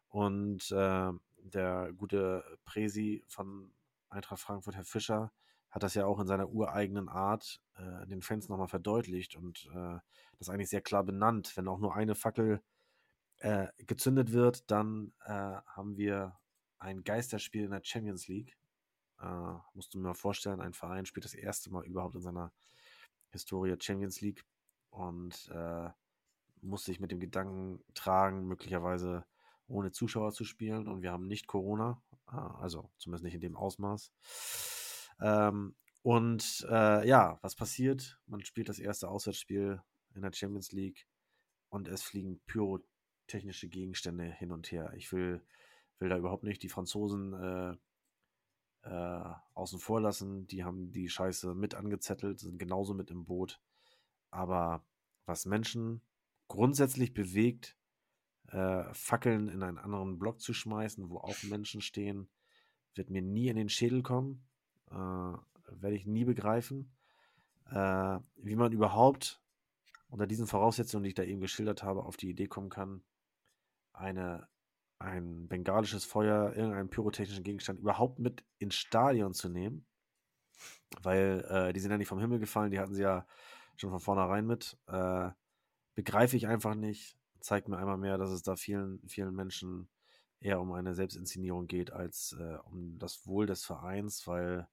[0.10, 3.74] Und der gute Presi von
[4.10, 5.34] Eintracht Frankfurt, Herr Fischer,
[5.70, 10.00] hat das ja auch in seiner ureigenen Art äh, den Fans nochmal verdeutlicht und äh,
[10.40, 11.56] das eigentlich sehr klar benannt.
[11.56, 12.62] Wenn auch nur eine Fackel
[13.40, 16.38] äh, gezündet wird, dann äh, haben wir
[16.80, 18.58] ein Geisterspiel in der Champions League.
[19.20, 22.52] Äh, musst du mir mal vorstellen, ein Verein spielt das erste Mal überhaupt in seiner
[23.32, 24.46] Historie Champions League
[24.90, 25.90] und äh,
[26.62, 29.26] muss sich mit dem Gedanken tragen, möglicherweise
[29.68, 32.02] ohne Zuschauer zu spielen und wir haben nicht Corona,
[32.32, 34.12] äh, also zumindest nicht in dem Ausmaß.
[35.22, 38.20] Ähm, und äh, ja, was passiert?
[38.28, 39.82] Man spielt das erste Auswärtsspiel
[40.16, 41.06] in der Champions League
[41.70, 42.40] und es fliegen
[43.28, 44.94] pyrotechnische Gegenstände hin und her.
[44.96, 45.42] Ich will,
[46.00, 47.76] will da überhaupt nicht die Franzosen äh,
[48.84, 50.48] äh, außen vor lassen.
[50.48, 53.60] Die haben die Scheiße mit angezettelt, sind genauso mit im Boot.
[54.32, 54.86] Aber
[55.26, 56.02] was Menschen
[56.48, 57.76] grundsätzlich bewegt,
[58.48, 62.30] äh, Fackeln in einen anderen Block zu schmeißen, wo auch Menschen stehen,
[62.96, 64.48] wird mir nie in den Schädel kommen.
[64.90, 66.94] Äh, werde ich nie begreifen.
[67.66, 69.42] Äh, wie man überhaupt
[70.08, 73.04] unter diesen Voraussetzungen, die ich da eben geschildert habe, auf die Idee kommen kann,
[73.98, 74.48] eine,
[75.00, 79.86] ein bengalisches Feuer, irgendeinen pyrotechnischen Gegenstand überhaupt mit ins Stadion zu nehmen.
[81.02, 83.28] Weil äh, die sind ja nicht vom Himmel gefallen, die hatten sie ja
[83.76, 84.78] schon von vornherein mit.
[84.88, 85.30] Äh,
[85.96, 87.18] begreife ich einfach nicht.
[87.40, 89.90] Zeigt mir einmal mehr, dass es da vielen, vielen Menschen
[90.40, 94.68] eher um eine Selbstinszenierung geht, als äh, um das Wohl des Vereins, weil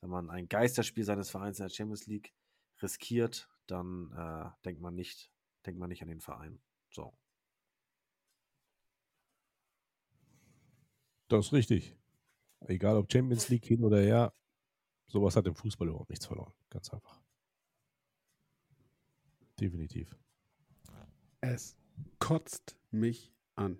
[0.00, 2.32] wenn man ein Geisterspiel seines Vereins in der Champions League
[2.82, 5.30] riskiert, dann äh, denkt man nicht,
[5.64, 6.60] denkt man nicht an den Verein.
[6.90, 7.14] So.
[11.28, 11.96] Das ist richtig.
[12.60, 14.32] Egal ob Champions League hin oder her,
[15.06, 16.52] sowas hat im Fußball überhaupt nichts verloren.
[16.70, 17.20] Ganz einfach.
[19.60, 20.16] Definitiv.
[21.40, 21.76] Es
[22.18, 23.78] kotzt mich an.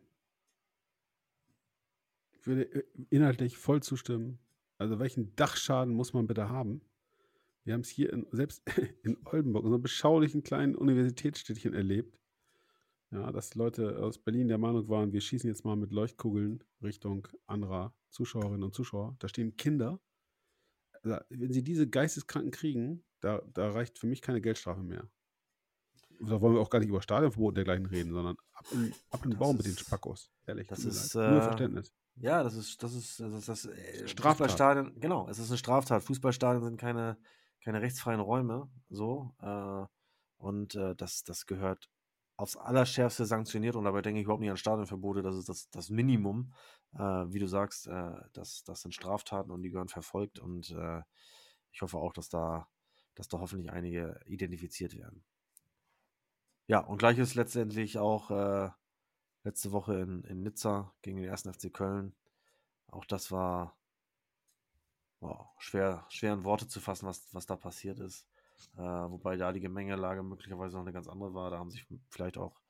[2.32, 4.38] Ich würde äh, inhaltlich voll zustimmen.
[4.78, 6.80] Also welchen Dachschaden muss man bitte haben?
[7.64, 8.62] Wir haben es hier in, selbst
[9.02, 12.18] in Oldenburg, in so einem beschaulichen kleinen Universitätsstädtchen erlebt.
[13.10, 17.28] Ja, dass Leute aus Berlin der Meinung waren, wir schießen jetzt mal mit Leuchtkugeln Richtung
[17.46, 19.16] anderer Zuschauerinnen und Zuschauer.
[19.20, 20.00] Da stehen Kinder.
[21.02, 25.08] Also, wenn sie diese Geisteskranken kriegen, da, da reicht für mich keine Geldstrafe mehr.
[26.20, 29.24] Da wollen wir auch gar nicht über Stadionverbot und dergleichen reden, sondern ab in, ab
[29.24, 30.30] in den Baum mit den Spackos.
[30.46, 30.66] Ehrlich.
[30.66, 31.30] das ist, leid.
[31.30, 31.92] Nur äh, Verständnis.
[32.16, 34.50] Ja, das ist, das ist, das ist das äh, Straftat.
[34.50, 36.02] Fußballstadien, genau, es ist eine Straftat.
[36.02, 37.18] Fußballstadien sind keine,
[37.62, 39.34] keine rechtsfreien Räume, so.
[39.40, 39.84] Äh,
[40.38, 41.90] und äh, das, das gehört
[42.36, 45.90] aufs Allerschärfste sanktioniert und dabei denke ich überhaupt nicht an Stadionverbote, das ist das, das
[45.90, 46.52] Minimum.
[46.94, 51.02] Äh, wie du sagst, äh, das, das sind Straftaten und die gehören verfolgt und äh,
[51.72, 52.68] ich hoffe auch, dass da,
[53.14, 55.24] dass da hoffentlich einige identifiziert werden.
[56.66, 58.70] Ja, und gleiches letztendlich auch äh,
[59.44, 61.42] letzte Woche in, in Nizza gegen den 1.
[61.42, 62.14] FC Köln.
[62.88, 63.76] Auch das war
[65.20, 68.26] wow, schwer, schwer in Worte zu fassen, was, was da passiert ist.
[68.76, 71.50] Äh, wobei da die Gemengelage möglicherweise noch eine ganz andere war.
[71.50, 72.60] Da haben sich vielleicht auch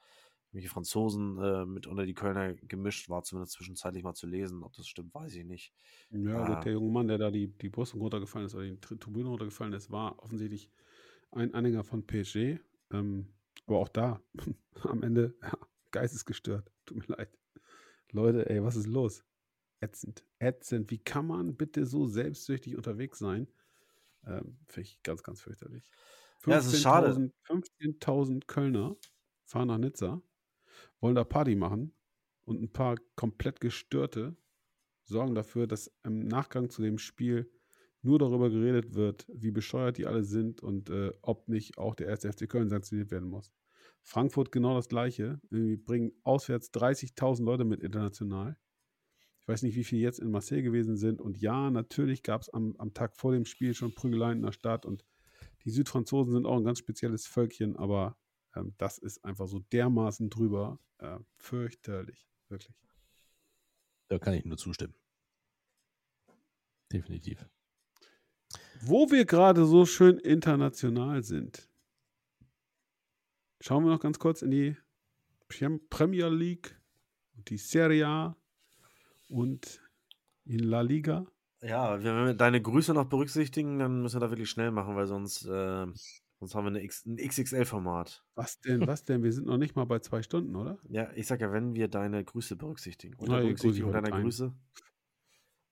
[0.49, 4.63] irgendwelche Franzosen äh, mit unter die Kölner gemischt, war zumindest zwischenzeitlich mal zu lesen.
[4.63, 5.73] Ob das stimmt, weiß ich nicht.
[6.11, 6.47] Ja, Ah.
[6.47, 9.29] der, der junge Mann, der da die, die Brüstung runtergefallen ist oder die Tri- Tribüne
[9.29, 10.71] runtergefallen ist, war offensichtlich
[11.33, 12.59] ein Anhänger von PSG.
[12.93, 13.27] Ähm,
[13.67, 14.21] aber auch da,
[14.83, 15.53] am Ende, ja,
[15.91, 16.71] geistesgestört.
[16.85, 17.37] Tut mir leid.
[18.13, 19.25] Leute, ey, was ist los?
[19.81, 20.25] Ätzend.
[20.39, 20.91] Ätzend.
[20.91, 23.49] Wie kann man bitte so selbstsüchtig unterwegs sein?
[24.27, 25.91] Ähm, Finde ich ganz, ganz fürchterlich.
[26.47, 27.11] Ja, es ist schade.
[27.49, 28.97] 15.000 15.000 Kölner
[29.45, 30.23] fahren nach Nizza,
[31.01, 31.95] wollen da Party machen
[32.45, 34.37] und ein paar komplett gestörte
[35.05, 37.51] sorgen dafür, dass im Nachgang zu dem Spiel
[38.03, 42.09] nur darüber geredet wird, wie bescheuert die alle sind und äh, ob nicht auch der
[42.09, 43.53] erste FC Köln sanktioniert werden muss.
[44.03, 45.41] Frankfurt genau das gleiche.
[45.51, 48.57] Wir bringen auswärts 30.000 Leute mit international.
[49.47, 51.21] Ich weiß nicht, wie viele jetzt in Marseille gewesen sind.
[51.21, 54.51] Und ja, natürlich gab es am, am Tag vor dem Spiel schon Prügeleien in der
[54.51, 54.85] Stadt.
[54.85, 55.05] Und
[55.65, 57.77] die Südfranzosen sind auch ein ganz spezielles Völkchen.
[57.77, 58.19] Aber
[58.57, 60.81] ähm, das ist einfach so dermaßen drüber.
[60.99, 62.27] Äh, fürchterlich.
[62.49, 62.75] Wirklich.
[64.09, 64.97] Da kann ich nur zustimmen.
[66.93, 67.49] Definitiv.
[68.81, 71.69] Wo wir gerade so schön international sind,
[73.61, 74.77] schauen wir noch ganz kurz in die
[75.47, 76.77] Prem- Premier League
[77.37, 78.37] und die Serie A
[79.29, 79.81] und
[80.45, 81.27] in La Liga.
[81.63, 85.07] Ja, wenn wir deine Grüße noch berücksichtigen, dann müssen wir da wirklich schnell machen, weil
[85.07, 85.87] sonst, äh,
[86.39, 88.25] sonst haben wir eine X, ein XXL-Format.
[88.35, 89.23] Was denn, was denn?
[89.23, 90.79] Wir sind noch nicht mal bei zwei Stunden, oder?
[90.89, 93.15] Ja, ich sag ja, wenn wir deine Grüße berücksichtigen.
[93.17, 94.25] Unter Berücksichtigung heute deiner keinen.
[94.25, 94.55] Grüße.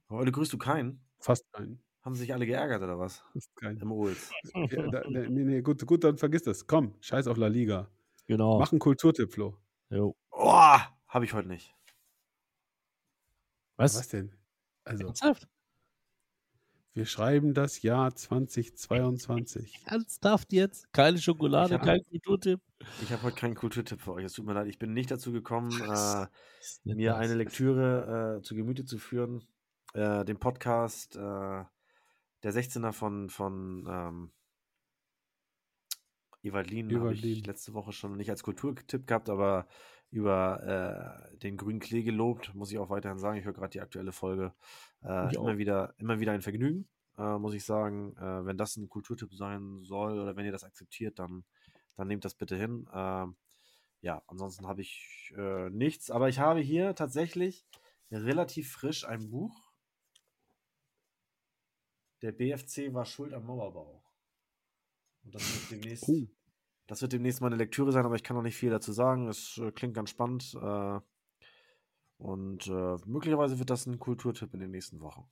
[0.08, 1.04] Heute grüßt du keinen.
[1.18, 1.82] Fast keinen.
[2.02, 3.24] Haben sich alle geärgert oder was?
[3.32, 4.30] Das ist kein, Im Ols.
[4.54, 6.66] ja, da, nee, nee, gut, gut, dann vergiss das.
[6.66, 7.90] Komm, scheiß auf La Liga.
[8.26, 8.58] Genau.
[8.58, 9.56] Mach einen Kulturtipp, Flo.
[9.90, 10.14] Jo.
[10.30, 10.78] Oh,
[11.08, 11.74] habe ich heute nicht.
[13.76, 13.96] Was?
[13.98, 14.34] Was denn?
[14.84, 15.48] Also, Ernsthaft?
[16.92, 19.80] wir schreiben das Jahr 2022.
[19.86, 20.92] Ernsthaft jetzt?
[20.92, 22.60] Keine Schokolade, Ich hab- kein Kulturtipp?
[23.02, 24.24] Ich habe heute keinen Kulturtipp für euch.
[24.24, 26.26] Es tut mir leid, ich bin nicht dazu gekommen, äh,
[26.84, 27.18] mir das.
[27.18, 29.44] eine Lektüre äh, zu Gemüte zu führen.
[29.94, 34.32] Äh, den Podcast, äh, der 16er von, von ähm,
[36.42, 39.66] Evalin habe ich letzte Woche schon nicht als Kulturtipp gehabt, aber
[40.14, 43.36] über äh, den grünen Klee gelobt, muss ich auch weiterhin sagen.
[43.36, 44.54] Ich höre gerade die aktuelle Folge.
[45.02, 46.88] Äh, immer, wieder, immer wieder ein Vergnügen,
[47.18, 48.16] äh, muss ich sagen.
[48.16, 51.42] Äh, wenn das ein Kulturtipp sein soll oder wenn ihr das akzeptiert, dann,
[51.96, 52.88] dann nehmt das bitte hin.
[52.94, 53.34] Ähm,
[54.02, 57.66] ja, ansonsten habe ich äh, nichts, aber ich habe hier tatsächlich
[58.12, 59.72] relativ frisch ein Buch.
[62.22, 64.04] Der BFC war schuld am Mauerbau.
[65.24, 66.28] Und das wird demnächst, Oh.
[66.86, 69.28] Das wird demnächst meine Lektüre sein, aber ich kann noch nicht viel dazu sagen.
[69.28, 70.54] Es äh, klingt ganz spannend.
[70.60, 71.00] Äh,
[72.18, 75.26] und äh, möglicherweise wird das ein Kulturtipp in den nächsten Wochen.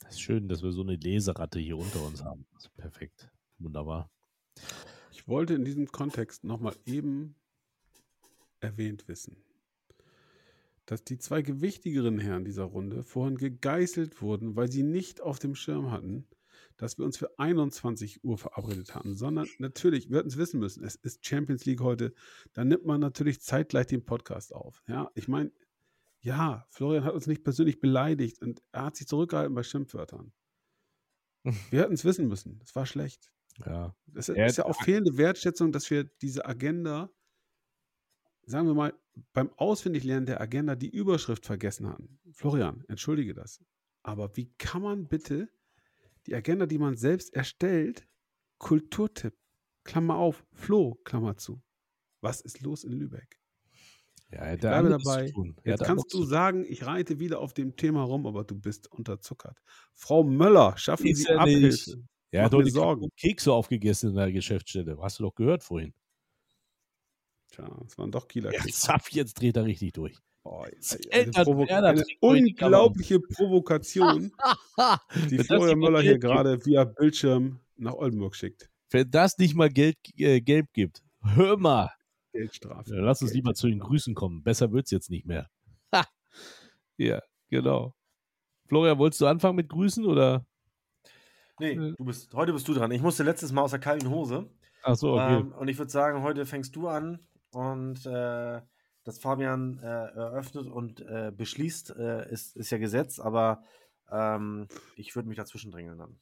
[0.00, 2.46] Das ist schön, dass wir so eine Leseratte hier unter uns haben.
[2.54, 3.30] Das ist perfekt.
[3.58, 4.10] Wunderbar.
[5.12, 7.36] Ich wollte in diesem Kontext nochmal eben
[8.60, 9.44] erwähnt wissen,
[10.86, 15.54] dass die zwei gewichtigeren Herren dieser Runde vorhin gegeißelt wurden, weil sie nicht auf dem
[15.54, 16.26] Schirm hatten,
[16.78, 20.84] dass wir uns für 21 Uhr verabredet hatten, sondern natürlich, wir hätten es wissen müssen,
[20.84, 22.14] es ist Champions League heute,
[22.54, 24.82] dann nimmt man natürlich zeitgleich den Podcast auf.
[24.86, 25.52] Ja, ich meine,
[26.20, 30.32] ja, Florian hat uns nicht persönlich beleidigt und er hat sich zurückgehalten bei Schimpfwörtern.
[31.70, 32.60] Wir hätten es wissen müssen.
[32.62, 33.32] Es war schlecht.
[33.64, 33.94] Ja.
[34.14, 37.10] Er- ist ja auch fehlende Wertschätzung, dass wir diese Agenda,
[38.44, 38.94] sagen wir mal,
[39.32, 42.20] beim Auswendiglernen der Agenda die Überschrift vergessen hatten.
[42.32, 43.64] Florian, entschuldige das.
[44.04, 45.48] Aber wie kann man bitte
[46.28, 48.06] die Agenda, die man selbst erstellt,
[48.58, 49.34] Kulturtipp,
[49.84, 51.62] Klammer auf, Flo, Klammer zu.
[52.20, 53.38] Was ist los in Lübeck?
[54.30, 55.30] Ja, er hat Ich bleibe dabei.
[55.30, 55.56] tun.
[55.64, 58.92] Jetzt hat kannst du sagen, ich reite wieder auf dem Thema rum, aber du bist
[58.92, 59.58] unterzuckert.
[59.94, 61.38] Frau Möller, schaffen Ist Sie nicht.
[61.40, 62.04] Abhilfe.
[62.30, 63.08] Er hat Mach die Sorgen.
[63.16, 64.98] Kekse aufgegessen in der Geschäftsstelle.
[65.00, 65.94] Hast du doch gehört vorhin.
[67.50, 68.78] Tja, das waren doch Kieler Ja, Kekse.
[68.80, 70.18] zapp, jetzt dreht er richtig durch.
[70.44, 70.72] Oh, eine,
[71.10, 74.32] Eltern- Provo Werder eine unglaubliche Provokation,
[75.30, 78.70] die Florian Möller hier gerade via Bildschirm nach Oldenburg schickt.
[78.90, 81.90] Wenn das nicht mal Geld, äh, gelb gibt, hör mal.
[82.32, 82.94] Geldstrafe.
[82.94, 84.42] Ja, lass uns lieber zu den Grüßen kommen.
[84.42, 85.48] Besser wird's jetzt nicht mehr.
[85.94, 86.04] Ha.
[86.98, 87.94] Ja, genau.
[88.68, 90.46] Florian, wolltest du anfangen mit Grüßen oder?
[91.58, 91.94] Nee, Äh.
[91.96, 92.90] du bist, heute bist du dran.
[92.92, 94.48] Ich musste letztes Mal aus der kalten Hose.
[94.82, 95.38] Ach so, okay.
[95.40, 97.18] Ähm, und ich würde sagen, heute fängst du an
[97.52, 98.60] und äh,
[99.08, 103.64] dass Fabian äh, eröffnet und äh, beschließt, äh, ist, ist ja Gesetz, aber
[104.10, 106.18] ähm, ich würde mich dazwischen drängeln dann.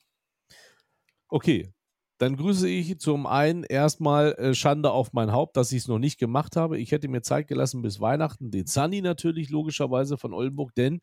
[1.27, 1.73] Okay,
[2.19, 5.99] dann grüße ich zum einen erstmal äh, Schande auf mein Haupt, dass ich es noch
[5.99, 6.79] nicht gemacht habe.
[6.79, 11.01] Ich hätte mir Zeit gelassen bis Weihnachten, den Sunny natürlich, logischerweise von Oldenburg, denn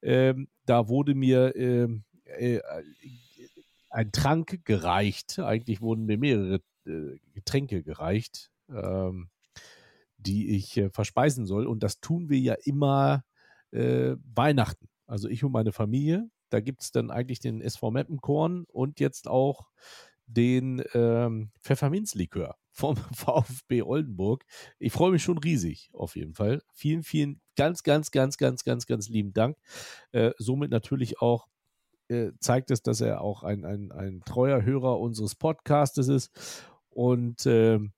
[0.00, 2.60] ähm, da wurde mir ähm, äh,
[3.90, 5.38] ein Trank gereicht.
[5.40, 9.28] Eigentlich wurden mir mehrere äh, Getränke gereicht, ähm,
[10.18, 11.66] die ich äh, verspeisen soll.
[11.66, 13.24] Und das tun wir ja immer
[13.70, 14.88] äh, Weihnachten.
[15.06, 16.28] Also ich und meine Familie.
[16.50, 19.68] Da gibt es dann eigentlich den SV Meppenkorn und jetzt auch
[20.26, 24.44] den ähm, Pfefferminzlikör vom VfB Oldenburg.
[24.78, 26.62] Ich freue mich schon riesig, auf jeden Fall.
[26.72, 29.56] Vielen, vielen, ganz, ganz, ganz, ganz, ganz, ganz lieben Dank.
[30.12, 31.48] Äh, somit natürlich auch
[32.08, 36.64] äh, zeigt es, dass er auch ein, ein, ein treuer Hörer unseres Podcastes ist.
[36.90, 37.92] Und ähm,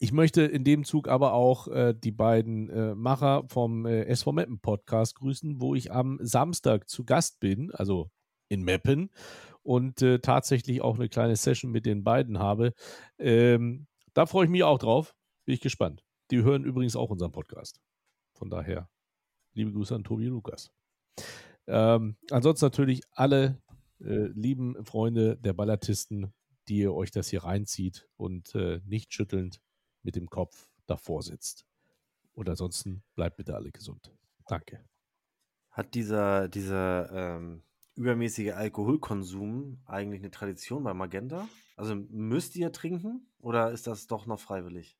[0.00, 4.32] ich möchte in dem Zug aber auch äh, die beiden äh, Macher vom äh, SV
[4.32, 8.10] Meppen Podcast grüßen, wo ich am Samstag zu Gast bin, also
[8.48, 9.10] in Meppen
[9.62, 12.72] und äh, tatsächlich auch eine kleine Session mit den beiden habe.
[13.18, 15.14] Ähm, da freue ich mich auch drauf.
[15.44, 16.04] Bin ich gespannt.
[16.30, 17.80] Die hören übrigens auch unseren Podcast.
[18.34, 18.88] Von daher,
[19.54, 20.70] liebe Grüße an Tobi und Lukas.
[21.66, 23.60] Ähm, ansonsten natürlich alle
[24.00, 26.32] äh, lieben Freunde der Ballatisten,
[26.68, 29.60] die ihr euch das hier reinzieht und äh, nicht schüttelnd
[30.02, 31.66] mit dem Kopf davor sitzt.
[32.34, 34.12] Und ansonsten bleibt bitte alle gesund.
[34.46, 34.84] Danke.
[35.70, 37.62] Hat dieser, dieser ähm,
[37.96, 41.48] übermäßige Alkoholkonsum eigentlich eine Tradition bei Magenta?
[41.76, 44.96] Also müsst ihr trinken oder ist das doch noch freiwillig?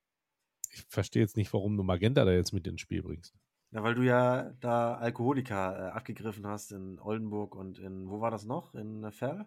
[0.72, 3.34] Ich verstehe jetzt nicht, warum du Magenta da jetzt mit ins Spiel bringst.
[3.70, 8.30] Na, weil du ja da Alkoholiker äh, abgegriffen hast in Oldenburg und in, wo war
[8.30, 8.74] das noch?
[8.74, 9.46] In Ferl?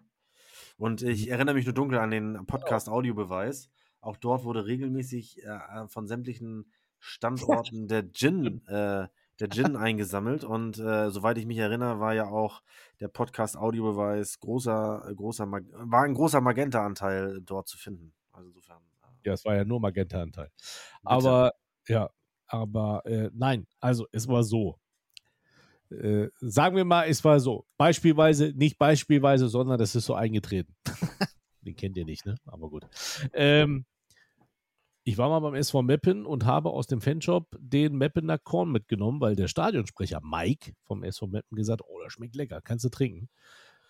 [0.77, 3.69] Und ich erinnere mich nur dunkel an den Podcast Audiobeweis.
[4.01, 9.07] Auch dort wurde regelmäßig äh, von sämtlichen Standorten der Gin, äh,
[9.39, 12.61] der Gin eingesammelt und äh, soweit ich mich erinnere, war ja auch
[12.99, 18.13] der Podcast Audiobeweis großer, äh, großer, Mag war ein großer Magenta-Anteil dort zu finden.
[18.31, 18.81] Also insofern.
[19.01, 20.51] Äh, Ja, es war ja nur Magenta-Anteil.
[21.03, 21.53] Aber,
[21.87, 22.09] ja,
[22.47, 24.79] aber äh, nein, also es war so.
[25.89, 27.65] Äh, sagen wir mal, es war so.
[27.77, 30.75] Beispielweise, nicht beispielweise, sondern das ist so eingetreten.
[31.61, 32.35] Den kennt ihr nicht, ne?
[32.45, 32.87] Aber gut.
[33.33, 33.85] Ähm,
[35.03, 39.19] ich war mal beim SV Meppen und habe aus dem Fanshop den Meppener Korn mitgenommen,
[39.19, 43.29] weil der Stadionsprecher Mike vom SV Meppen gesagt, oh, das schmeckt lecker, kannst du trinken.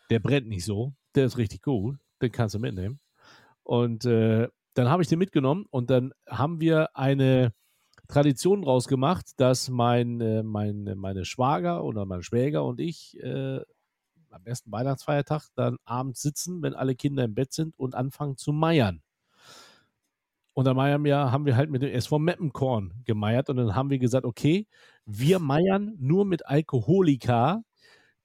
[0.10, 3.00] Der brennt nicht so, der ist richtig gut, den kannst du mitnehmen.
[3.64, 7.54] Und äh, dann habe ich den mitgenommen und dann haben wir eine
[8.08, 13.62] Tradition draus gemacht, dass mein, äh, mein, meine Schwager oder mein Schwäger und ich äh,
[14.34, 18.52] am ersten Weihnachtsfeiertag dann abends sitzen, wenn alle Kinder im Bett sind und anfangen zu
[18.52, 19.02] meiern.
[20.54, 23.90] Und dann meiern wir, haben wir halt mit dem SV Meppenkorn gemeiert und dann haben
[23.90, 24.68] wir gesagt, okay,
[25.06, 27.64] wir meiern nur mit Alkoholika,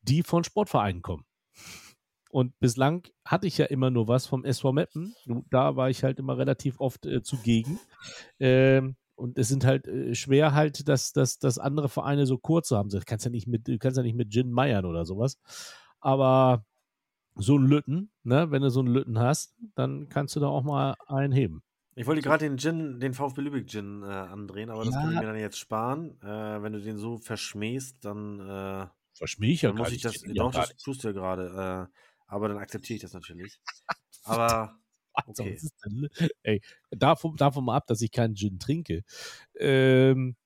[0.03, 1.25] die von Sportvereinen kommen.
[2.31, 5.15] Und bislang hatte ich ja immer nur was vom SV Meppen.
[5.51, 7.79] Da war ich halt immer relativ oft äh, zugegen.
[8.39, 12.77] Ähm, und es sind halt äh, schwer halt, dass, dass, dass andere Vereine so kurze
[12.77, 12.91] haben.
[12.91, 15.39] Du kannst ja nicht mit, du kannst ja nicht mit Gin meiern oder sowas.
[16.01, 16.65] Aber
[17.37, 20.65] so ein Lütten, ne, wenn du so einen Lütten hast, dann kannst du da auch
[20.65, 21.63] mal einen heben.
[21.95, 25.01] Ich wollte gerade den Gin, den VfB Lübeck Gin äh, andrehen, aber das Ja.
[25.01, 26.21] kann ich mir dann jetzt sparen.
[26.21, 30.01] Äh, wenn du den so verschmähst, dann, äh, Verschmäh ich ja dann gar muss ich
[30.01, 30.03] nicht.
[30.03, 30.23] das.
[30.23, 31.89] Doch, das tust du ja gerade.
[31.93, 33.61] Äh, aber dann akzeptiere ich das natürlich.
[34.25, 34.79] Aber
[35.27, 35.63] Okay.
[36.43, 36.61] ey,
[36.91, 39.03] davon, davon mal ab, dass ich keinen Gin trinke,
[39.59, 40.37] ähm,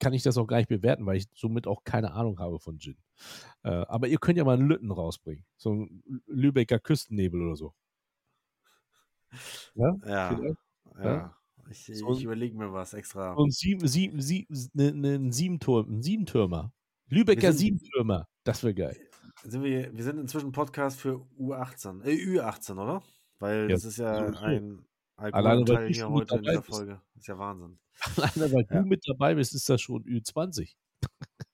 [0.00, 2.78] kann ich das auch gar nicht bewerten, weil ich somit auch keine Ahnung habe von
[2.78, 2.96] Gin.
[3.62, 5.44] Äh, aber ihr könnt ja mal einen Lütten rausbringen.
[5.56, 7.74] So ein Lübecker Küstennebel oder so.
[9.74, 9.96] Ja?
[10.06, 10.58] ja, Vielleicht?
[11.04, 11.36] ja.
[11.70, 13.32] Ich, So ich ein- überlege mir was extra.
[13.34, 16.72] Und sieben, sieben, sieben, ne, ne, ein Siebenturm, ein Siebentürmer.
[17.08, 18.28] Lübecker sind- Siebentürmer.
[18.44, 18.98] Das wäre geil.
[19.44, 23.02] Sind wir, wir sind inzwischen Podcast für U18, äh, Ü18, oder?
[23.38, 24.78] Weil Ja, das ist ja so,
[25.30, 25.36] so.
[25.36, 26.64] ein weil du hier heute in bist.
[26.66, 27.00] Folge.
[27.16, 27.78] ist ja Wahnsinn.
[28.16, 28.82] Alleine, weil Ja.
[28.82, 30.74] du mit dabei bist, ist das schon Ü20.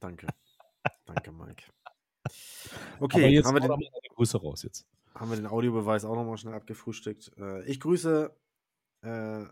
[0.00, 0.26] Danke.
[1.06, 1.64] Danke, Mike.
[2.24, 4.86] Aber Okay, jetzt haben wir den, mal deine Grüße raus jetzt.
[5.14, 7.32] haben wir den Audiobeweis auch nochmal schnell abgefrühstückt.
[7.36, 8.34] Äh, ich grüße
[9.02, 9.44] äh,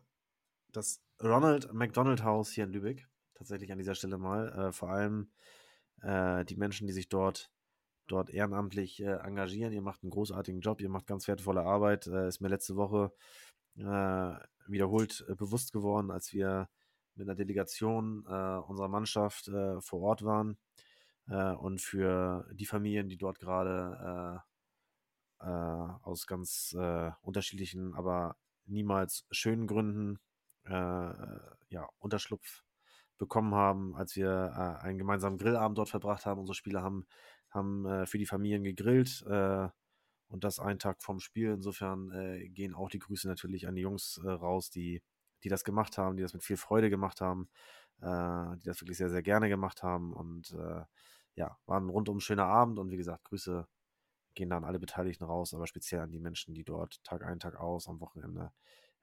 [0.73, 3.09] das Ronald McDonald House hier in Lübeck.
[3.35, 4.49] Tatsächlich an dieser Stelle mal.
[4.69, 5.31] Äh, vor allem
[6.03, 7.51] äh, die Menschen, die sich dort,
[8.07, 9.73] dort ehrenamtlich äh, engagieren.
[9.73, 12.07] Ihr macht einen großartigen Job, ihr macht ganz wertvolle Arbeit.
[12.07, 13.13] Äh, ist mir letzte Woche
[13.77, 14.35] äh,
[14.67, 16.69] wiederholt äh, bewusst geworden, als wir
[17.15, 19.51] mit einer Delegation äh, unserer Mannschaft
[19.81, 20.57] vor Ort waren
[21.27, 24.43] und für die Familien, die dort gerade
[25.39, 26.75] aus ganz
[27.21, 30.19] unterschiedlichen, aber niemals schönen Gründen
[30.65, 32.65] ja, Unterschlupf
[33.23, 36.41] bekommen haben, als wir äh, einen gemeinsamen Grillabend dort verbracht haben.
[36.41, 37.07] Unsere Spieler haben,
[37.53, 39.69] haben äh, für die Familien gegrillt äh,
[40.29, 41.53] und das einen Tag vorm Spiel.
[41.53, 45.03] Insofern äh, gehen auch die Grüße natürlich an die Jungs äh, raus, die,
[45.45, 47.49] die das gemacht haben, die das mit viel Freude gemacht haben,
[48.01, 50.85] äh, die das wirklich sehr, sehr gerne gemacht haben und äh,
[51.35, 53.67] ja, war ein rundum schöner Abend und wie gesagt, Grüße
[54.35, 57.57] gehen dann alle Beteiligten raus, aber speziell an die Menschen, die dort Tag ein, Tag
[57.57, 58.53] aus am Wochenende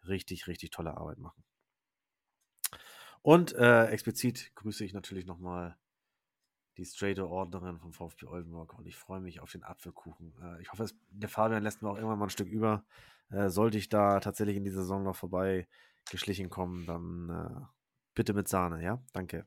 [0.07, 1.43] richtig, richtig tolle Arbeit machen.
[3.21, 5.77] Und äh, explizit grüße ich natürlich nochmal
[6.79, 10.33] die straighte Ordnerin vom VfB Oldenburg und ich freue mich auf den Apfelkuchen.
[10.41, 12.85] Äh, ich hoffe, es, der Fabian lässt mir auch irgendwann mal ein Stück über.
[13.29, 15.67] Äh, sollte ich da tatsächlich in die Saison noch vorbei
[16.09, 17.65] geschlichen kommen, dann äh,
[18.15, 19.03] bitte mit Sahne, ja?
[19.11, 19.45] Danke.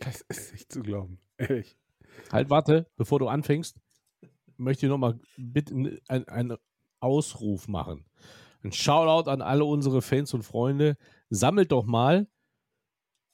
[0.00, 1.20] Das ist nicht zu glauben.
[1.36, 1.76] Ehrlich.
[2.32, 3.78] Halt, warte, bevor du anfängst,
[4.56, 6.56] möchte ich nochmal bitte einen
[7.00, 8.06] Ausruf machen.
[8.62, 10.96] Ein Shoutout an alle unsere Fans und Freunde.
[11.30, 12.28] Sammelt doch mal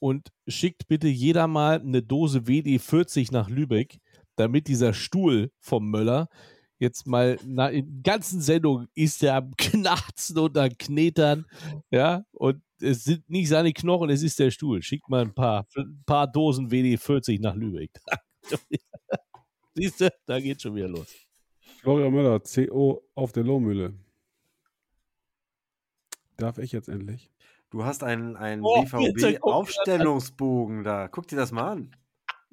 [0.05, 3.97] und schickt bitte jeder mal eine Dose WD40 nach Lübeck,
[4.35, 6.29] damit dieser Stuhl vom Möller
[6.77, 11.47] jetzt mal na, in ganzen Sendung ist er am Knarzen und am Knetern,
[11.89, 14.83] ja, und es sind nicht seine Knochen, es ist der Stuhl.
[14.83, 17.89] Schickt mal ein paar, ein paar Dosen WD40 nach Lübeck.
[19.73, 21.07] Siehst du, da geht schon wieder los.
[21.81, 23.95] Florian Müller, CO auf der Lohmühle.
[26.37, 27.31] Darf ich jetzt endlich?
[27.75, 28.81] Du hast einen, einen Oh.
[28.83, 31.09] BVB-Aufstellungsbogen da.
[31.09, 31.93] Guck dir das mal an.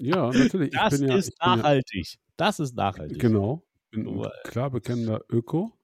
[0.00, 0.72] Ja, natürlich.
[0.72, 2.18] Das ich bin ja, ist bin ja, nachhaltig.
[2.36, 3.20] Das ist nachhaltig.
[3.20, 3.62] Genau.
[3.92, 5.78] Bin ein Nur- klar bekennender Öko.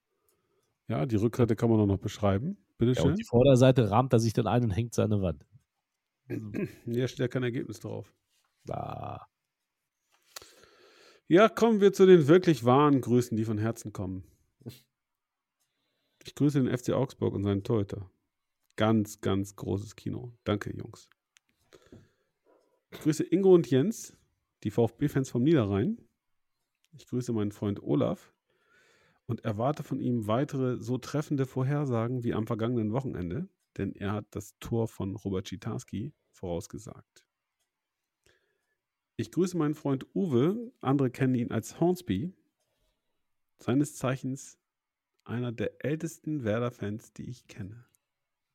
[0.88, 2.56] Ja, die Rückseite kann man auch noch beschreiben.
[2.58, 3.10] Ja, Bitteschön.
[3.10, 5.46] und die Vorderseite rahmt er sich dann ein und hängt seine Wand.
[6.84, 8.12] Hier steht ja kein Ergebnis drauf.
[8.68, 9.24] Ah,
[11.28, 14.24] Ja, kommen wir zu den wirklich wahren Grüßen, die von Herzen kommen.
[16.24, 18.10] Ich grüße den FC Augsburg und seinen Torhüter.
[18.78, 20.32] Ganz, ganz großes Kino.
[20.44, 21.10] Danke, Jungs.
[22.92, 24.16] Ich grüße Ingo und Jens,
[24.62, 25.98] die VfB-Fans vom Niederrhein.
[26.92, 28.32] Ich grüße meinen Freund Olaf
[29.26, 33.48] und erwarte von ihm weitere so treffende Vorhersagen wie am vergangenen Wochenende,
[33.78, 37.26] denn er hat das Tor von Robert Schitarski vorausgesagt.
[39.16, 42.32] Ich grüße meinen Freund Uwe, andere kennen ihn als Hornsby,
[43.58, 44.56] seines Zeichens
[45.24, 47.87] einer der ältesten Werder-Fans, die ich kenne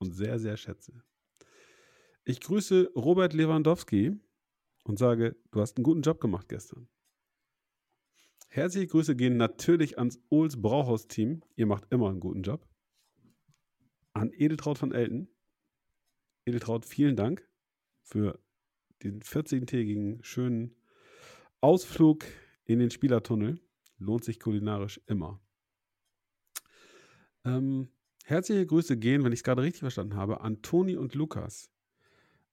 [0.03, 1.01] und sehr, sehr schätze.
[2.25, 4.19] Ich grüße Robert Lewandowski
[4.83, 6.89] und sage, du hast einen guten Job gemacht gestern.
[8.49, 11.41] Herzliche Grüße gehen natürlich ans Ohls Brauhaus-Team.
[11.55, 12.67] Ihr macht immer einen guten Job.
[14.13, 15.27] An Edeltraut von Elten.
[16.45, 17.49] Edeltraut, vielen Dank
[18.03, 18.39] für
[19.01, 20.75] den 14-tägigen schönen
[21.61, 22.25] Ausflug
[22.65, 23.59] in den Spielertunnel.
[23.97, 25.41] Lohnt sich kulinarisch immer.
[27.45, 27.89] Ähm,
[28.23, 31.69] herzliche Grüße gehen, wenn ich es gerade richtig verstanden habe, an Toni und Lukas.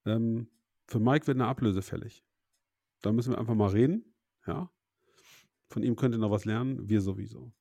[0.05, 0.47] Ähm,
[0.87, 2.23] für Mike wird eine Ablöse fällig.
[3.01, 4.13] Da müssen wir einfach mal reden.
[4.45, 4.71] Ja.
[5.69, 7.53] Von ihm könnt ihr noch was lernen, wir sowieso.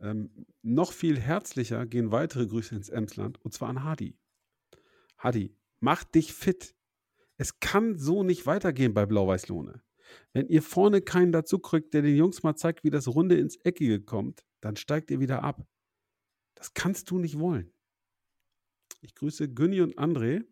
[0.00, 0.30] Ähm,
[0.62, 4.16] noch viel herzlicher gehen weitere Grüße ins Emsland und zwar an Hadi.
[5.18, 6.74] Hadi, mach dich fit.
[7.38, 9.82] Es kann so nicht weitergehen bei Blau-Weiß-Lohne.
[10.32, 14.00] Wenn ihr vorne keinen dazu der den Jungs mal zeigt, wie das Runde ins Eckige
[14.00, 15.66] kommt, dann steigt ihr wieder ab.
[16.56, 17.72] Das kannst du nicht wollen.
[19.00, 20.44] Ich grüße Günni und André,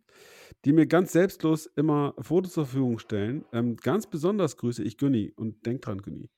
[0.64, 3.44] die mir ganz selbstlos immer Fotos zur Verfügung stellen.
[3.52, 6.30] Ähm, ganz besonders grüße ich Günni und denk dran, Günni.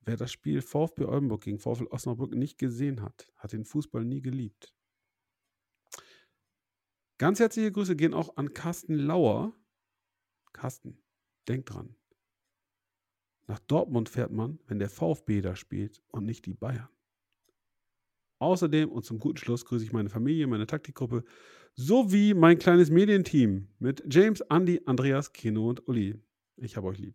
[0.00, 4.20] Wer das Spiel VfB Oldenburg gegen VfL Osnabrück nicht gesehen hat, hat den Fußball nie
[4.20, 4.74] geliebt.
[7.18, 9.54] Ganz herzliche Grüße gehen auch an Carsten Lauer.
[10.52, 11.00] Carsten,
[11.46, 11.94] denk dran.
[13.46, 16.88] Nach Dortmund fährt man, wenn der VfB da spielt und nicht die Bayern.
[18.42, 21.22] Außerdem und zum guten Schluss grüße ich meine Familie, meine Taktikgruppe
[21.76, 26.16] sowie mein kleines Medienteam mit James, Andy, Andreas, Keno und Uli.
[26.56, 27.14] Ich habe euch lieb.